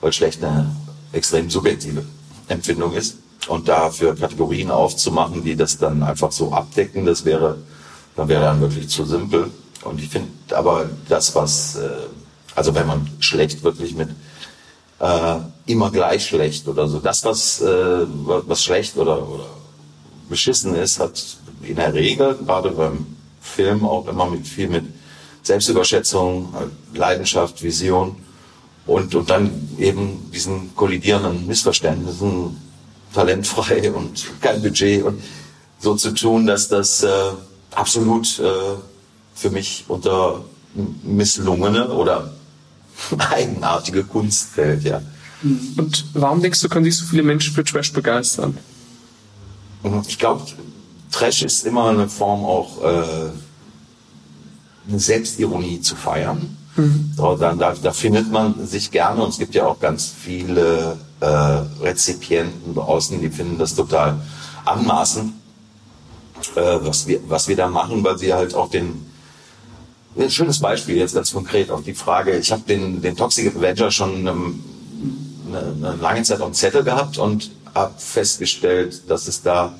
weil 0.00 0.12
schlecht 0.12 0.42
eine 0.42 0.74
extrem 1.12 1.50
subjektive 1.50 2.04
Empfindung 2.48 2.92
ist. 2.94 3.18
Und 3.48 3.68
dafür 3.68 4.14
Kategorien 4.14 4.70
aufzumachen, 4.70 5.42
die 5.42 5.56
das 5.56 5.78
dann 5.78 6.02
einfach 6.02 6.30
so 6.30 6.52
abdecken, 6.52 7.06
das 7.06 7.24
wäre, 7.24 7.56
dann 8.14 8.28
wäre 8.28 8.42
dann 8.42 8.60
wirklich 8.60 8.88
zu 8.88 9.04
simpel. 9.06 9.50
Und 9.82 10.00
ich 10.00 10.10
finde 10.10 10.28
aber 10.54 10.90
das, 11.08 11.34
was, 11.34 11.76
äh, 11.76 11.88
also 12.54 12.74
wenn 12.74 12.86
man 12.86 13.08
schlecht 13.18 13.64
wirklich 13.64 13.94
mit 13.94 14.10
äh, 15.00 15.36
immer 15.66 15.90
gleich 15.90 16.26
schlecht 16.26 16.68
oder 16.68 16.86
so, 16.86 16.98
das, 16.98 17.24
was, 17.24 17.62
äh, 17.62 18.06
was 18.06 18.62
schlecht 18.62 18.98
oder, 18.98 19.26
oder 19.26 19.46
beschissen 20.28 20.74
ist, 20.74 21.00
hat 21.00 21.38
in 21.62 21.76
der 21.76 21.94
Regel, 21.94 22.36
gerade 22.44 22.70
beim 22.70 23.06
Film, 23.40 23.86
auch 23.86 24.06
immer 24.06 24.26
mit 24.26 24.46
viel 24.46 24.68
mit 24.68 24.84
Selbstüberschätzung, 25.42 26.52
Leidenschaft, 26.94 27.62
Vision 27.62 28.16
und, 28.90 29.14
und 29.14 29.30
dann 29.30 29.50
eben 29.78 30.30
diesen 30.32 30.74
kollidierenden 30.74 31.46
Missverständnissen, 31.46 32.56
talentfrei 33.14 33.92
und 33.98 34.26
kein 34.40 34.60
Budget 34.60 35.04
und 35.04 35.22
so 35.78 35.94
zu 35.94 36.10
tun, 36.12 36.46
dass 36.46 36.68
das 36.68 37.04
äh, 37.04 37.08
absolut 37.70 38.38
äh, 38.40 38.50
für 39.34 39.50
mich 39.50 39.84
unter 39.86 40.44
misslungene 41.04 41.88
oder 41.90 42.34
eigenartige 43.18 44.04
Kunst 44.04 44.50
fällt, 44.50 44.82
ja. 44.82 45.00
Und 45.76 46.04
warum 46.12 46.42
denkst 46.42 46.60
du, 46.60 46.68
können 46.68 46.84
sich 46.84 46.98
so 46.98 47.06
viele 47.06 47.22
Menschen 47.22 47.54
für 47.54 47.64
Trash 47.64 47.92
begeistern? 47.92 48.58
Ich 50.06 50.18
glaube, 50.18 50.44
Trash 51.10 51.42
ist 51.42 51.64
immer 51.64 51.88
eine 51.88 52.08
Form 52.08 52.44
auch 52.44 52.82
äh, 52.82 53.30
eine 54.86 54.98
Selbstironie 54.98 55.80
zu 55.80 55.96
feiern. 55.96 56.58
Mhm. 56.80 57.12
Da, 57.16 57.54
da, 57.54 57.74
da 57.74 57.92
findet 57.92 58.30
man 58.30 58.66
sich 58.66 58.90
gerne 58.90 59.22
und 59.22 59.30
es 59.30 59.38
gibt 59.38 59.54
ja 59.54 59.66
auch 59.66 59.78
ganz 59.80 60.06
viele 60.06 60.96
äh, 61.20 61.26
Rezipienten 61.26 62.74
draußen, 62.74 63.20
die 63.20 63.30
finden 63.30 63.58
das 63.58 63.74
total 63.74 64.20
anmaßend, 64.64 65.32
äh, 66.56 66.78
was, 66.80 67.06
wir, 67.06 67.20
was 67.28 67.48
wir 67.48 67.56
da 67.56 67.68
machen, 67.68 68.02
weil 68.02 68.18
sie 68.18 68.32
halt 68.32 68.54
auch 68.54 68.70
den 68.70 69.06
ein 70.18 70.30
schönes 70.30 70.58
Beispiel 70.58 70.96
jetzt 70.96 71.14
ganz 71.14 71.32
konkret 71.32 71.70
auf 71.70 71.84
die 71.84 71.94
Frage. 71.94 72.36
Ich 72.36 72.50
habe 72.50 72.62
den, 72.62 73.00
den 73.00 73.16
Toxic 73.16 73.54
Avenger 73.54 73.90
schon 73.92 74.26
eine, 74.26 74.32
eine 75.52 75.96
lange 76.00 76.22
Zeit 76.24 76.40
auf 76.40 76.48
dem 76.48 76.54
Zettel 76.54 76.82
gehabt 76.82 77.18
und 77.18 77.50
habe 77.74 77.94
festgestellt, 77.96 79.08
dass 79.08 79.28
es 79.28 79.42
da 79.42 79.72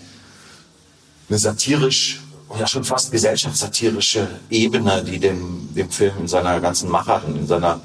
eine 1.29 1.39
satirisch, 1.39 2.21
ja 2.59 2.67
schon 2.67 2.85
fast 2.85 3.13
gesellschaftssatirische 3.13 4.27
Ebene, 4.51 5.05
die 5.05 5.19
dem, 5.19 5.69
dem 5.75 5.91
Film 5.91 6.15
in 6.21 6.29
seiner 6.29 6.61
ganzen 6.61 6.91
Machart 6.91 7.25
und 7.27 7.37
in 7.37 7.47
seiner, 7.47 7.81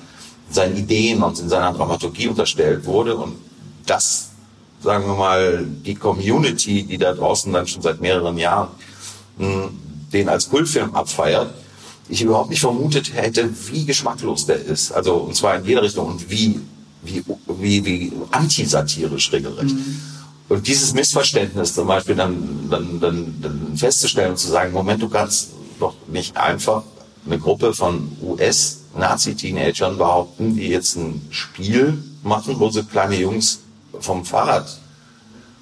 seinen 0.50 0.76
Ideen 0.76 1.22
und 1.22 1.40
in 1.40 1.50
seiner 1.50 1.74
Dramaturgie 1.74 2.28
unterstellt 2.28 2.86
wurde. 2.86 3.16
Und 3.16 3.36
das, 3.86 4.30
sagen 4.82 5.06
wir 5.06 5.16
mal, 5.16 5.66
die 5.86 5.96
Community, 5.96 6.84
die 6.84 6.98
da 6.98 7.14
draußen 7.14 7.52
dann 7.54 7.68
schon 7.68 7.82
seit 7.82 8.02
mehreren 8.02 8.38
Jahren 8.38 8.70
mh, 9.38 9.70
den 10.14 10.30
als 10.30 10.50
Kultfilm 10.50 10.96
abfeiert, 10.96 11.54
ich 12.08 12.22
überhaupt 12.22 12.50
nicht 12.50 12.60
vermutet 12.60 13.14
hätte, 13.14 13.50
wie 13.72 13.86
geschmacklos 13.86 14.46
der 14.46 14.64
ist. 14.64 14.92
Also, 14.92 15.16
und 15.16 15.36
zwar 15.36 15.56
in 15.58 15.66
jeder 15.66 15.82
Richtung 15.82 16.08
und 16.08 16.30
wie, 16.30 16.60
wie, 17.04 17.24
wie, 17.48 17.86
wie 17.86 18.14
antisatirisch 18.32 19.32
regelrecht. 19.32 19.74
Mhm. 19.74 20.02
Und 20.48 20.68
dieses 20.68 20.94
Missverständnis 20.94 21.74
zum 21.74 21.88
Beispiel 21.88 22.16
dann, 22.16 22.70
dann, 22.70 23.00
dann, 23.00 23.36
dann 23.42 23.78
festzustellen 23.78 24.32
und 24.32 24.38
zu 24.38 24.48
sagen, 24.48 24.74
Moment, 24.74 25.02
du 25.02 25.10
kannst 25.10 25.52
doch 25.80 25.96
nicht 26.08 26.38
einfach 26.38 26.84
eine 27.26 27.40
Gruppe 27.40 27.74
von 27.74 28.16
US-Nazi-Teenagern 28.22 29.98
behaupten, 29.98 30.56
die 30.56 30.68
jetzt 30.68 30.96
ein 30.96 31.28
Spiel 31.32 31.98
machen, 32.24 32.60
wo 32.60 32.70
sie 32.70 32.84
kleine 32.84 33.16
Jungs 33.16 33.62
vom 34.00 34.24
Fahrrad 34.24 34.80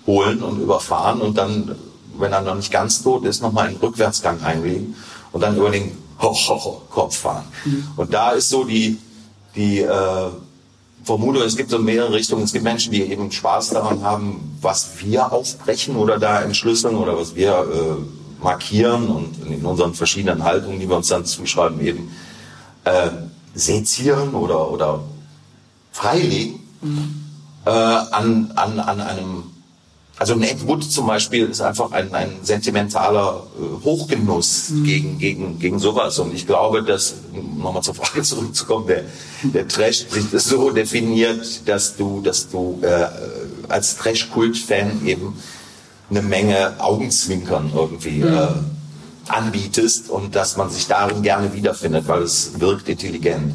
holen 0.06 0.44
und 0.44 0.60
überfahren 0.60 1.22
und 1.22 1.38
dann, 1.38 1.76
wenn 2.18 2.34
er 2.34 2.42
noch 2.42 2.56
nicht 2.56 2.72
ganz 2.72 3.02
tot 3.02 3.24
ist, 3.24 3.42
nochmal 3.42 3.68
einen 3.68 3.78
Rückwärtsgang 3.78 4.42
einlegen 4.44 4.96
und 5.32 5.42
dann 5.42 5.56
über 5.56 5.70
den 5.70 5.98
ho, 6.22 6.34
ho, 6.34 6.64
ho, 6.64 6.82
Kopf 6.90 7.18
fahren. 7.18 7.46
Mhm. 7.64 7.88
Und 7.96 8.14
da 8.14 8.32
ist 8.32 8.50
so 8.50 8.66
die, 8.66 8.98
die 9.56 9.80
äh, 9.80 10.30
Vermutung, 11.04 11.42
es 11.44 11.58
gibt 11.58 11.70
so 11.70 11.80
mehrere 11.80 12.14
Richtungen. 12.14 12.44
Es 12.44 12.54
gibt 12.54 12.64
Menschen, 12.64 12.92
die 12.92 13.02
eben 13.02 13.32
Spaß 13.32 13.72
daran 13.72 14.04
haben, 14.04 14.58
was 14.62 15.00
wir 15.00 15.32
aufbrechen 15.32 15.96
oder 15.96 16.18
da 16.18 16.42
entschlüsseln 16.42 16.96
oder 16.96 17.18
was 17.18 17.36
wir 17.36 17.52
äh, 17.52 18.44
markieren 18.44 19.08
und 19.08 19.46
in 19.46 19.66
unseren 19.66 19.94
verschiedenen 19.94 20.44
Haltungen, 20.44 20.80
die 20.80 20.88
wir 20.88 20.96
uns 20.96 21.08
dann 21.08 21.26
zuschreiben, 21.26 21.80
eben 21.82 22.12
äh, 22.86 23.10
sezieren 23.54 24.34
oder, 24.34 24.72
oder 24.72 25.02
freilegen 25.92 26.60
mhm. 26.82 27.24
äh, 27.66 27.70
an, 27.70 28.52
an, 28.56 28.80
an 28.80 29.02
einem 29.02 29.44
also 30.20 30.34
ein 30.34 30.44
Ed 30.44 30.68
Wood 30.68 30.84
zum 30.84 31.08
Beispiel 31.08 31.48
ist 31.48 31.62
einfach 31.62 31.92
ein, 31.92 32.14
ein 32.14 32.30
sentimentaler 32.44 33.44
äh, 33.58 33.84
Hochgenuss 33.84 34.70
mhm. 34.70 34.84
gegen, 34.84 35.18
gegen, 35.18 35.60
gegen 35.60 35.80
sowas. 35.80 36.20
Und 36.20 36.34
ich 36.34 36.46
glaube, 36.46 36.84
dass, 36.84 37.16
um 37.34 37.62
nochmal 37.62 37.82
zur 37.82 37.96
Frage 37.96 38.22
zurückzukommen, 38.24 38.88
der, 38.88 39.04
der 39.44 39.68
Trash 39.68 40.06
sich 40.10 40.30
das 40.32 40.46
so 40.46 40.70
definiert, 40.70 41.68
dass 41.68 41.98
du, 41.98 42.22
dass 42.22 42.50
du 42.50 42.80
äh, 42.84 43.08
als 43.70 43.98
Trash-Kult-Fan 43.98 45.06
eben 45.06 45.36
eine 46.10 46.22
Menge 46.22 46.76
Augenzwinkern 46.80 47.72
irgendwie 47.74 48.24
mhm. 48.24 48.34
äh, 48.34 48.48
anbietest 49.30 50.10
und 50.10 50.36
dass 50.36 50.58
man 50.58 50.70
sich 50.70 50.88
darin 50.88 51.24
gerne 51.24 51.54
wiederfindet, 51.54 52.08
weil 52.08 52.22
es 52.22 52.60
wirkt 52.60 52.88
intelligent. 52.88 53.54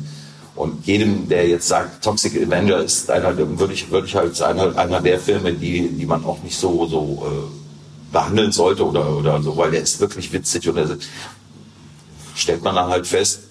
Und 0.58 0.86
jedem, 0.86 1.28
der 1.28 1.46
jetzt 1.46 1.68
sagt, 1.68 2.02
Toxic 2.02 2.34
Avenger 2.34 2.78
ist 2.78 3.08
einer, 3.10 3.36
würde 3.36 3.72
ich, 3.72 3.90
würde 3.92 4.08
ich 4.08 4.16
halt 4.16 4.42
einer, 4.42 4.76
einer 4.76 5.00
der 5.00 5.20
Filme, 5.20 5.52
die, 5.52 5.88
die 5.88 6.04
man 6.04 6.24
auch 6.24 6.42
nicht 6.42 6.58
so, 6.58 6.84
so 6.86 7.24
äh, 7.24 8.12
behandeln 8.12 8.50
sollte 8.50 8.84
oder, 8.84 9.16
oder 9.16 9.40
so, 9.40 9.56
weil 9.56 9.70
der 9.70 9.82
ist 9.82 10.00
wirklich 10.00 10.32
witzig 10.32 10.68
und 10.68 10.76
da 10.76 10.86
stellt 12.34 12.62
man 12.62 12.74
dann 12.74 12.88
halt 12.88 13.06
fest, 13.06 13.42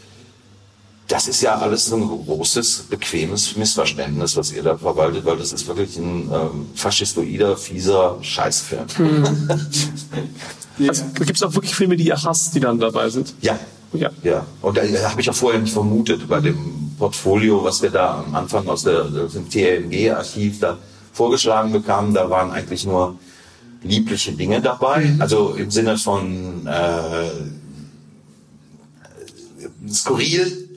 das 1.08 1.30
ist 1.30 1.42
ja 1.42 1.58
alles 1.58 1.86
so 1.86 1.96
ein 1.96 2.08
großes, 2.26 2.88
bequemes 2.90 3.56
Missverständnis, 3.56 4.36
was 4.36 4.52
ihr 4.52 4.64
da 4.64 4.78
verwaltet, 4.78 5.24
weil 5.24 5.38
das 5.38 5.54
ist 5.54 5.66
wirklich 5.66 5.96
ein 5.98 6.30
ähm, 6.30 6.66
faschistoider, 6.76 7.56
fieser 7.56 8.18
Scheißfilm. 8.22 8.86
Hm. 10.78 10.90
also, 10.90 11.06
Gibt 11.16 11.38
es 11.38 11.42
auch 11.42 11.56
wirklich 11.56 11.74
Filme, 11.74 11.96
die 11.96 12.06
ihr 12.06 12.22
hasst, 12.22 12.54
die 12.54 12.60
dann 12.60 12.78
dabei 12.78 13.10
sind? 13.10 13.34
Ja. 13.42 13.58
Ja. 13.94 14.12
ja. 14.22 14.46
Und 14.62 14.78
da 14.78 14.82
habe 15.10 15.22
ich 15.22 15.30
auch 15.30 15.36
vorher 15.36 15.60
nicht 15.60 15.74
vermutet 15.74 16.28
bei 16.28 16.40
dem 16.40 16.87
Portfolio, 16.98 17.64
was 17.64 17.82
wir 17.82 17.90
da 17.90 18.24
am 18.26 18.36
Anfang 18.36 18.68
aus, 18.68 18.84
der, 18.84 19.06
aus 19.06 19.34
dem 19.34 19.50
TLG-Archiv 19.50 20.60
da 20.60 20.78
vorgeschlagen 21.14 21.72
bekamen, 21.72 22.14
da 22.14 22.30
waren 22.30 22.52
eigentlich 22.52 22.86
nur 22.86 23.18
liebliche 23.84 24.32
Dinge 24.32 24.62
dabei. 24.62 25.06
Mhm. 25.06 25.22
Also 25.22 25.54
im 25.54 25.72
Sinne 25.72 25.98
von 25.98 26.68
äh, 26.68 27.30
skurril. 29.90 30.70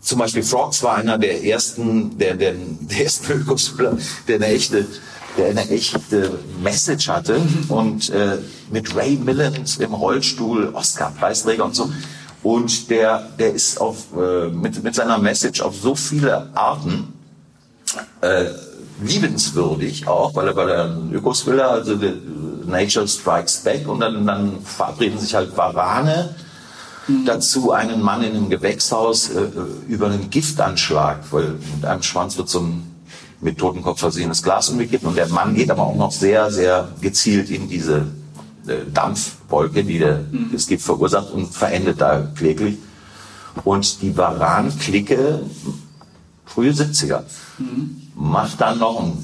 Zum 0.00 0.18
Beispiel 0.18 0.42
Frogs 0.42 0.82
war 0.82 0.96
einer 0.96 1.16
der 1.16 1.44
ersten, 1.44 2.18
der, 2.18 2.34
der, 2.34 2.54
der 2.54 3.04
ersten 3.04 3.32
Ökospieler, 3.32 3.96
der 4.26 4.36
eine 4.36 4.46
echte 4.46 4.86
der 5.36 5.48
eine 5.48 5.68
echte 5.70 6.38
Message 6.62 7.08
hatte 7.08 7.38
mhm. 7.38 7.70
und 7.70 8.10
äh, 8.10 8.38
mit 8.70 8.94
Ray 8.94 9.16
Millens 9.16 9.76
im 9.78 9.94
Rollstuhl 9.94 10.70
Oscar-Preisträger 10.74 11.64
und 11.64 11.74
so. 11.74 11.90
Und 12.42 12.90
der, 12.90 13.28
der 13.38 13.54
ist 13.54 13.80
auf, 13.80 14.06
äh, 14.16 14.48
mit, 14.48 14.82
mit 14.82 14.94
seiner 14.94 15.18
Message 15.18 15.60
auf 15.60 15.76
so 15.76 15.94
viele 15.94 16.50
Arten 16.54 17.12
äh, 18.20 18.46
liebenswürdig 19.00 20.08
auch, 20.08 20.34
weil 20.34 20.48
er, 20.48 20.56
weil 20.56 20.68
er 20.70 20.84
ein 20.84 21.12
Ökoswiller, 21.12 21.70
also 21.70 21.96
the, 21.96 22.12
Nature 22.66 23.06
Strikes 23.06 23.58
Back 23.58 23.88
und 23.88 24.00
dann, 24.00 24.26
dann 24.26 24.60
verabreden 24.62 25.18
sich 25.18 25.34
halt 25.34 25.56
Warane 25.56 26.34
mhm. 27.06 27.24
dazu 27.24 27.72
einen 27.72 28.00
Mann 28.02 28.22
in 28.22 28.36
einem 28.36 28.50
Gewächshaus 28.50 29.30
äh, 29.30 29.48
über 29.88 30.06
einen 30.06 30.30
Giftanschlag, 30.30 31.20
weil 31.30 31.54
mit 31.74 31.84
einem 31.84 32.02
Schwanz 32.02 32.36
wird 32.36 32.48
so 32.48 32.60
ein 32.60 32.88
mit 33.40 33.58
Totenkopf 33.58 33.98
versehenes 33.98 34.42
Glas 34.42 34.68
umgekippt 34.68 35.04
und 35.04 35.16
der 35.16 35.28
Mann 35.28 35.54
geht 35.54 35.70
aber 35.70 35.82
auch 35.82 35.96
noch 35.96 36.12
sehr, 36.12 36.50
sehr 36.52 36.88
gezielt 37.00 37.50
in 37.50 37.68
diese 37.68 37.96
äh, 37.96 38.21
Dampfwolke, 38.92 39.84
die 39.84 39.98
der, 39.98 40.20
mhm. 40.30 40.50
das 40.52 40.66
Gift 40.66 40.84
verursacht 40.84 41.30
und 41.32 41.52
verendet 41.52 42.00
da 42.00 42.26
kläglich. 42.34 42.76
Und 43.64 44.00
die 44.02 44.16
Varan-Clique, 44.16 45.40
frühe 46.46 46.70
70er, 46.72 47.22
mhm. 47.58 48.02
macht 48.14 48.60
dann 48.60 48.78
noch 48.78 49.00
ein 49.00 49.18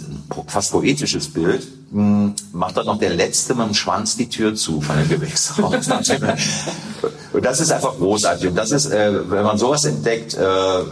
fast 0.47 0.73
poetisches 0.73 1.29
Bild, 1.29 1.67
hm, 1.91 2.35
macht 2.53 2.77
dann 2.77 2.87
noch 2.87 2.99
der 2.99 3.15
Letzte 3.15 3.55
mit 3.55 3.67
dem 3.67 3.75
Schwanz 3.75 4.17
die 4.17 4.29
Tür 4.29 4.55
zu 4.55 4.81
von 4.81 4.97
dem 4.97 5.09
Gewächshaus. 5.09 5.75
und 7.33 7.45
das 7.45 7.61
ist 7.61 7.73
einfach 7.73 7.97
großartig. 7.97 8.49
Und 8.49 8.57
das 8.57 8.71
ist, 8.71 8.87
äh, 8.87 9.31
wenn 9.31 9.45
man 9.45 9.57
sowas 9.57 9.85
entdeckt, 9.87 10.35
äh, 10.35 10.83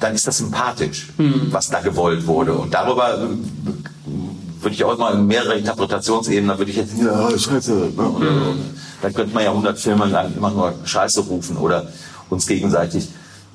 dann 0.00 0.14
ist 0.14 0.26
das 0.26 0.38
sympathisch, 0.38 1.08
mhm. 1.16 1.48
was 1.50 1.70
da 1.70 1.80
gewollt 1.80 2.26
wurde. 2.26 2.54
Und 2.54 2.74
darüber 2.74 3.18
würde 4.66 4.74
ich 4.74 4.82
auch 4.82 4.98
mal 4.98 5.16
mehrere 5.16 5.54
Interpretationsebenen, 5.54 6.58
würde 6.58 6.72
ich 6.72 6.76
jetzt, 6.76 6.98
ja, 6.98 7.30
scheiße, 7.38 7.72
ne? 7.96 8.02
oder, 8.02 8.30
mhm. 8.32 8.64
dann 9.00 9.14
könnte 9.14 9.32
man 9.32 9.44
ja 9.44 9.50
100 9.50 9.78
Filme 9.78 10.06
lang 10.06 10.34
immer 10.36 10.50
nur 10.50 10.74
Scheiße 10.84 11.20
rufen 11.20 11.56
oder 11.56 11.86
uns 12.30 12.48
gegenseitig 12.48 13.06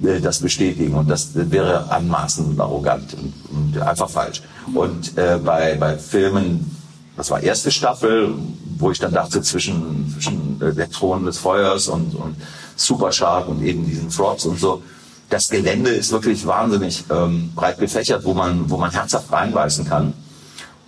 äh, 0.01 0.21
das 0.21 0.39
bestätigen 0.39 0.93
und 0.93 1.09
das 1.09 1.31
wäre 1.33 1.91
anmaßend 1.91 2.51
und 2.51 2.61
arrogant 2.61 3.13
und, 3.15 3.33
und 3.51 3.81
einfach 3.81 4.09
falsch. 4.09 4.41
Und 4.73 5.17
äh, 5.17 5.37
bei, 5.43 5.75
bei 5.75 5.97
Filmen, 5.97 6.77
das 7.17 7.29
war 7.29 7.43
erste 7.43 7.71
Staffel, 7.71 8.33
wo 8.77 8.91
ich 8.91 8.99
dann 8.99 9.11
dachte, 9.11 9.41
zwischen, 9.41 10.09
zwischen 10.13 10.59
der 10.59 10.89
Thron 10.89 11.25
des 11.25 11.39
Feuers 11.39 11.89
und, 11.89 12.15
und 12.15 12.37
Supershark 12.77 13.49
und 13.49 13.61
eben 13.63 13.85
diesen 13.85 14.09
Frogs 14.09 14.45
und 14.45 14.57
so, 14.57 14.81
das 15.29 15.49
Gelände 15.49 15.89
ist 15.89 16.13
wirklich 16.13 16.47
wahnsinnig 16.47 17.03
ähm, 17.09 17.51
breit 17.53 17.79
gefächert, 17.79 18.23
wo 18.23 18.33
man, 18.33 18.69
wo 18.69 18.77
man 18.77 18.91
herzhaft 18.91 19.29
reinbeißen 19.29 19.85
kann 19.85 20.13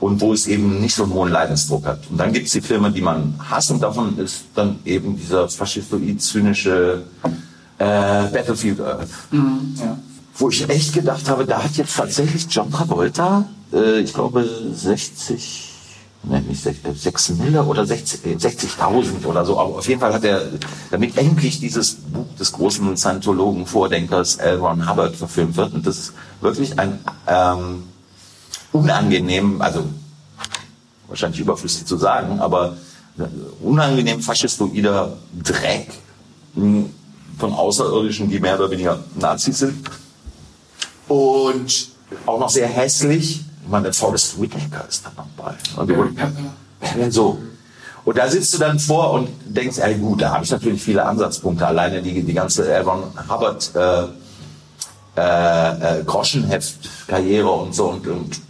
und 0.04 0.20
wo 0.20 0.34
es 0.34 0.48
eben 0.48 0.82
nicht 0.82 0.96
so 0.96 1.04
einen 1.04 1.14
hohen 1.14 1.32
Leidensdruck 1.32 1.86
hat. 1.86 2.00
Und 2.10 2.18
dann 2.18 2.34
gibt 2.34 2.48
es 2.48 2.52
die 2.52 2.62
Filme, 2.62 2.92
die 2.92 3.02
man 3.02 3.36
hasst 3.50 3.72
und 3.72 3.82
davon 3.82 4.18
ist 4.18 4.44
dann 4.54 4.80
eben 4.84 5.16
dieser 5.18 5.48
faschistoid-zynische 5.48 7.04
äh, 7.78 7.86
Battlefield 8.34 8.82
Earth. 8.82 9.10
Mhm, 9.32 9.76
ja. 9.78 9.98
Wo 10.36 10.50
ich 10.50 10.68
echt 10.70 10.94
gedacht 10.94 11.30
habe, 11.30 11.46
da 11.46 11.64
hat 11.64 11.78
jetzt 11.78 11.96
tatsächlich 11.96 12.48
John 12.50 12.70
Travolta, 12.70 13.46
äh, 13.72 14.02
ich 14.02 14.14
glaube 14.14 14.46
60, 14.74 15.70
ne, 16.24 16.42
nicht 16.42 16.62
6 16.62 17.30
Mille 17.30 17.64
oder 17.64 17.84
60.000 17.84 18.40
60 18.40 19.26
oder 19.26 19.46
so, 19.46 19.58
aber 19.58 19.78
auf 19.78 19.88
jeden 19.88 20.02
Fall 20.02 20.14
hat 20.14 20.26
er 20.26 20.42
damit 20.92 21.18
endlich 21.18 21.62
dieses 21.62 21.94
Buch 21.94 22.26
des 22.38 22.52
großen 22.52 22.98
Scientologen 22.98 23.66
Vordenkers 23.66 24.36
L. 24.36 24.58
Ron 24.58 24.90
Hubbard 24.90 25.16
verfilmt 25.16 25.56
wird. 25.56 25.74
Und 25.74 25.88
das 25.88 25.98
ist 25.98 26.14
wirklich 26.42 26.78
ein 26.78 27.00
ähm, 27.28 27.84
unangenehm, 28.74 29.62
also 29.62 29.86
wahrscheinlich 31.08 31.40
überflüssig 31.40 31.86
zu 31.86 31.98
sagen, 31.98 32.40
aber 32.40 32.76
unangenehm 33.62 34.22
faschistoider 34.22 35.16
Dreck, 35.44 35.88
von 37.38 37.54
Außerirdischen, 37.54 38.30
die 38.30 38.40
mehr 38.40 38.60
oder 38.60 38.70
weniger 38.70 39.00
Nazis 39.16 39.60
sind. 39.60 39.90
Und 41.08 41.90
auch 42.26 42.40
noch 42.40 42.50
sehr 42.50 42.68
hässlich. 42.68 43.44
Ich 43.64 43.70
meine, 43.70 43.92
Forrest 43.94 44.40
Whitaker 44.40 44.86
ist 44.88 45.06
da 45.06 45.12
noch 45.16 45.28
bei. 45.38 45.54
Also, 45.78 45.94
ja, 46.98 47.12
so. 47.12 47.40
Und 48.06 48.18
da 48.18 48.30
sitzt 48.30 48.54
du 48.54 48.58
dann 48.58 48.80
vor 48.80 49.14
und 49.14 49.30
denkst, 49.46 49.78
ey 49.78 49.96
gut, 49.96 50.22
da 50.22 50.32
habe 50.32 50.44
ich 50.44 50.52
natürlich 50.52 50.84
viele 50.84 51.06
Ansatzpunkte. 51.06 51.66
Alleine 51.66 52.02
die, 52.02 52.22
die 52.22 52.34
ganze 52.34 52.76
Aaron 52.76 53.04
Hubbard 53.30 53.72
äh, 53.76 54.04
äh, 55.16 56.00
äh, 56.00 56.04
Groschenheft-Karriere 56.04 57.50
und 57.50 57.74
so. 57.74 57.86
Und, 57.86 58.08
und 58.08 58.42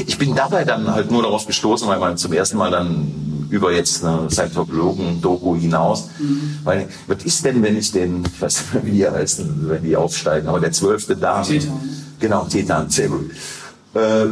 ich 0.00 0.18
bin 0.18 0.34
dabei 0.34 0.64
dann 0.64 0.90
halt 0.92 1.10
nur 1.10 1.22
darauf 1.22 1.46
gestoßen, 1.46 1.86
weil 1.88 1.98
man 1.98 2.16
zum 2.16 2.32
ersten 2.32 2.56
Mal 2.56 2.70
dann 2.70 3.46
über 3.50 3.72
jetzt 3.72 4.02
eine 4.04 4.30
Scientologen-Doku 4.30 5.56
hinaus, 5.56 6.08
mhm. 6.18 6.58
weil 6.64 6.88
was 7.06 7.22
ist 7.24 7.44
denn, 7.44 7.62
wenn 7.62 7.76
ich 7.76 7.92
den, 7.92 8.24
ich 8.24 8.40
weiß 8.40 8.60
nicht 8.60 8.74
mehr, 8.74 8.86
wie 8.86 8.90
die 8.92 9.08
heißen, 9.08 9.68
wenn 9.68 9.82
die 9.82 9.94
aufsteigen, 9.94 10.48
aber 10.48 10.58
der 10.60 10.72
zwölfte 10.72 11.16
Dame. 11.16 11.46
Titan. 11.46 11.80
Genau, 12.18 12.44
Titan, 12.44 12.88
sehr 12.88 13.08
gut. 13.08 13.30
Äh, 13.94 14.26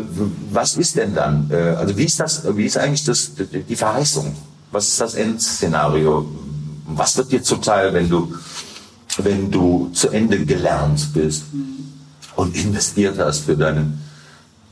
was 0.50 0.76
ist 0.76 0.96
denn 0.96 1.14
dann? 1.14 1.50
Äh, 1.50 1.76
also 1.76 1.96
wie 1.98 2.04
ist 2.04 2.18
das, 2.18 2.42
wie 2.56 2.64
ist 2.64 2.78
eigentlich 2.78 3.04
das, 3.04 3.32
die 3.68 3.76
Verheißung? 3.76 4.34
Was 4.72 4.88
ist 4.88 5.00
das 5.00 5.14
Endszenario? 5.14 6.26
Was 6.86 7.16
wird 7.18 7.30
dir 7.30 7.42
zuteil, 7.42 7.92
wenn 7.92 8.08
du, 8.08 8.32
wenn 9.18 9.50
du 9.50 9.90
zu 9.92 10.08
Ende 10.08 10.46
gelernt 10.46 11.08
bist 11.12 11.44
und 12.36 12.56
investiert 12.56 13.18
hast 13.18 13.40
für 13.40 13.56
deine, 13.56 13.92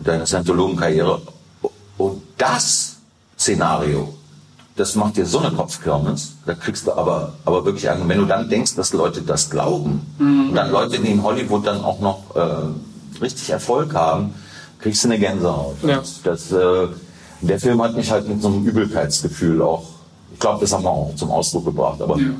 deine 0.00 0.26
Scientologenkarriere? 0.26 1.20
Und 1.96 2.22
das 2.36 2.96
Szenario, 3.38 4.14
das 4.76 4.94
macht 4.94 5.16
dir 5.16 5.26
so 5.26 5.40
eine 5.40 5.50
Kopfkirmes, 5.54 6.34
da 6.46 6.54
kriegst 6.54 6.86
du 6.86 6.92
aber, 6.92 7.34
aber 7.44 7.64
wirklich 7.64 7.90
an. 7.90 8.08
Wenn 8.08 8.18
du 8.18 8.24
dann 8.26 8.48
denkst, 8.48 8.76
dass 8.76 8.92
Leute 8.92 9.22
das 9.22 9.50
glauben, 9.50 10.06
mhm. 10.18 10.50
und 10.50 10.54
dann 10.54 10.70
Leute, 10.70 10.98
die 10.98 11.10
in 11.10 11.22
Hollywood 11.22 11.66
dann 11.66 11.82
auch 11.82 12.00
noch 12.00 12.36
äh, 12.36 13.20
richtig 13.20 13.50
Erfolg 13.50 13.94
haben, 13.94 14.34
kriegst 14.78 15.02
du 15.02 15.08
eine 15.08 15.18
Gänsehaut. 15.18 15.76
Ja. 15.82 16.02
Das, 16.22 16.52
äh, 16.52 16.88
der 17.40 17.60
Film 17.60 17.82
hat 17.82 17.96
mich 17.96 18.10
halt 18.10 18.28
mit 18.28 18.40
so 18.40 18.48
einem 18.48 18.64
Übelkeitsgefühl 18.64 19.62
auch, 19.62 19.84
ich 20.32 20.38
glaube, 20.38 20.60
das 20.60 20.72
haben 20.72 20.84
wir 20.84 20.90
auch 20.90 21.14
zum 21.16 21.30
Ausdruck 21.30 21.64
gebracht, 21.64 22.00
aber 22.00 22.18
ja. 22.18 22.30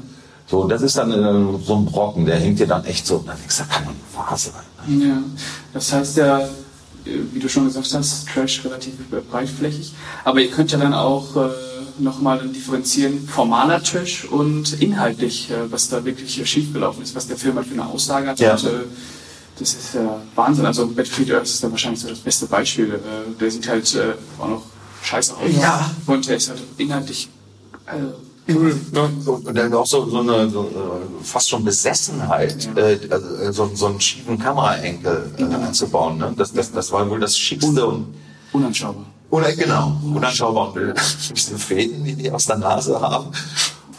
so, 0.46 0.68
das 0.68 0.82
ist 0.82 0.96
dann 0.96 1.12
äh, 1.12 1.58
so 1.64 1.76
ein 1.76 1.84
Brocken, 1.86 2.26
der 2.26 2.36
hängt 2.36 2.60
dir 2.60 2.66
dann 2.66 2.84
echt 2.84 3.06
so, 3.06 3.18
dann 3.26 3.36
denkst 3.36 3.58
du, 3.58 3.62
da 3.64 3.74
kann 3.74 3.84
man 3.84 3.94
wahr 4.14 4.36
sein. 4.36 4.52
Ne? 4.86 5.06
Ja, 5.06 5.16
das 5.72 5.92
heißt 5.92 6.16
ja, 6.18 6.40
äh, 6.40 6.46
wie 7.32 7.38
du 7.38 7.48
schon 7.48 7.64
gesagt 7.64 7.92
hast, 7.92 8.28
Trash 8.28 8.64
relativ 8.64 8.94
breitflächig, 9.30 9.92
aber 10.24 10.40
ihr 10.40 10.50
könnt 10.50 10.72
ja 10.72 10.78
dann 10.78 10.94
auch 10.94 11.36
äh, 11.36 11.48
nochmal 11.98 12.46
differenzieren, 12.48 13.26
formaler 13.28 13.82
Trash 13.82 14.24
und 14.24 14.80
inhaltlich, 14.80 15.50
äh, 15.50 15.70
was 15.70 15.88
da 15.88 16.04
wirklich 16.04 16.48
schiefgelaufen 16.48 17.02
ist, 17.02 17.14
was 17.14 17.26
der 17.26 17.36
Film 17.36 17.56
halt 17.56 17.66
für 17.66 17.74
eine 17.74 17.86
Aussage 17.86 18.28
hat. 18.28 18.38
Ja. 18.40 18.52
Und, 18.52 18.64
äh, 18.64 18.70
das 19.58 19.74
ist 19.74 19.94
ja 19.94 20.20
Wahnsinn. 20.36 20.66
Also 20.66 20.86
Battlefield 20.86 21.32
Earth 21.32 21.44
ist 21.44 21.62
da 21.64 21.70
wahrscheinlich 21.70 22.00
so 22.00 22.08
das 22.08 22.20
beste 22.20 22.46
Beispiel. 22.46 22.94
Äh, 22.94 23.38
der 23.40 23.50
sieht 23.50 23.68
halt 23.68 23.92
äh, 23.94 24.14
auch 24.38 24.48
noch 24.48 24.62
scheiße 25.02 25.34
aus. 25.34 25.40
Ja. 25.60 25.90
Und 26.06 26.28
der 26.28 26.36
ist 26.36 26.48
halt 26.48 26.60
inhaltlich. 26.76 27.28
Äh, 28.48 28.54
cool. 28.54 28.80
Ja. 28.92 29.10
Und 29.26 29.54
dann 29.56 29.74
auch 29.74 29.86
so, 29.86 30.08
so 30.08 30.20
eine 30.20 30.48
so, 30.48 30.64
äh, 30.64 31.24
fast 31.24 31.48
schon 31.50 31.64
Besessenheit, 31.64 32.68
ja. 32.74 32.82
äh, 32.82 32.98
also 33.10 33.34
äh, 33.36 33.52
so, 33.52 33.70
so 33.74 33.86
einen 33.86 34.00
schiefen 34.00 34.38
Kameraenkel 34.38 35.30
äh, 35.36 35.42
ja. 35.42 35.58
einzubauen. 35.60 36.18
Ne? 36.18 36.32
Das, 36.36 36.52
das, 36.52 36.72
das 36.72 36.90
war 36.90 37.08
wohl 37.08 37.20
das 37.20 37.38
Schickste 37.38 37.86
und 37.86 38.14
unanschaubar. 38.52 39.04
Oder 39.30 39.54
genau, 39.54 40.00
unanschaubar 40.02 40.74
und 40.74 40.94
diese 41.36 41.58
Fäden, 41.58 42.02
die 42.04 42.14
die 42.14 42.30
aus 42.30 42.46
der 42.46 42.56
Nase 42.56 42.98
haben. 42.98 43.30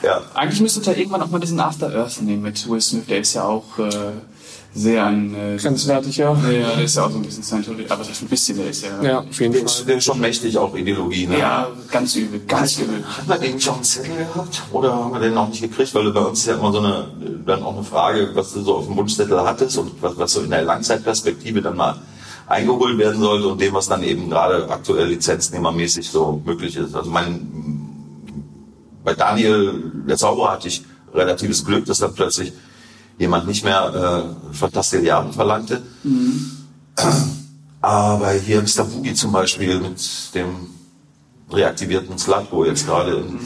Ja. 0.01 0.21
Eigentlich 0.33 0.61
müsste 0.61 0.81
da 0.81 0.91
irgendwann 0.91 1.21
auch 1.21 1.29
mal 1.29 1.39
diesen 1.39 1.59
After 1.59 1.93
Earth 1.93 2.21
nehmen 2.21 2.41
mit 2.41 2.67
Will 2.67 2.81
Smith, 2.81 3.05
der 3.07 3.19
ist 3.19 3.33
ja 3.33 3.43
auch 3.43 3.77
äh, 3.77 4.13
sehr 4.73 5.03
an. 5.03 5.33
Äh, 5.33 5.57
Grenzwertig, 5.57 6.17
ja. 6.17 6.33
Ja, 6.33 6.75
der 6.75 6.83
ist 6.83 6.95
ja 6.95 7.05
auch 7.05 7.11
so 7.11 7.17
ein 7.17 7.23
bisschen 7.23 7.43
Scientology, 7.43 7.85
aber 7.89 8.03
das 8.03 8.11
ist 8.11 8.21
ein 8.21 8.27
bisschen, 8.27 8.57
der 8.57 8.69
ist 8.69 8.83
ja. 8.83 9.01
Ja, 9.01 9.19
auf 9.19 9.39
jeden 9.39 9.53
Fall. 9.53 9.85
Der 9.85 9.97
ist 9.97 10.03
schon 10.03 10.19
mächtig 10.19 10.57
auch 10.57 10.75
Ideologie, 10.75 11.27
ne? 11.27 11.39
Ja, 11.39 11.67
ganz 11.91 12.15
übel, 12.15 12.39
ganz 12.47 12.77
übel. 12.77 13.03
Hat 13.05 13.27
man 13.27 13.39
eigentlich 13.39 13.69
auch 13.69 13.75
einen 13.75 13.83
Zettel 13.83 14.15
gehabt? 14.15 14.61
Oder 14.71 14.93
haben 14.93 15.11
wir 15.11 15.19
den 15.19 15.33
noch 15.33 15.49
nicht 15.49 15.61
gekriegt? 15.61 15.93
Weil 15.95 16.11
bei 16.11 16.21
uns 16.21 16.39
ist 16.39 16.45
ja 16.45 16.55
immer 16.55 16.71
so 16.71 16.79
eine, 16.79 17.07
dann 17.45 17.63
auch 17.63 17.75
eine 17.75 17.83
Frage, 17.83 18.29
was 18.33 18.53
du 18.53 18.61
so 18.61 18.75
auf 18.75 18.85
dem 18.85 18.95
Wunschzettel 18.95 19.39
hattest 19.41 19.77
und 19.77 19.91
was, 20.01 20.17
was 20.17 20.33
so 20.33 20.41
in 20.41 20.51
der 20.51 20.61
Langzeitperspektive 20.61 21.61
dann 21.61 21.75
mal 21.75 21.95
eingeholt 22.47 22.97
werden 22.97 23.21
sollte 23.21 23.47
und 23.47 23.61
dem, 23.61 23.73
was 23.73 23.87
dann 23.87 24.03
eben 24.03 24.29
gerade 24.29 24.69
aktuell 24.69 25.07
lizenznehmermäßig 25.07 26.09
so 26.09 26.41
möglich 26.45 26.75
ist. 26.75 26.95
Also 26.95 27.09
mein, 27.09 27.47
bei 29.03 29.13
Daniel, 29.13 29.91
der 30.07 30.17
Zauberer, 30.17 30.53
hatte 30.53 30.67
ich 30.67 30.83
relatives 31.13 31.65
Glück, 31.65 31.85
dass 31.85 31.99
dann 31.99 32.13
plötzlich 32.13 32.53
jemand 33.19 33.47
nicht 33.47 33.63
mehr 33.63 34.25
äh, 34.51 34.55
Fantastilliarden 34.55 35.33
verlangte. 35.33 35.83
Mhm. 36.03 36.51
Aber 37.81 38.31
hier 38.31 38.61
Mr. 38.61 38.85
Boogie 38.85 39.13
zum 39.13 39.31
Beispiel 39.31 39.79
mit 39.79 39.99
dem 40.33 40.67
reaktivierten 41.51 42.17
Slutgo 42.17 42.65
jetzt 42.65 42.85
gerade, 42.87 43.17
mhm. 43.17 43.39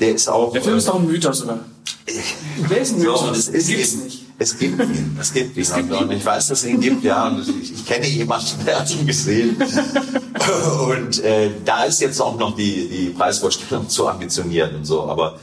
der 0.00 0.14
ist 0.14 0.28
auch... 0.28 0.52
Der 0.52 0.62
Film 0.62 0.78
ist 0.78 0.88
doch 0.88 0.96
ein 0.96 1.06
Mythos, 1.06 1.44
oder? 1.44 1.60
Wer 2.68 2.80
ist 2.80 2.92
ein 2.92 2.98
Mythos? 2.98 3.20
So, 3.20 3.30
es, 3.32 3.48
ist 3.48 3.68
eben, 3.68 4.12
es 4.38 4.58
gibt 4.58 4.80
ihn, 4.80 5.16
es 5.20 5.32
gibt 5.32 5.56
ihn. 5.56 5.62
Es 5.62 5.74
gibt 5.74 5.90
und 5.90 6.10
ich 6.12 6.24
weiß, 6.24 6.48
dass 6.48 6.62
es 6.62 6.68
ihn 6.68 6.80
gibt, 6.80 7.04
ja. 7.04 7.28
Und 7.28 7.46
ich, 7.46 7.72
ich 7.72 7.86
kenne 7.86 8.06
jemanden, 8.06 8.64
der 8.64 8.80
hat 8.80 8.90
ihn 8.90 9.06
gesehen. 9.06 9.56
und 10.88 11.22
äh, 11.24 11.50
da 11.64 11.84
ist 11.84 12.00
jetzt 12.00 12.20
auch 12.20 12.38
noch 12.38 12.56
die, 12.56 12.88
die 12.88 13.08
Preisvorstellung 13.10 13.88
zu 13.88 14.08
ambitionieren 14.08 14.76
und 14.76 14.84
so. 14.84 15.02
Aber 15.02 15.38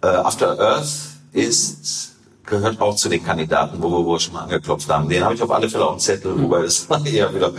äh, 0.00 0.06
After 0.06 0.58
Earth 0.58 0.88
ist 1.32 2.15
gehört 2.46 2.80
auch 2.80 2.94
zu 2.96 3.08
den 3.08 3.24
Kandidaten, 3.24 3.76
wo 3.80 3.90
wir, 3.90 4.04
wo 4.04 4.12
wir 4.12 4.20
schon 4.20 4.34
mal 4.34 4.42
angeklopft 4.42 4.88
haben. 4.88 5.08
Den 5.08 5.24
habe 5.24 5.34
ich 5.34 5.42
auf 5.42 5.50
alle 5.50 5.68
Fälle 5.68 5.84
auf 5.84 5.96
dem 5.96 6.00
Zettel, 6.00 6.34
mhm. 6.34 6.44
wobei 6.44 6.60
es 6.62 6.86
eher 7.04 7.34
wieder 7.34 7.52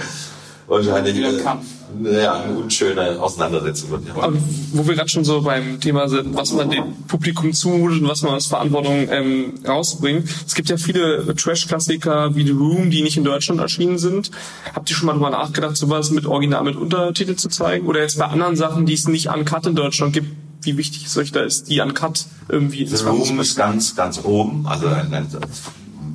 wahrscheinlich 0.68 1.16
wieder 1.16 1.30
ein 1.30 1.44
Kampf. 1.44 1.66
Ja, 2.04 2.42
eine 2.42 2.58
unschöne 2.58 3.20
Auseinandersetzung 3.20 3.92
wird. 3.92 4.08
Ja. 4.08 4.30
Wo 4.74 4.88
wir 4.88 4.96
gerade 4.96 5.08
schon 5.08 5.24
so 5.24 5.42
beim 5.42 5.80
Thema 5.80 6.10
sind, 6.10 6.36
was 6.36 6.52
man 6.52 6.70
dem 6.70 6.94
Publikum 7.08 7.54
zumutet 7.54 8.02
und 8.02 8.10
was 8.10 8.24
man 8.24 8.34
als 8.34 8.48
Verantwortung 8.48 9.08
ähm, 9.10 9.54
rausbringt. 9.66 10.28
Es 10.46 10.54
gibt 10.54 10.70
ja 10.70 10.76
viele 10.76 11.34
Trash-Klassiker 11.34 12.36
wie 12.36 12.46
The 12.46 12.52
Room, 12.52 12.92
die 12.92 13.04
nicht 13.04 13.16
in 13.16 13.24
Deutschland 13.24 13.62
erschienen 13.62 13.98
sind. 13.98 14.32
Habt 14.76 14.90
ihr 14.90 14.98
schon 14.98 15.08
mal 15.08 15.14
drüber 15.14 15.30
nachgedacht, 15.30 15.78
sowas 15.78 16.12
mit 16.12 16.26
Original 16.26 16.64
mit 16.64 16.76
Untertitel 16.76 17.36
zu 17.36 17.48
zeigen? 17.48 17.88
Oder 17.88 18.02
jetzt 18.02 18.20
bei 18.20 18.26
anderen 18.26 18.58
Sachen, 18.58 18.86
die 18.86 18.94
es 18.94 19.08
nicht 19.08 19.30
uncut 19.30 19.66
in 19.66 19.76
Deutschland 19.76 20.12
gibt, 20.12 20.28
wie 20.68 20.78
wichtig 20.78 21.06
es 21.06 21.18
euch 21.18 21.32
da 21.32 21.42
ist, 21.42 21.70
die 21.70 21.82
an 21.82 21.94
Cut 21.94 22.26
irgendwie 22.50 22.86
Das 22.86 23.06
Room 23.06 23.40
ist 23.40 23.56
ganz, 23.56 23.96
ganz 23.96 24.20
oben. 24.24 24.68
Also 24.68 24.88
ein, 24.88 25.14
ein 25.14 25.28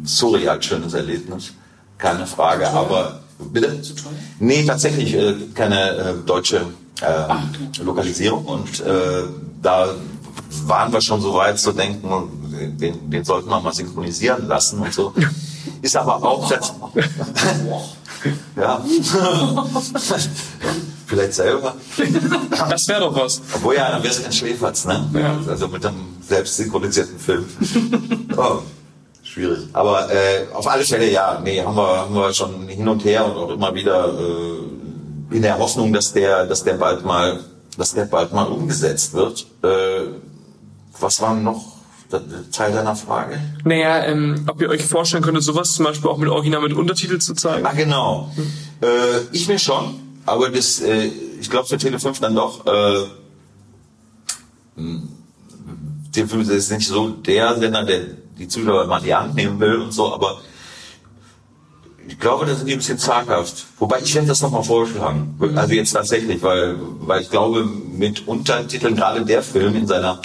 surreal 0.04 0.62
schönes 0.62 0.92
Erlebnis. 0.92 1.52
Keine 1.96 2.26
Frage. 2.26 2.68
Aber 2.68 3.20
bitte? 3.50 3.80
Zu 3.80 3.94
teuer? 3.94 4.12
Nee, 4.38 4.64
tatsächlich 4.64 5.14
äh, 5.14 5.34
keine 5.54 5.90
äh, 5.90 6.14
deutsche 6.26 6.66
äh, 7.00 7.06
ah, 7.06 7.42
okay. 7.48 7.82
Lokalisierung. 7.82 8.44
Und 8.44 8.80
äh, 8.80 9.22
da 9.62 9.94
waren 10.66 10.92
wir 10.92 11.00
schon 11.00 11.22
so 11.22 11.32
weit 11.34 11.58
zu 11.58 11.72
denken, 11.72 12.76
den, 12.78 13.10
den 13.10 13.24
sollten 13.24 13.48
wir 13.48 13.60
mal 13.60 13.72
synchronisieren 13.72 14.48
lassen 14.48 14.80
und 14.80 14.92
so. 14.92 15.14
Ist 15.80 15.96
aber 15.96 16.22
auch 16.22 16.52
ja. 18.56 18.84
Vielleicht 21.12 21.34
selber. 21.34 21.74
Das 22.70 22.88
wäre 22.88 23.00
doch 23.00 23.14
was. 23.14 23.42
Obwohl 23.54 23.74
ja, 23.74 23.90
dann 23.90 24.02
wäre 24.02 24.14
es 24.14 24.22
kein 24.22 24.32
Schläferz, 24.32 24.86
ne? 24.86 25.10
Ja. 25.12 25.38
Also 25.46 25.68
mit 25.68 25.84
einem 25.84 26.16
selbst 26.26 26.56
synchronisierten 26.56 27.18
Film. 27.18 27.44
Oh, 28.34 28.60
schwierig. 29.22 29.68
Aber 29.74 30.10
äh, 30.10 30.46
auf 30.54 30.66
alle 30.66 30.84
Fälle 30.84 31.10
ja, 31.10 31.38
nee, 31.44 31.60
haben 31.60 31.76
wir, 31.76 31.98
haben 31.98 32.14
wir 32.14 32.32
schon 32.32 32.66
hin 32.66 32.88
und 32.88 33.04
her 33.04 33.26
und 33.26 33.36
auch 33.36 33.50
immer 33.50 33.74
wieder 33.74 34.06
äh, 34.08 35.36
in 35.36 35.42
der 35.42 35.58
Hoffnung, 35.58 35.92
dass 35.92 36.14
der, 36.14 36.46
dass 36.46 36.64
der 36.64 36.74
bald 36.74 37.04
mal, 37.04 37.40
dass 37.76 37.92
der 37.92 38.06
bald 38.06 38.32
mal 38.32 38.46
umgesetzt 38.46 39.12
wird. 39.12 39.44
Äh, 39.62 40.06
was 40.98 41.20
waren 41.20 41.42
noch 41.42 41.62
Teil 42.52 42.72
deiner 42.72 42.96
Frage? 42.96 43.38
Naja, 43.64 44.02
ähm, 44.06 44.46
ob 44.48 44.62
ihr 44.62 44.70
euch 44.70 44.82
vorstellen 44.82 45.22
könntet, 45.22 45.42
sowas 45.42 45.72
zum 45.72 45.84
Beispiel 45.84 46.08
auch 46.08 46.16
mit 46.16 46.30
Original 46.30 46.62
mit 46.62 46.72
Untertitel 46.72 47.18
zu 47.18 47.34
zeigen? 47.34 47.66
Ah, 47.66 47.74
genau. 47.74 48.30
Hm. 48.34 48.46
Äh, 48.80 48.86
ich 49.32 49.46
mir 49.46 49.58
schon, 49.58 50.01
aber 50.26 50.50
das, 50.50 50.80
äh, 50.80 51.10
ich 51.40 51.50
glaube 51.50 51.66
für 51.66 51.78
Tele 51.78 51.98
5 51.98 52.20
dann 52.20 52.34
doch, 52.34 52.66
äh, 52.66 53.04
hm, 54.76 55.08
Tele 56.12 56.28
5 56.28 56.48
ist 56.50 56.70
nicht 56.70 56.88
so 56.88 57.08
der 57.08 57.58
Sender, 57.58 57.84
der 57.84 58.00
die 58.38 58.48
Zuschauer 58.48 58.86
mal 58.86 58.98
in 58.98 59.04
die 59.04 59.14
Hand 59.14 59.34
nehmen 59.34 59.58
will 59.60 59.76
und 59.76 59.92
so, 59.92 60.12
aber 60.12 60.40
ich 62.06 62.18
glaube, 62.18 62.46
da 62.46 62.54
sind 62.54 62.66
die 62.66 62.72
ein 62.72 62.78
bisschen 62.78 62.98
zaghaft. 62.98 63.64
Wobei 63.78 64.00
ich 64.00 64.14
werde 64.14 64.28
das 64.28 64.42
nochmal 64.42 64.64
vorschlagen. 64.64 65.38
Also 65.54 65.72
jetzt 65.72 65.92
tatsächlich, 65.92 66.42
weil, 66.42 66.76
weil 67.00 67.22
ich 67.22 67.30
glaube, 67.30 67.64
mit 67.64 68.26
Untertiteln, 68.26 68.96
gerade 68.96 69.24
der 69.24 69.42
Film 69.42 69.76
in 69.76 69.86
seiner 69.86 70.20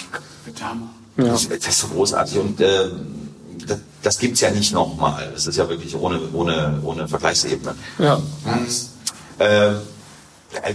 ja. 1.16 1.24
Das, 1.24 1.48
das, 1.48 1.66
ist 1.66 1.78
so 1.80 1.88
großartig 1.88 2.38
und 2.38 2.60
äh, 2.60 2.90
das, 3.66 3.78
das 4.02 4.18
gibt's 4.18 4.40
ja 4.40 4.50
nicht 4.50 4.72
nochmal. 4.72 5.30
Das 5.32 5.46
ist 5.46 5.56
ja 5.56 5.68
wirklich 5.68 5.94
ohne, 5.96 6.20
ohne, 6.32 6.80
ohne 6.84 7.08
Vergleichsebene. 7.08 7.74
Ja. 7.98 8.20
Äh, 9.38 9.72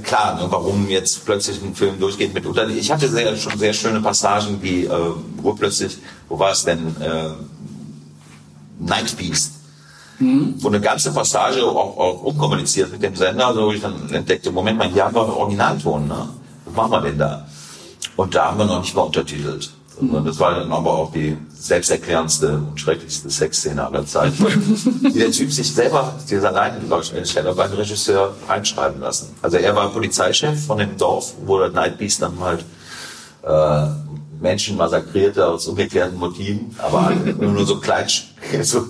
klar, 0.04 0.36
ne, 0.36 0.48
warum 0.50 0.88
jetzt 0.90 1.26
plötzlich 1.26 1.62
ein 1.62 1.76
Film 1.76 2.00
durchgeht 2.00 2.34
mit 2.34 2.46
Untertitel. 2.46 2.80
Ich 2.80 2.92
hatte 2.92 3.10
sehr, 3.10 3.36
schon 3.36 3.58
sehr 3.58 3.74
schöne 3.74 4.02
Passagen, 4.02 4.62
die, 4.62 4.86
äh, 4.86 4.90
wo 5.38 5.54
plötzlich, 5.54 5.98
wo 6.30 6.38
war 6.40 6.52
es 6.52 6.64
denn, 6.64 6.96
äh, 7.02 7.30
Night 8.80 9.18
Beast. 9.18 9.54
Und 10.64 10.68
eine 10.68 10.80
ganze 10.80 11.12
Passage 11.12 11.66
auch, 11.66 11.98
auch 11.98 12.24
umkommuniziert 12.24 12.92
mit 12.92 13.02
dem 13.02 13.16
Sender, 13.16 13.54
so 13.54 13.66
wo 13.66 13.72
ich 13.72 13.82
dann 13.82 14.10
entdeckte, 14.10 14.52
Moment 14.52 14.78
mal, 14.78 14.88
hier 14.88 15.06
haben 15.06 15.16
wir 15.16 15.22
Originalton, 15.22 16.08
ne? 16.08 16.30
Was 16.66 16.76
machen 16.76 16.92
wir 16.92 17.02
denn 17.02 17.18
da? 17.18 17.48
Und 18.16 18.34
da 18.34 18.46
haben 18.46 18.60
wir 18.60 18.66
noch 18.66 18.82
nicht 18.82 18.96
mal 18.96 19.02
untertitelt. 19.02 19.72
Und 19.98 20.26
das 20.26 20.40
war 20.40 20.56
dann 20.56 20.72
aber 20.72 20.94
auch 20.94 21.12
die 21.12 21.36
selbsterklärendste 21.64 22.58
und 22.58 22.80
schrecklichste 22.80 23.30
Sexszene 23.30 23.86
aller 23.86 24.06
Zeiten. 24.06 24.46
die 25.14 25.18
der 25.18 25.32
Typ 25.32 25.52
sich 25.52 25.74
selber, 25.74 26.14
dieser 26.30 26.52
Leinendarsteller, 26.52 27.56
beim 27.56 27.72
Regisseur 27.72 28.36
reinschreiben 28.50 29.00
lassen. 29.00 29.34
Also 29.42 29.58
er 29.58 29.74
war 29.74 29.90
Polizeichef 29.90 30.66
von 30.66 30.78
dem 30.78 30.98
Dorf, 30.98 31.34
wo 31.46 31.60
der 31.60 31.70
Night 31.70 31.98
Beast 31.98 32.22
dann 32.22 32.38
halt 32.42 32.66
äh, 33.44 33.88
Menschen 34.42 34.76
massakrierte 34.76 35.48
aus 35.48 35.68
ungeklärten 35.68 36.18
Motiven, 36.18 36.76
aber 36.80 37.08
alle 37.08 37.34
nur 37.34 37.66
so 37.66 37.80
klein, 37.80 38.08
so, 38.62 38.88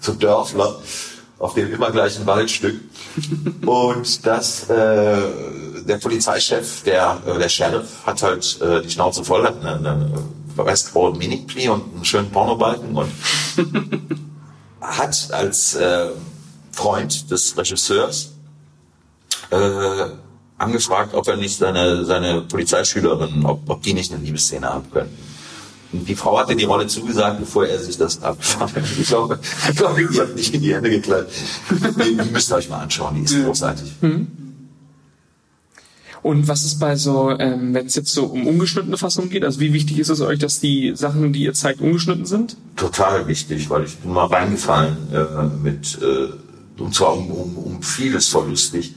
so 0.00 0.12
Dörfler 0.12 0.76
auf 1.40 1.54
dem 1.54 1.72
immer 1.72 1.90
gleichen 1.90 2.24
Waldstück. 2.24 2.80
Und 3.66 4.24
das, 4.24 4.70
äh, 4.70 5.16
der 5.88 5.98
Polizeichef, 6.00 6.84
der, 6.84 7.18
äh, 7.26 7.36
der 7.36 7.48
Sheriff, 7.48 8.06
hat 8.06 8.22
halt 8.22 8.60
äh, 8.62 8.80
die 8.80 8.90
Schnauze 8.90 9.24
voll, 9.24 9.44
hat 9.44 9.60
eine, 9.60 9.76
eine 9.76 10.12
Westball 10.56 11.12
Mini-Pli 11.12 11.68
und 11.68 11.94
einen 11.94 12.04
schönen 12.04 12.30
Pornobalken 12.30 12.94
und 12.96 13.10
hat 14.80 15.28
als 15.32 15.74
äh, 15.74 16.08
Freund 16.72 17.30
des 17.30 17.56
Regisseurs 17.56 18.32
äh, 19.50 20.06
angefragt, 20.58 21.14
ob 21.14 21.28
er 21.28 21.36
nicht 21.36 21.58
seine, 21.58 22.04
seine 22.04 22.42
Polizeischülerin, 22.42 23.44
ob, 23.44 23.68
ob 23.68 23.82
die 23.82 23.94
nicht 23.94 24.12
eine 24.12 24.22
Liebesszene 24.22 24.66
haben 24.66 24.90
können. 24.90 25.16
Und 25.92 26.08
die 26.08 26.14
Frau 26.14 26.38
hatte 26.38 26.56
die 26.56 26.64
Rolle 26.64 26.86
zugesagt, 26.86 27.40
bevor 27.40 27.66
er 27.66 27.78
sich 27.78 27.98
das 27.98 28.22
abgefahren 28.22 28.74
hat. 28.74 28.82
Ich 28.98 29.08
glaube, 29.08 29.38
ich 29.70 29.76
glaube, 29.76 30.06
die 30.06 30.20
hat 30.20 30.34
nicht 30.34 30.54
in 30.54 30.62
die 30.62 30.74
Hände 30.74 30.88
geklappt. 30.88 31.30
Die, 31.70 32.16
die 32.16 32.30
müsst 32.30 32.50
ihr 32.50 32.56
euch 32.56 32.68
mal 32.68 32.80
anschauen, 32.80 33.14
die 33.16 33.22
ist 33.22 33.44
großartig. 33.44 33.92
Und 36.22 36.46
was 36.46 36.64
ist 36.64 36.78
bei 36.78 36.94
so, 36.94 37.30
ähm, 37.36 37.74
wenn 37.74 37.86
es 37.86 37.96
jetzt 37.96 38.12
so 38.12 38.26
um 38.26 38.46
ungeschnittene 38.46 38.96
Fassungen 38.96 39.28
geht, 39.28 39.44
also 39.44 39.58
wie 39.58 39.72
wichtig 39.72 39.98
ist 39.98 40.08
es 40.08 40.20
euch, 40.20 40.38
dass 40.38 40.60
die 40.60 40.92
Sachen, 40.94 41.32
die 41.32 41.42
ihr 41.42 41.52
zeigt, 41.52 41.80
ungeschnitten 41.80 42.26
sind? 42.26 42.56
Total 42.76 43.26
wichtig, 43.26 43.68
weil 43.70 43.84
ich 43.84 43.96
bin 43.96 44.12
mal 44.12 44.26
reingefallen 44.26 44.96
äh, 45.12 45.44
mit, 45.62 45.98
äh, 46.00 46.80
und 46.80 46.94
zwar 46.94 47.16
um, 47.16 47.30
um, 47.30 47.58
um 47.58 47.82
vieles 47.82 48.28
verlustig 48.28 48.94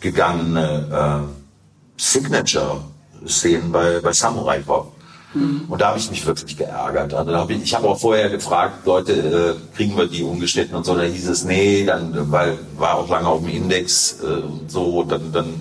gegangene 0.00 1.28
äh, 1.28 2.00
Signature-Szenen 2.00 3.70
bei, 3.70 4.00
bei 4.00 4.12
Samurai 4.12 4.60
Pop. 4.60 4.94
Und 5.32 5.80
da 5.80 5.88
habe 5.88 5.98
ich 5.98 6.10
mich 6.10 6.26
wirklich 6.26 6.56
geärgert. 6.56 7.14
Also 7.14 7.30
da 7.30 7.38
hab 7.38 7.50
ich 7.50 7.62
ich 7.62 7.74
habe 7.74 7.88
auch 7.88 8.00
vorher 8.00 8.30
gefragt, 8.30 8.84
Leute, 8.84 9.12
äh, 9.12 9.76
kriegen 9.76 9.96
wir 9.96 10.08
die 10.08 10.24
umgeschnitten 10.24 10.74
und 10.74 10.84
so. 10.84 10.96
Da 10.96 11.02
hieß 11.02 11.28
es, 11.28 11.44
nee, 11.44 11.84
dann, 11.84 12.32
weil 12.32 12.58
war 12.76 12.96
auch 12.96 13.08
lange 13.08 13.28
auf 13.28 13.40
dem 13.40 13.50
Index 13.50 14.18
äh, 14.24 14.26
und 14.26 14.70
so, 14.70 15.04
dann, 15.04 15.30
dann, 15.32 15.60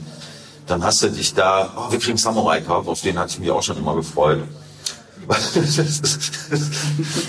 dann 0.70 0.84
hast 0.84 1.02
du 1.02 1.10
dich 1.10 1.34
da, 1.34 1.74
oh, 1.76 1.92
wir 1.92 2.00
kriegen 2.00 2.18
Samurai 2.18 2.62
Cup, 2.62 2.88
auf 2.88 3.02
den 3.02 3.18
hatte 3.18 3.32
ich 3.32 3.40
mich 3.40 3.52
auch 3.52 3.64
schon 3.64 3.78
immer 3.78 3.96
gefreut. 3.96 4.44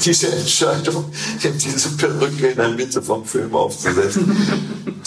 diese 0.04 0.28
Entscheidung, 0.28 1.12
diese 1.42 1.90
Perücke 1.96 2.48
in 2.48 2.56
der 2.56 2.68
Mitte 2.70 3.02
vom 3.02 3.24
Film 3.24 3.54
aufzusetzen, 3.54 4.34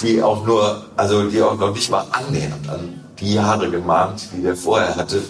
die 0.01 0.21
auch 0.21 0.45
nur, 0.45 0.85
also 0.95 1.27
die 1.27 1.41
auch 1.41 1.57
noch 1.57 1.73
nicht 1.73 1.89
mal 1.89 2.05
annähernd 2.11 2.69
an 2.69 3.03
die 3.19 3.39
Haare 3.39 3.69
gemahnt, 3.69 4.27
die 4.35 4.43
der 4.43 4.55
vorher 4.55 4.95
hatte. 4.95 5.23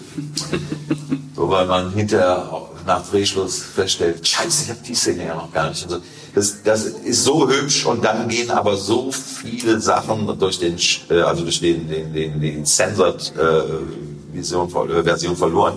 So, 1.36 1.50
weil 1.50 1.66
man 1.66 1.94
hinterher 1.94 2.50
nach 2.86 3.08
Drehschluss 3.10 3.62
feststellt, 3.62 4.28
scheiße, 4.28 4.64
ich 4.64 4.70
habe 4.70 4.80
die 4.86 4.96
Szene 4.96 5.26
ja 5.26 5.36
noch 5.36 5.52
gar 5.52 5.70
nicht. 5.70 5.84
Und 5.84 5.90
so. 5.90 5.98
Das, 6.36 6.64
das 6.64 6.86
ist 6.86 7.24
so 7.24 7.48
hübsch 7.48 7.86
und 7.86 8.04
dann 8.04 8.28
gehen 8.28 8.50
aber 8.50 8.76
so 8.76 9.12
viele 9.12 9.80
Sachen 9.80 10.28
durch 10.40 10.58
den, 10.60 10.78
äh, 11.10 11.22
also 11.22 11.44
durch 11.44 11.60
den, 11.60 11.88
den, 11.88 12.12
den, 12.12 12.42
den 12.42 12.66
Censored 12.66 13.34
äh, 13.38 14.34
Vision, 14.36 14.68
äh, 14.90 15.04
Version 15.04 15.36
verloren. 15.36 15.76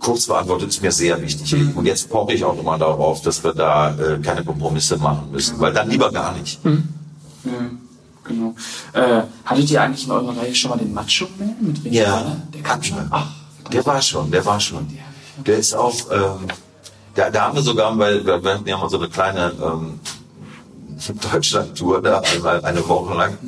Kurz 0.00 0.26
beantwortet 0.26 0.70
ist 0.70 0.82
mir 0.82 0.92
sehr 0.92 1.20
wichtig. 1.20 1.54
Und 1.76 1.84
jetzt 1.86 2.08
poche 2.08 2.32
ich 2.32 2.44
auch 2.44 2.58
immer 2.58 2.78
darauf, 2.78 3.20
dass 3.22 3.42
wir 3.42 3.52
da 3.52 3.90
äh, 3.96 4.18
keine 4.18 4.44
Kompromisse 4.44 4.96
machen 4.96 5.30
müssen, 5.30 5.58
weil 5.60 5.72
dann 5.72 5.88
lieber 5.90 6.10
gar 6.10 6.36
nicht. 6.36 6.60
Ja, 6.64 7.52
genau. 8.24 8.54
Äh, 8.92 9.22
hattet 9.44 9.70
ihr 9.70 9.82
eigentlich 9.82 10.04
in 10.06 10.12
eurer 10.12 10.36
Reihe 10.36 10.54
schon 10.54 10.70
mal 10.70 10.78
den 10.78 10.92
Macho 10.92 11.26
Man 11.38 11.56
mit 11.60 11.84
Ja? 11.92 12.36
Der 12.54 12.62
kam 12.62 12.82
schon. 12.82 12.98
Ach, 13.10 13.26
Der 13.72 13.84
war 13.86 14.00
schon, 14.02 14.30
der 14.30 14.44
war 14.44 14.60
schon. 14.60 14.86
Der 15.46 15.58
ist 15.58 15.74
auch, 15.74 15.94
ähm, 16.12 16.48
da, 17.18 17.30
da 17.30 17.42
haben 17.42 17.56
wir 17.56 17.62
sogar, 17.62 17.98
weil 17.98 18.24
wir, 18.24 18.42
wir 18.42 18.54
hatten 18.54 18.68
ja 18.68 18.78
mal 18.78 18.88
so 18.88 18.98
eine 18.98 19.08
kleine 19.08 19.52
ähm, 19.60 19.98
Deutschland-Tour 21.32 22.00
da, 22.00 22.20
einmal 22.20 22.64
eine 22.64 22.88
Woche 22.88 23.14
lang 23.14 23.38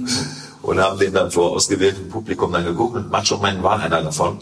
und 0.63 0.81
haben 0.81 0.99
den 0.99 1.15
dann 1.15 1.31
vor 1.31 1.53
ausgewähltem 1.53 2.09
Publikum 2.09 2.53
dann 2.53 2.65
geguckt 2.65 2.97
und 2.97 3.11
Macho 3.11 3.39
Man 3.39 3.63
war 3.63 3.79
einer 3.79 4.03
davon. 4.03 4.39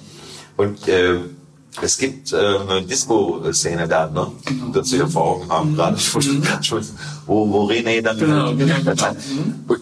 Und 0.57 0.89
äh, 0.89 1.21
es 1.83 1.99
gibt 1.99 2.33
äh, 2.33 2.37
eine 2.37 2.83
Disco-Szene 2.83 3.87
da, 3.87 4.09
ne? 4.09 4.33
Das 4.73 4.91
wir 4.91 5.07
vor 5.07 5.25
Augen 5.25 5.49
haben, 5.51 5.77
gerade 5.77 5.99
schon, 5.99 6.83
wo, 7.27 7.49
wo 7.51 7.69
René 7.71 8.01
dann 8.01 8.19
Genau, 8.19 8.55
genau, 8.55 8.75
genau. 8.83 9.09
und 9.69 9.81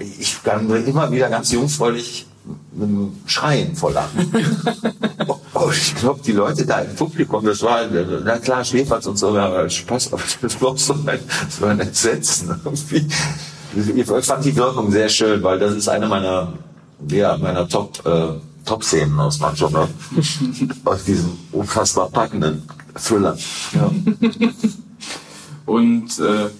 ich, 0.00 0.20
ich 0.20 0.42
kann 0.42 0.68
immer 0.84 1.10
wieder 1.12 1.30
ganz 1.30 1.52
jungfräulich 1.52 2.26
schreien 3.26 3.74
vor 3.74 3.92
Lachen. 3.92 4.32
Oh, 5.54 5.70
ich 5.72 5.94
glaube, 5.96 6.20
die 6.24 6.32
Leute 6.32 6.64
da 6.64 6.80
im 6.80 6.94
Publikum, 6.94 7.44
das 7.44 7.62
war, 7.62 7.80
na 8.24 8.38
klar, 8.38 8.64
Schläferz 8.64 9.06
und 9.06 9.18
so, 9.18 9.34
ja, 9.34 9.68
Spaß, 9.68 10.12
aber 10.12 10.22
das 10.40 10.62
war 10.62 10.76
so 10.76 10.92
ein, 10.92 11.18
so 11.48 11.66
ein 11.66 11.80
Entsetzen. 11.80 12.60
Irgendwie. 12.64 13.08
Ich 13.96 14.06
fand 14.06 14.44
die 14.44 14.54
Wirkung 14.54 14.92
sehr 14.92 15.08
schön, 15.08 15.42
weil 15.42 15.58
das 15.58 15.74
ist 15.74 15.88
eine 15.88 16.06
meiner, 16.06 16.52
ja, 17.10 17.36
meiner 17.38 17.68
Top, 17.68 18.06
äh, 18.06 18.28
Top-Szenen 18.64 19.18
aus 19.18 19.40
Macho 19.40 19.68
Man. 19.70 19.88
aus 20.84 21.04
diesem 21.04 21.36
unfassbar 21.50 22.08
packenden 22.08 22.62
Thriller. 22.94 23.36
Ja. 23.72 23.90
Und 25.66 26.18
äh, 26.20 26.50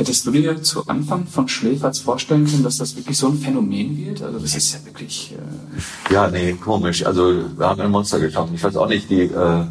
hättest 0.00 0.26
du 0.26 0.30
dir 0.32 0.62
zu 0.62 0.86
Anfang 0.88 1.26
von 1.26 1.46
Schläferz 1.46 1.98
vorstellen 2.00 2.46
können, 2.46 2.64
dass 2.64 2.78
das 2.78 2.96
wirklich 2.96 3.16
so 3.18 3.28
ein 3.28 3.38
Phänomen 3.38 3.96
wird? 3.96 4.22
Also 4.22 4.38
das 4.38 4.56
ist 4.56 4.72
ja 4.72 4.84
wirklich... 4.84 5.34
Äh, 5.36 6.12
Ja, 6.14 6.28
nee, 6.28 6.54
komisch. 6.54 7.04
Also 7.04 7.22
wir 7.56 7.68
haben 7.68 7.80
ein 7.80 7.90
Monster 7.90 8.18
geschaffen. 8.18 8.54
Ich 8.54 8.64
weiß 8.64 8.76
auch 8.76 8.88
nicht, 8.88 9.08
die, 9.10 9.22
äh, 9.24 9.64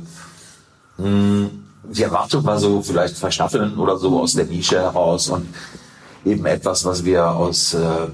mh, 0.98 1.50
die 1.92 2.04
Erwartung 2.04 2.44
war 2.46 2.60
so 2.60 2.82
vielleicht 2.82 3.18
verschnaffeln 3.18 3.78
oder 3.78 3.98
so 3.98 4.20
aus 4.22 4.34
der 4.34 4.46
Nische 4.46 4.78
heraus 4.80 5.30
und 5.30 5.48
eben 6.26 6.46
etwas, 6.46 6.86
was 6.86 7.04
wir 7.04 7.28
aus 7.32 7.74
äh, 7.74 8.08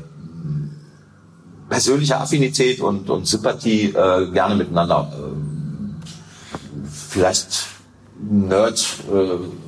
persönlicher 1.68 2.22
Affinität 2.22 2.80
und, 2.80 3.10
und 3.10 3.28
Sympathie 3.28 3.94
äh, 3.94 4.32
gerne 4.32 4.56
miteinander 4.56 5.12
äh, 5.12 5.36
vielleicht 7.14 7.68
Nerd 8.18 8.80
äh, 9.12 9.65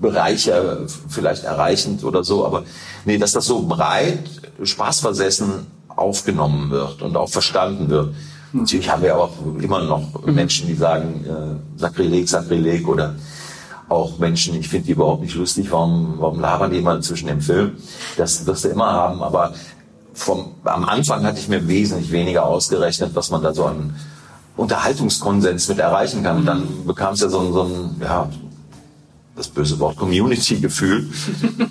Bereiche 0.00 0.86
vielleicht 1.08 1.44
erreichend 1.44 2.04
oder 2.04 2.22
so, 2.22 2.44
aber 2.44 2.64
nee, 3.04 3.18
dass 3.18 3.32
das 3.32 3.46
so 3.46 3.62
breit, 3.62 4.24
spaßversessen 4.62 5.66
aufgenommen 5.88 6.70
wird 6.70 7.02
und 7.02 7.16
auch 7.16 7.30
verstanden 7.30 7.88
wird. 7.88 8.14
Natürlich 8.52 8.90
haben 8.90 9.02
wir 9.02 9.16
auch 9.16 9.32
immer 9.60 9.82
noch 9.82 10.24
Menschen, 10.26 10.66
die 10.66 10.74
sagen, 10.74 11.24
äh, 11.26 11.80
Sakrileg, 11.80 12.28
Sakrileg 12.28 12.86
oder 12.86 13.14
auch 13.88 14.18
Menschen, 14.18 14.54
ich 14.56 14.68
finde 14.68 14.86
die 14.86 14.92
überhaupt 14.92 15.22
nicht 15.22 15.34
lustig, 15.34 15.70
warum, 15.70 16.16
warum 16.18 16.40
labern 16.40 16.70
die 16.70 16.78
immer 16.78 17.00
zwischen 17.00 17.28
dem 17.28 17.40
Film? 17.40 17.76
Das 18.16 18.44
wirst 18.46 18.64
du 18.64 18.68
immer 18.68 18.92
haben, 18.92 19.22
aber 19.22 19.54
vom, 20.12 20.54
am 20.64 20.84
Anfang 20.84 21.24
hatte 21.24 21.38
ich 21.38 21.48
mir 21.48 21.68
wesentlich 21.68 22.10
weniger 22.10 22.46
ausgerechnet, 22.46 23.10
was 23.14 23.30
man 23.30 23.42
da 23.42 23.54
so 23.54 23.66
an 23.66 23.94
Unterhaltungskonsens 24.56 25.68
mit 25.68 25.78
erreichen 25.78 26.22
kann. 26.22 26.38
Und 26.38 26.46
dann 26.46 26.86
bekam 26.86 27.14
es 27.14 27.20
ja 27.20 27.28
so, 27.28 27.52
so 27.52 27.62
ein, 27.64 27.96
ja, 28.00 28.28
das 29.36 29.48
böse 29.48 29.78
Wort 29.78 29.96
Community-Gefühl. 29.96 31.10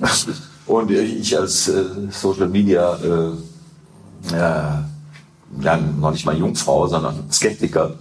Und 0.68 0.92
ich 0.92 1.38
als 1.38 1.68
äh, 1.68 1.84
Social 2.12 2.48
Media, 2.48 2.96
äh, 2.96 4.32
ja, 4.32 4.86
ja, 5.62 5.78
noch 5.78 6.12
nicht 6.12 6.26
mal 6.26 6.38
Jungfrau, 6.38 6.88
sondern 6.88 7.32
Skeptiker, 7.32 7.96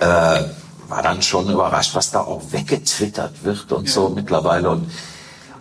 äh, 0.00 0.42
war 0.88 1.02
dann 1.02 1.22
schon 1.22 1.50
überrascht, 1.50 1.94
was 1.94 2.10
da 2.10 2.20
auch 2.20 2.42
weggetwittert 2.50 3.44
wird 3.44 3.70
und 3.72 3.88
so 3.88 4.08
mittlerweile. 4.08 4.70
Und, 4.70 4.90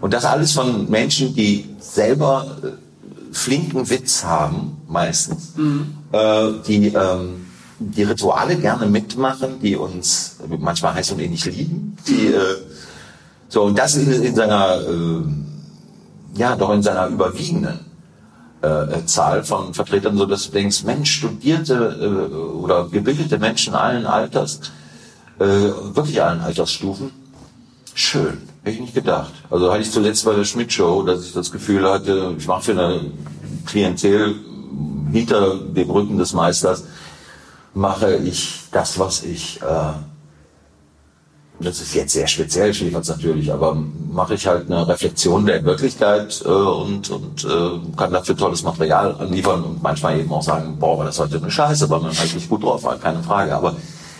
und 0.01 0.13
das 0.13 0.25
alles 0.25 0.53
von 0.53 0.89
Menschen, 0.89 1.35
die 1.35 1.69
selber 1.79 2.57
äh, 2.63 2.67
flinken 3.33 3.89
Witz 3.89 4.23
haben, 4.23 4.77
meistens, 4.87 5.53
äh, 6.11 6.51
die 6.67 6.87
ähm, 6.87 7.45
die 7.81 8.03
Rituale 8.03 8.57
gerne 8.57 8.85
mitmachen, 8.85 9.59
die 9.59 9.75
uns 9.75 10.37
manchmal 10.59 10.93
heiß 10.93 11.11
und 11.13 11.19
ähnlich 11.19 11.45
lieben, 11.45 11.97
die 12.07 12.27
äh, 12.27 12.57
so 13.51 13.63
und 13.63 13.77
das 13.77 13.95
in, 13.97 14.09
in 14.09 14.33
seiner 14.33 14.79
äh, 14.79 15.23
ja 16.39 16.55
doch 16.55 16.71
in 16.71 16.81
seiner 16.81 17.07
überwiegenden 17.07 17.91
äh, 18.61 19.05
Zahl 19.05 19.43
von 19.43 19.73
Vertretern, 19.73 20.17
so 20.17 20.25
dass 20.25 20.45
du 20.45 20.51
denkst, 20.51 20.83
Mensch, 20.83 21.11
studierte 21.11 21.75
äh, 22.01 22.33
oder 22.33 22.87
gebildete 22.87 23.37
Menschen 23.37 23.75
allen 23.75 24.05
Alters, 24.05 24.61
äh, 25.39 25.43
wirklich 25.43 26.21
allen 26.21 26.39
Altersstufen, 26.39 27.11
schön. 27.93 28.37
Hätte 28.63 28.75
ich 28.75 28.81
nicht 28.81 28.93
gedacht. 28.93 29.33
Also 29.49 29.71
hatte 29.71 29.81
ich 29.81 29.91
zuletzt 29.91 30.23
bei 30.23 30.35
der 30.35 30.45
Schmidt-Show, 30.45 31.03
dass 31.03 31.25
ich 31.25 31.33
das 31.33 31.51
Gefühl 31.51 31.89
hatte, 31.89 32.35
ich 32.37 32.47
mache 32.47 32.61
für 32.61 32.71
eine 32.71 33.11
Klientel 33.65 34.35
hinter 35.11 35.55
dem 35.55 35.89
Rücken 35.89 36.17
des 36.17 36.33
Meisters, 36.33 36.85
mache 37.73 38.15
ich 38.17 38.59
das, 38.71 38.99
was 38.99 39.23
ich, 39.23 39.59
äh, 39.61 39.93
das 41.61 41.81
ist 41.81 41.93
jetzt 41.95 42.13
sehr 42.13 42.27
speziell, 42.27 42.73
Schläferz 42.73 43.07
natürlich, 43.07 43.51
aber 43.51 43.75
mache 44.11 44.35
ich 44.35 44.47
halt 44.47 44.69
eine 44.69 44.87
Reflexion 44.87 45.45
der 45.45 45.63
Wirklichkeit 45.63 46.41
äh, 46.45 46.49
und, 46.49 47.09
und 47.09 47.43
äh, 47.43 47.97
kann 47.97 48.11
dafür 48.11 48.35
tolles 48.35 48.63
Material 48.63 49.15
anliefern 49.19 49.63
und 49.63 49.83
manchmal 49.83 50.19
eben 50.19 50.31
auch 50.31 50.41
sagen, 50.41 50.77
boah, 50.79 50.97
war 50.97 51.05
das 51.05 51.19
heute 51.19 51.37
eine 51.37 51.51
Scheiße, 51.51 51.89
weil 51.89 52.01
man 52.01 52.17
halt 52.17 52.33
nicht 52.33 52.49
gut 52.49 52.63
drauf 52.63 52.83
war, 52.83 52.97
keine 52.97 53.23
Frage. 53.23 53.55
Aber 53.55 53.75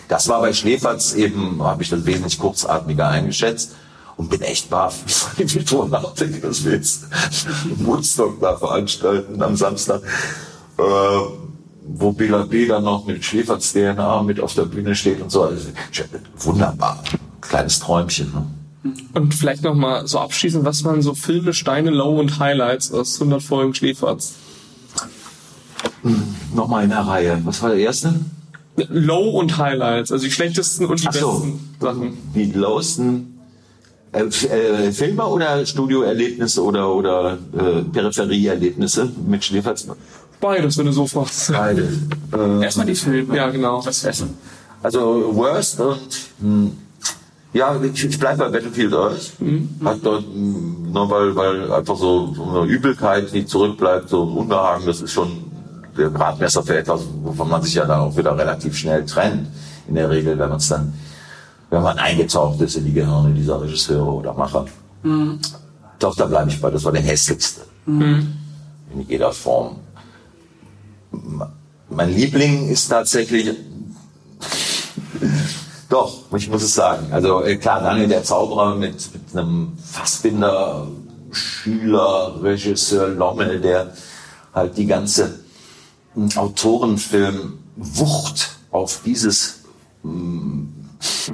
das 0.07 0.27
war 0.27 0.41
bei 0.41 0.53
Schläferz 0.53 1.13
eben, 1.13 1.61
habe 1.63 1.83
ich 1.83 1.89
das 1.89 2.05
wesentlich 2.05 2.39
kurzatmiger 2.39 3.07
eingeschätzt 3.07 3.75
und 4.17 4.29
bin 4.29 4.41
echt 4.41 4.69
baff, 4.69 5.35
wenn 5.37 5.47
ich 5.47 5.65
drüber 5.65 5.87
nachdenke, 5.87 6.39
dass 6.41 6.63
wir 6.63 6.73
jetzt 6.73 7.05
Woodstock 7.77 8.39
da 8.39 8.55
veranstalten 8.57 9.41
am 9.41 9.55
Samstag. 9.55 10.01
Äh, 10.77 10.81
wo 11.93 12.11
Bela 12.11 12.43
B 12.43 12.67
dann 12.67 12.83
noch 12.83 13.05
mit 13.05 13.23
Schläferz 13.23 13.73
DNA 13.73 14.23
mit 14.23 14.39
auf 14.39 14.53
der 14.53 14.63
Bühne 14.63 14.95
steht 14.95 15.21
und 15.21 15.31
so. 15.31 15.43
Also, 15.43 15.69
wunderbar. 16.37 17.03
Kleines 17.41 17.79
Träumchen. 17.79 18.31
Ne? 18.33 18.93
Und 19.13 19.33
vielleicht 19.33 19.63
noch 19.63 19.75
mal 19.75 20.07
so 20.07 20.19
abschließend, 20.19 20.65
was 20.65 20.83
waren 20.83 21.01
so 21.01 21.13
Filme, 21.13 21.53
Steine, 21.53 21.91
Low 21.91 22.19
und 22.19 22.39
Highlights 22.39 22.91
aus 22.91 23.15
100 23.15 23.41
Folgen 23.41 23.73
Schläferz? 23.73 24.33
Nochmal 26.55 26.85
in 26.85 26.89
der 26.89 26.99
Reihe. 27.01 27.41
Was 27.43 27.61
war 27.61 27.69
der 27.69 27.79
erste? 27.79 28.13
Low 28.89 29.29
und 29.39 29.57
Highlights, 29.57 30.11
also 30.11 30.25
die 30.25 30.31
schlechtesten 30.31 30.85
und 30.85 31.01
die 31.01 31.07
Ach 31.07 31.13
so. 31.13 31.31
besten 31.31 31.75
Sachen. 31.79 32.17
Die 32.33 32.51
lowsten 32.51 33.39
äh, 34.13 34.23
äh, 34.23 34.91
Filme 34.91 35.25
oder 35.25 35.65
Studioerlebnisse 35.65 36.63
oder, 36.63 36.93
oder 36.93 37.37
äh, 37.53 37.81
Peripherieerlebnisse 37.83 39.11
mit 39.27 39.43
Schläferz? 39.43 39.87
Beides, 40.39 40.77
wenn 40.77 40.87
du 40.87 40.91
so 40.91 41.05
fragst. 41.05 41.51
Beide. 41.53 41.87
Äh, 42.33 42.63
Erstmal 42.63 42.87
die 42.87 42.95
Filme. 42.95 43.35
Ja, 43.35 43.49
genau. 43.49 43.81
Das 43.83 44.03
Essen. 44.03 44.33
Also 44.81 45.35
Worst 45.35 45.79
und 45.79 45.99
mh, 46.39 46.71
ja, 47.53 47.79
ich, 47.81 48.05
ich 48.05 48.19
bleibe 48.19 48.45
bei 48.45 48.49
Battlefield 48.49 48.93
Earth. 48.93 49.33
Hat 49.83 49.99
dort, 50.03 50.23
mh, 50.33 50.89
nur 50.91 51.09
weil, 51.09 51.35
weil 51.35 51.71
einfach 51.71 51.97
so, 51.97 52.33
so 52.33 52.43
eine 52.43 52.65
Übelkeit, 52.71 53.33
die 53.33 53.45
zurückbleibt, 53.45 54.09
so 54.09 54.23
ein 54.23 54.37
Unbehagen, 54.37 54.85
das 54.85 55.01
ist 55.01 55.11
schon 55.11 55.29
der 55.97 56.09
Gradmesser 56.09 56.63
für 56.63 56.77
etwas, 56.77 57.01
wovon 57.23 57.49
man 57.49 57.61
sich 57.61 57.73
ja 57.73 57.85
dann 57.85 57.99
auch 57.99 58.15
wieder 58.15 58.37
relativ 58.37 58.77
schnell 58.77 59.05
trennt. 59.05 59.47
In 59.87 59.95
der 59.95 60.09
Regel, 60.09 60.37
wenn 60.39 60.49
man 60.49 60.57
es 60.59 60.69
dann, 60.69 60.93
wenn 61.69 61.81
man 61.83 61.97
eingetaucht 61.97 62.61
ist 62.61 62.75
in 62.77 62.85
die 62.85 62.93
Gehirne 62.93 63.33
dieser 63.33 63.61
Regisseure 63.61 64.11
oder 64.11 64.33
Macher. 64.33 64.65
Doch, 65.99 66.15
da 66.15 66.25
bleibe 66.25 66.49
ich 66.49 66.61
bei, 66.61 66.69
das 66.69 66.83
war 66.85 66.91
der 66.93 67.01
hässlichste. 67.01 67.61
In 68.93 69.01
jeder 69.07 69.33
Form. 69.33 69.77
Mein 71.89 72.13
Liebling 72.15 72.69
ist 72.69 72.87
tatsächlich 72.87 73.49
doch, 75.91 76.23
ich 76.35 76.49
muss 76.49 76.63
es 76.63 76.73
sagen. 76.73 77.09
Also 77.11 77.43
äh, 77.43 77.57
klar, 77.57 77.81
Daniel 77.81 78.07
der 78.07 78.23
Zauberer 78.23 78.73
mit, 78.75 79.13
mit 79.13 79.21
einem 79.33 79.77
Fassbinder, 79.83 80.87
Schüler, 81.31 82.41
Regisseur 82.41 83.09
Lommel, 83.09 83.59
der 83.59 83.93
halt 84.53 84.77
die 84.77 84.85
ganze 84.85 85.41
m, 86.15 86.29
Autorenfilm 86.35 87.59
Wucht 87.75 88.51
auf 88.71 89.01
dieses 89.05 89.63
m, 90.03 90.73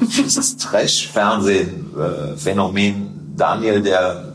dieses 0.00 0.56
Trash-Fernsehen-Phänomen 0.56 3.34
Daniel, 3.36 3.82
der 3.82 4.32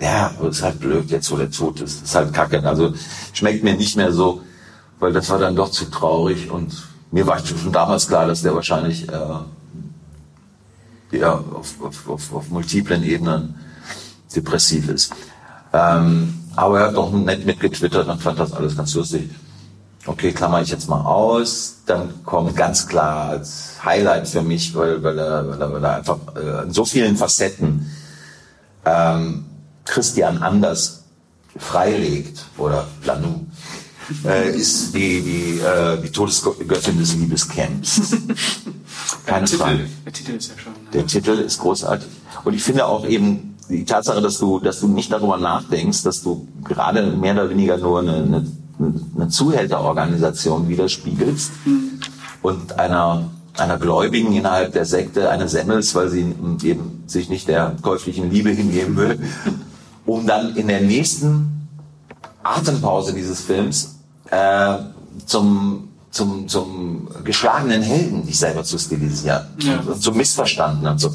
ja, 0.00 0.32
ist 0.48 0.62
halt 0.62 0.80
blöd, 0.80 1.08
jetzt 1.10 1.30
wo 1.30 1.36
der 1.36 1.50
tot 1.50 1.80
ist. 1.80 2.02
Ist 2.02 2.14
halt 2.14 2.34
kacke. 2.34 2.62
Also 2.62 2.92
schmeckt 3.32 3.64
mir 3.64 3.74
nicht 3.74 3.96
mehr 3.96 4.12
so, 4.12 4.42
weil 4.98 5.14
das 5.14 5.30
war 5.30 5.38
dann 5.38 5.56
doch 5.56 5.70
zu 5.70 5.90
traurig 5.90 6.50
und 6.50 6.74
mir 7.14 7.26
war 7.28 7.38
schon 7.38 7.70
damals 7.70 8.08
klar, 8.08 8.26
dass 8.26 8.42
der 8.42 8.56
wahrscheinlich 8.56 9.08
äh, 9.08 9.38
ja, 11.12 11.32
auf, 11.32 11.80
auf, 11.80 12.08
auf, 12.08 12.34
auf 12.34 12.50
multiplen 12.50 13.04
Ebenen 13.04 13.54
depressiv 14.34 14.88
ist. 14.88 15.12
Ähm, 15.72 16.34
aber 16.56 16.80
er 16.80 16.86
hat 16.88 16.96
doch 16.96 17.12
nett 17.12 17.46
mitgetwittert 17.46 18.08
und 18.08 18.20
fand 18.20 18.40
das 18.40 18.52
alles 18.52 18.76
ganz 18.76 18.92
lustig. 18.94 19.30
Okay, 20.06 20.32
klammer 20.32 20.60
ich 20.60 20.70
jetzt 20.70 20.88
mal 20.88 21.02
aus. 21.02 21.82
Dann 21.86 22.24
kommt 22.24 22.56
ganz 22.56 22.88
klar 22.88 23.28
als 23.28 23.76
Highlight 23.84 24.26
für 24.26 24.42
mich, 24.42 24.74
weil, 24.74 25.00
weil, 25.04 25.16
er, 25.16 25.48
weil, 25.48 25.60
er, 25.60 25.72
weil 25.72 25.84
er 25.84 25.94
einfach 25.94 26.18
äh, 26.34 26.64
in 26.64 26.72
so 26.72 26.84
vielen 26.84 27.16
Facetten 27.16 27.92
ähm, 28.84 29.44
Christian 29.84 30.42
Anders 30.42 31.04
freilegt 31.56 32.44
oder 32.58 32.88
Lanu, 33.04 33.46
äh, 34.24 34.56
ist 34.56 34.94
die, 34.94 35.20
die, 35.22 35.60
äh, 35.60 36.00
die 36.02 36.10
Todesgöttin 36.10 36.98
des 36.98 37.14
Liebescamps. 37.14 38.16
Keine 39.26 39.46
Frage. 39.46 39.86
Der 40.04 40.12
Titel 40.12 40.32
ist 40.32 40.48
ja 40.48 40.58
schon. 40.62 40.72
Der 40.92 41.06
Titel 41.06 41.30
ist 41.30 41.58
großartig. 41.58 42.08
Und 42.44 42.54
ich 42.54 42.62
finde 42.62 42.86
auch 42.86 43.06
eben 43.06 43.54
die 43.68 43.84
Tatsache, 43.84 44.20
dass 44.20 44.38
du, 44.38 44.60
dass 44.60 44.80
du 44.80 44.88
nicht 44.88 45.12
darüber 45.12 45.38
nachdenkst, 45.38 46.02
dass 46.02 46.22
du 46.22 46.46
gerade 46.62 47.02
mehr 47.02 47.32
oder 47.32 47.50
weniger 47.50 47.78
nur 47.78 48.00
eine, 48.00 48.16
eine, 48.16 48.46
eine 49.16 49.28
Zuhälterorganisation 49.28 50.68
widerspiegelst 50.68 51.50
und 52.42 52.78
einer, 52.78 53.30
einer 53.56 53.78
Gläubigen 53.78 54.32
innerhalb 54.32 54.72
der 54.72 54.84
Sekte 54.84 55.30
eine 55.30 55.48
Semmels, 55.48 55.94
weil 55.94 56.10
sie 56.10 56.34
eben 56.62 57.04
sich 57.06 57.28
nicht 57.28 57.48
der 57.48 57.76
käuflichen 57.80 58.30
Liebe 58.30 58.50
hingeben 58.50 58.96
will, 58.96 59.18
um 60.06 60.26
dann 60.26 60.54
in 60.56 60.68
der 60.68 60.82
nächsten 60.82 61.68
Atempause 62.42 63.14
dieses 63.14 63.40
Films 63.40 63.93
äh, 64.34 64.78
zum, 65.26 65.88
zum, 66.10 66.48
zum 66.48 67.08
geschlagenen 67.24 67.82
Helden 67.82 68.26
dich 68.26 68.38
selber 68.38 68.64
zu 68.64 68.78
stilisieren. 68.78 69.46
Ja. 69.58 69.80
Und 69.80 70.02
zum 70.02 70.16
Missverstanden 70.16 70.86
und 70.86 70.98
so. 70.98 71.14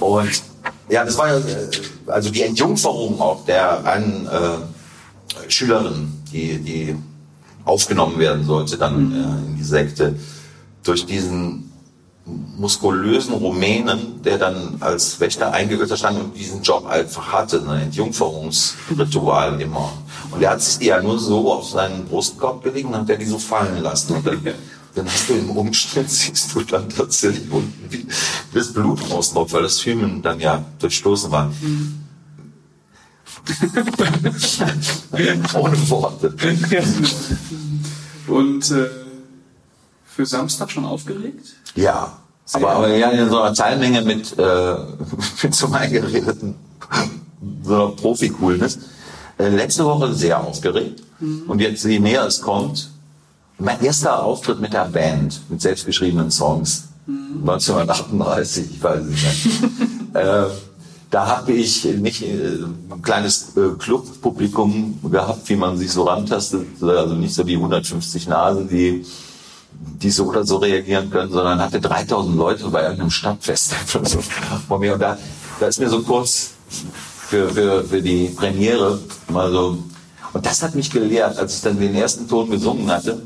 Und 0.00 0.42
ja, 0.88 1.04
das 1.04 1.18
war 1.18 1.28
ja, 1.28 1.38
äh, 1.38 1.70
also 2.06 2.30
die 2.30 2.42
Entjungferung 2.42 3.20
auch 3.20 3.44
der 3.44 3.84
einen 3.84 4.26
äh, 4.26 5.50
Schülerin, 5.50 6.12
die, 6.32 6.58
die 6.58 6.96
aufgenommen 7.64 8.18
werden 8.18 8.44
sollte 8.44 8.78
dann 8.78 9.12
äh, 9.12 9.48
in 9.48 9.56
die 9.56 9.64
Sekte, 9.64 10.14
durch 10.82 11.04
diesen 11.04 11.67
muskulösen 12.56 13.34
Rumänen, 13.34 14.22
der 14.22 14.38
dann 14.38 14.76
als 14.80 15.20
Wächter 15.20 15.52
eingeölt 15.52 15.96
stand 15.96 16.20
und 16.20 16.36
diesen 16.36 16.62
Job 16.62 16.86
einfach 16.86 17.32
hatte, 17.32 17.62
ein 17.68 17.82
Entjungferungsritual 17.82 19.60
immer. 19.60 19.92
Und 20.30 20.42
er 20.42 20.50
hat 20.50 20.62
sich 20.62 20.78
die 20.78 20.86
ja 20.86 21.02
nur 21.02 21.18
so 21.18 21.52
auf 21.52 21.68
seinen 21.68 22.06
Brustkorb 22.06 22.62
gelegt 22.62 22.86
und 22.86 22.96
hat 22.96 23.08
er 23.08 23.16
die 23.16 23.24
so 23.24 23.38
fallen 23.38 23.82
lassen. 23.82 24.16
Und 24.16 24.26
dann, 24.26 24.40
dann 24.94 25.06
hast 25.06 25.28
du 25.28 25.34
im 25.34 25.50
Umschnitt, 25.50 26.10
siehst 26.10 26.54
du 26.54 26.62
dann 26.62 26.88
tatsächlich 26.88 27.50
unten, 27.50 28.08
das 28.52 28.72
Blut 28.72 28.98
raustropft, 29.10 29.52
weil 29.52 29.62
das 29.62 29.84
Hymen 29.84 30.22
dann 30.22 30.40
ja 30.40 30.64
durchstoßen 30.80 31.30
war. 31.30 31.50
Ohne 35.54 35.90
Worte. 35.90 36.34
Und 38.26 38.70
äh, 38.70 38.88
für 40.18 40.26
Samstag 40.26 40.68
schon 40.68 40.84
aufgeregt? 40.84 41.46
Ja, 41.76 42.18
aber, 42.52 42.70
aber 42.72 42.88
ja 42.88 43.10
in 43.10 43.30
so 43.30 43.40
einer 43.40 43.54
Teilmenge 43.54 44.02
mit, 44.02 44.36
äh, 44.36 44.74
mit 45.44 45.54
so 45.54 45.66
einem 45.66 45.74
eingeredeten 45.76 46.56
so 47.62 47.74
einer 47.74 47.88
Profi-Coolness. 47.92 48.80
Äh, 49.38 49.50
letzte 49.50 49.84
Woche 49.84 50.12
sehr 50.12 50.44
aufgeregt. 50.44 51.04
Und 51.46 51.60
jetzt, 51.60 51.84
je 51.84 52.00
näher 52.00 52.26
es 52.26 52.40
kommt, 52.40 52.90
mein 53.58 53.80
erster 53.80 54.24
Auftritt 54.24 54.60
mit 54.60 54.72
der 54.72 54.86
Band, 54.86 55.40
mit 55.48 55.60
selbstgeschriebenen 55.60 56.32
Songs, 56.32 56.88
1938, 57.06 58.70
ich 58.72 58.82
weiß 58.82 59.02
es 59.02 59.08
nicht. 59.10 59.62
äh, 60.14 60.44
da 61.10 61.26
habe 61.26 61.52
ich 61.52 61.84
nicht 61.84 62.22
äh, 62.22 62.58
ein 62.90 63.02
kleines 63.02 63.56
äh, 63.56 63.70
Clubpublikum 63.78 64.98
gehabt, 65.12 65.48
wie 65.48 65.56
man 65.56 65.76
sich 65.78 65.92
so 65.92 66.02
rantastet, 66.04 66.66
also 66.82 67.14
nicht 67.14 67.34
so 67.34 67.44
die 67.44 67.54
150 67.54 68.26
Nasen, 68.26 68.68
die 68.68 69.04
die 69.78 70.10
so 70.10 70.26
oder 70.26 70.44
so 70.44 70.56
reagieren 70.56 71.10
können, 71.10 71.30
sondern 71.30 71.60
hatte 71.60 71.80
3000 71.80 72.36
Leute 72.36 72.68
bei 72.68 72.82
irgendeinem 72.82 73.10
Stadtfest 73.10 73.74
vor 74.68 74.78
mir. 74.78 74.94
Und 74.94 75.00
da, 75.00 75.18
da 75.60 75.66
ist 75.66 75.78
mir 75.78 75.88
so 75.88 76.02
kurz 76.02 76.50
für, 77.28 77.48
für, 77.48 77.84
für 77.84 78.02
die 78.02 78.28
Premiere 78.28 78.98
mal 79.28 79.50
so. 79.50 79.78
Und 80.32 80.46
das 80.46 80.62
hat 80.62 80.74
mich 80.74 80.90
gelehrt, 80.90 81.38
als 81.38 81.56
ich 81.56 81.62
dann 81.62 81.78
den 81.78 81.94
ersten 81.94 82.28
Ton 82.28 82.50
gesungen 82.50 82.90
hatte, 82.90 83.22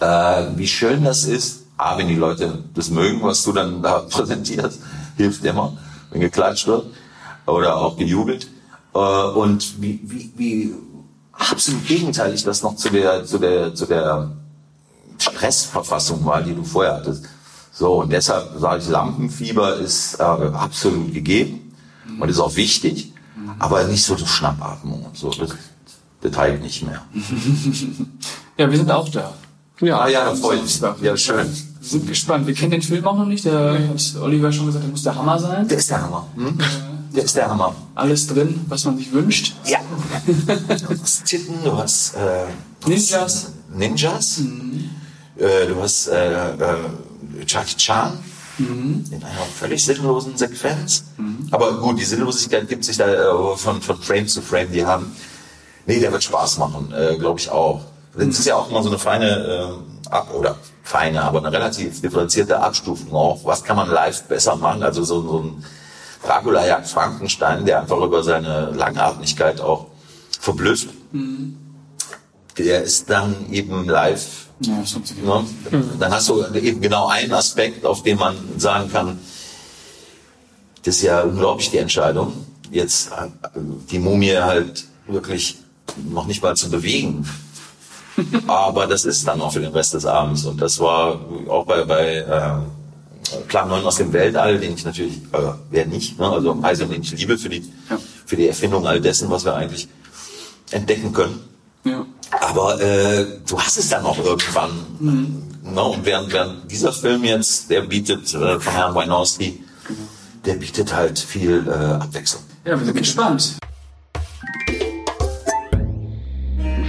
äh, 0.00 0.46
wie 0.56 0.66
schön 0.66 1.04
das 1.04 1.24
ist. 1.24 1.62
A, 1.78 1.98
wenn 1.98 2.08
die 2.08 2.16
Leute 2.16 2.64
das 2.74 2.88
mögen, 2.88 3.22
was 3.22 3.42
du 3.42 3.52
dann 3.52 3.82
da 3.82 3.98
präsentierst, 4.10 4.80
hilft 5.16 5.44
immer, 5.44 5.76
wenn 6.10 6.20
geklatscht 6.20 6.66
wird 6.66 6.86
oder 7.46 7.76
auch 7.76 7.96
gejubelt. 7.96 8.48
Äh, 8.94 8.98
und 8.98 9.80
wie, 9.82 10.00
wie, 10.04 10.32
wie 10.36 10.74
absolut 11.32 11.86
gegenteilig 11.86 12.44
das 12.44 12.62
noch 12.62 12.76
zu 12.76 12.88
der, 12.88 13.24
zu 13.26 13.38
der, 13.38 13.74
zu 13.74 13.86
der 13.86 14.30
Stressverfassung 15.18 16.24
war, 16.24 16.42
die 16.42 16.54
du 16.54 16.64
vorher 16.64 16.94
hattest. 16.96 17.24
So, 17.72 18.00
und 18.02 18.10
deshalb 18.10 18.58
sage 18.58 18.82
ich, 18.82 18.88
Lampenfieber 18.88 19.76
ist 19.76 20.18
äh, 20.18 20.22
absolut 20.22 21.12
gegeben 21.12 21.72
und 22.18 22.28
ist 22.28 22.38
auch 22.40 22.56
wichtig, 22.56 23.12
aber 23.58 23.84
nicht 23.84 24.04
so 24.04 24.16
eine 24.16 24.26
Schnappatmung 24.26 25.04
und 25.04 25.16
so. 25.16 25.30
Das, 25.30 25.50
das 26.22 26.36
halt 26.36 26.62
nicht 26.62 26.82
mehr. 26.82 27.02
Ja, 28.58 28.70
wir 28.70 28.78
sind 28.78 28.90
auch 28.90 29.06
da. 29.10 29.34
Ja, 29.80 30.00
Ah 30.00 30.08
ja, 30.08 30.24
da 30.24 30.34
freue 30.34 30.56
ich 30.56 30.62
mich. 30.62 30.80
Ja, 31.02 31.14
schön. 31.14 31.46
Wir 31.46 31.88
sind 31.88 32.06
gespannt. 32.06 32.46
Wir 32.46 32.54
kennen 32.54 32.70
den 32.70 32.80
Film 32.80 33.06
auch 33.06 33.18
noch 33.18 33.26
nicht. 33.26 33.44
Der 33.44 33.78
hat 33.90 34.16
Oliver 34.22 34.50
schon 34.50 34.64
gesagt, 34.64 34.84
der 34.84 34.90
muss 34.90 35.02
der 35.02 35.14
Hammer 35.14 35.38
sein. 35.38 35.68
Der 35.68 35.76
ist 35.76 35.90
der 35.90 36.00
Hammer. 36.00 36.26
Hm? 36.36 36.58
Der 37.14 37.24
ist 37.24 37.36
der 37.36 37.50
Hammer. 37.50 37.74
Alles 37.94 38.26
drin, 38.26 38.64
was 38.68 38.84
man 38.86 38.96
sich 38.96 39.12
wünscht. 39.12 39.54
Ja. 39.66 39.78
Du 40.88 41.02
hast 41.02 41.24
Titten, 41.26 41.54
du 41.62 41.76
hast 41.76 42.14
äh, 42.14 42.46
Ninjas. 42.88 43.52
Ninjas. 43.76 44.40
Äh, 45.38 45.66
du 45.66 45.80
hast 45.80 46.08
äh, 46.08 46.50
äh, 46.54 46.76
Jackie 47.46 47.76
Chan 47.76 48.18
in 48.58 49.22
einer 49.22 49.44
völlig 49.58 49.84
sinnlosen 49.84 50.36
Sequenz. 50.36 51.04
Aber 51.50 51.78
gut, 51.78 51.98
die 51.98 52.04
Sinnlosigkeit 52.04 52.66
gibt 52.68 52.84
sich 52.84 52.96
da 52.96 53.06
äh, 53.06 53.56
von, 53.56 53.82
von 53.82 54.00
Frame 54.00 54.26
zu 54.26 54.40
Frame. 54.40 54.72
Die 54.72 54.86
haben, 54.86 55.14
nee, 55.84 56.00
der 56.00 56.10
wird 56.10 56.24
Spaß 56.24 56.58
machen, 56.58 56.92
äh, 56.92 57.16
glaube 57.18 57.38
ich 57.38 57.50
auch. 57.50 57.82
Das 58.16 58.26
ist 58.26 58.46
ja 58.46 58.56
auch 58.56 58.70
immer 58.70 58.82
so 58.82 58.88
eine 58.88 58.98
feine 58.98 59.28
äh, 59.28 60.08
Ab 60.10 60.32
oder 60.32 60.56
feine, 60.84 61.22
aber 61.22 61.40
eine 61.40 61.52
relativ 61.52 62.00
differenzierte 62.00 62.60
Abstufung 62.60 63.12
auch. 63.12 63.44
Was 63.44 63.64
kann 63.64 63.76
man 63.76 63.90
live 63.90 64.22
besser 64.22 64.54
machen? 64.54 64.84
Also 64.84 65.02
so, 65.02 65.20
so 65.20 65.38
ein 65.40 65.64
Dracula 66.22 66.64
jagt 66.64 66.86
Frankenstein, 66.86 67.66
der 67.66 67.80
einfach 67.80 67.98
über 67.98 68.22
seine 68.22 68.70
Langatmigkeit 68.70 69.60
auch 69.60 69.88
verblüfft. 70.40 70.88
Der 72.56 72.82
ist 72.84 73.10
dann 73.10 73.50
eben 73.50 73.88
live 73.88 74.45
Ja, 74.60 74.80
das 74.80 74.92
funktioniert. 74.92 75.26
Ne? 75.70 75.84
Dann 75.98 76.12
hast 76.12 76.28
du 76.28 76.44
eben 76.54 76.80
genau 76.80 77.08
einen 77.08 77.32
Aspekt, 77.32 77.84
auf 77.84 78.02
den 78.02 78.18
man 78.18 78.36
sagen 78.58 78.90
kann, 78.90 79.18
das 80.82 80.96
ist 80.96 81.02
ja 81.02 81.22
unglaublich 81.22 81.70
die 81.70 81.78
Entscheidung, 81.78 82.32
jetzt 82.70 83.10
äh, 83.10 83.28
die 83.90 83.98
Mumie 83.98 84.36
halt 84.36 84.84
wirklich 85.06 85.58
noch 86.08 86.26
nicht 86.26 86.42
mal 86.42 86.56
zu 86.56 86.70
bewegen. 86.70 87.28
Aber 88.46 88.86
das 88.86 89.04
ist 89.04 89.26
dann 89.26 89.40
auch 89.40 89.52
für 89.52 89.60
den 89.60 89.72
Rest 89.72 89.94
des 89.94 90.06
Abends. 90.06 90.44
Und 90.44 90.60
das 90.60 90.78
war 90.78 91.20
auch 91.48 91.66
bei, 91.66 91.84
bei 91.84 92.14
äh, 92.16 93.38
Plan 93.48 93.68
9 93.68 93.84
aus 93.84 93.96
dem 93.96 94.12
Weltall, 94.12 94.58
den 94.58 94.74
ich 94.74 94.84
natürlich, 94.84 95.16
äh, 95.32 95.52
wer 95.70 95.86
nicht, 95.86 96.18
ne? 96.18 96.28
also 96.30 96.58
Eisen, 96.62 96.88
den 96.90 97.02
ich 97.02 97.12
liebe 97.12 97.36
für 97.36 97.48
die, 97.48 97.62
Ja. 97.90 97.98
für 98.24 98.36
die 98.36 98.48
Erfindung 98.48 98.86
all 98.86 99.00
dessen, 99.00 99.28
was 99.28 99.44
wir 99.44 99.54
eigentlich 99.54 99.88
entdecken 100.70 101.12
können. 101.12 101.40
Ja. 101.86 102.04
Aber 102.40 102.80
äh, 102.80 103.24
du 103.46 103.60
hast 103.60 103.78
es 103.78 103.88
dann 103.88 104.04
auch 104.04 104.18
irgendwann. 104.18 104.70
Ne? 105.62 105.82
Und 105.82 106.04
während, 106.04 106.32
während 106.32 106.70
dieser 106.70 106.92
Film 106.92 107.22
jetzt, 107.22 107.70
der 107.70 107.82
bietet 107.82 108.34
äh, 108.34 108.58
von 108.58 108.72
Herrn 108.72 108.94
Weinowski, 108.94 109.62
der 110.44 110.54
bietet 110.54 110.92
halt 110.94 111.18
viel 111.18 111.64
äh, 111.66 111.70
Abwechslung. 111.70 112.42
ja, 112.64 112.76
wir 112.78 112.84
sind 112.84 112.96
gespannt. 112.96 113.56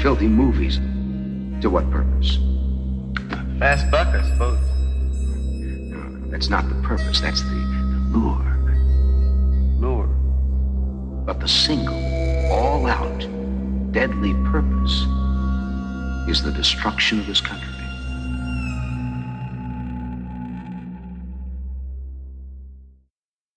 Filthy 0.01 0.27
movies. 0.27 0.79
To 1.61 1.71
what 1.71 1.89
purpose? 1.91 2.39
Fast 3.59 3.89
buck, 3.89 4.07
I 4.13 4.23
suppose. 4.29 4.59
No, 5.91 6.29
that's 6.31 6.49
not 6.49 6.65
the 6.69 6.75
purpose. 6.87 7.19
That's 7.19 7.41
the 7.41 7.55
lure. 8.11 8.57
Lure. 9.79 10.07
But 11.25 11.39
the 11.39 11.47
single, 11.47 11.97
all 12.51 12.85
out, 12.85 13.27
deadly 13.97 14.35
purpose 14.43 15.07
is 16.29 16.43
the 16.43 16.51
destruction 16.51 17.19
of 17.19 17.25
this 17.25 17.41
country. 17.41 17.76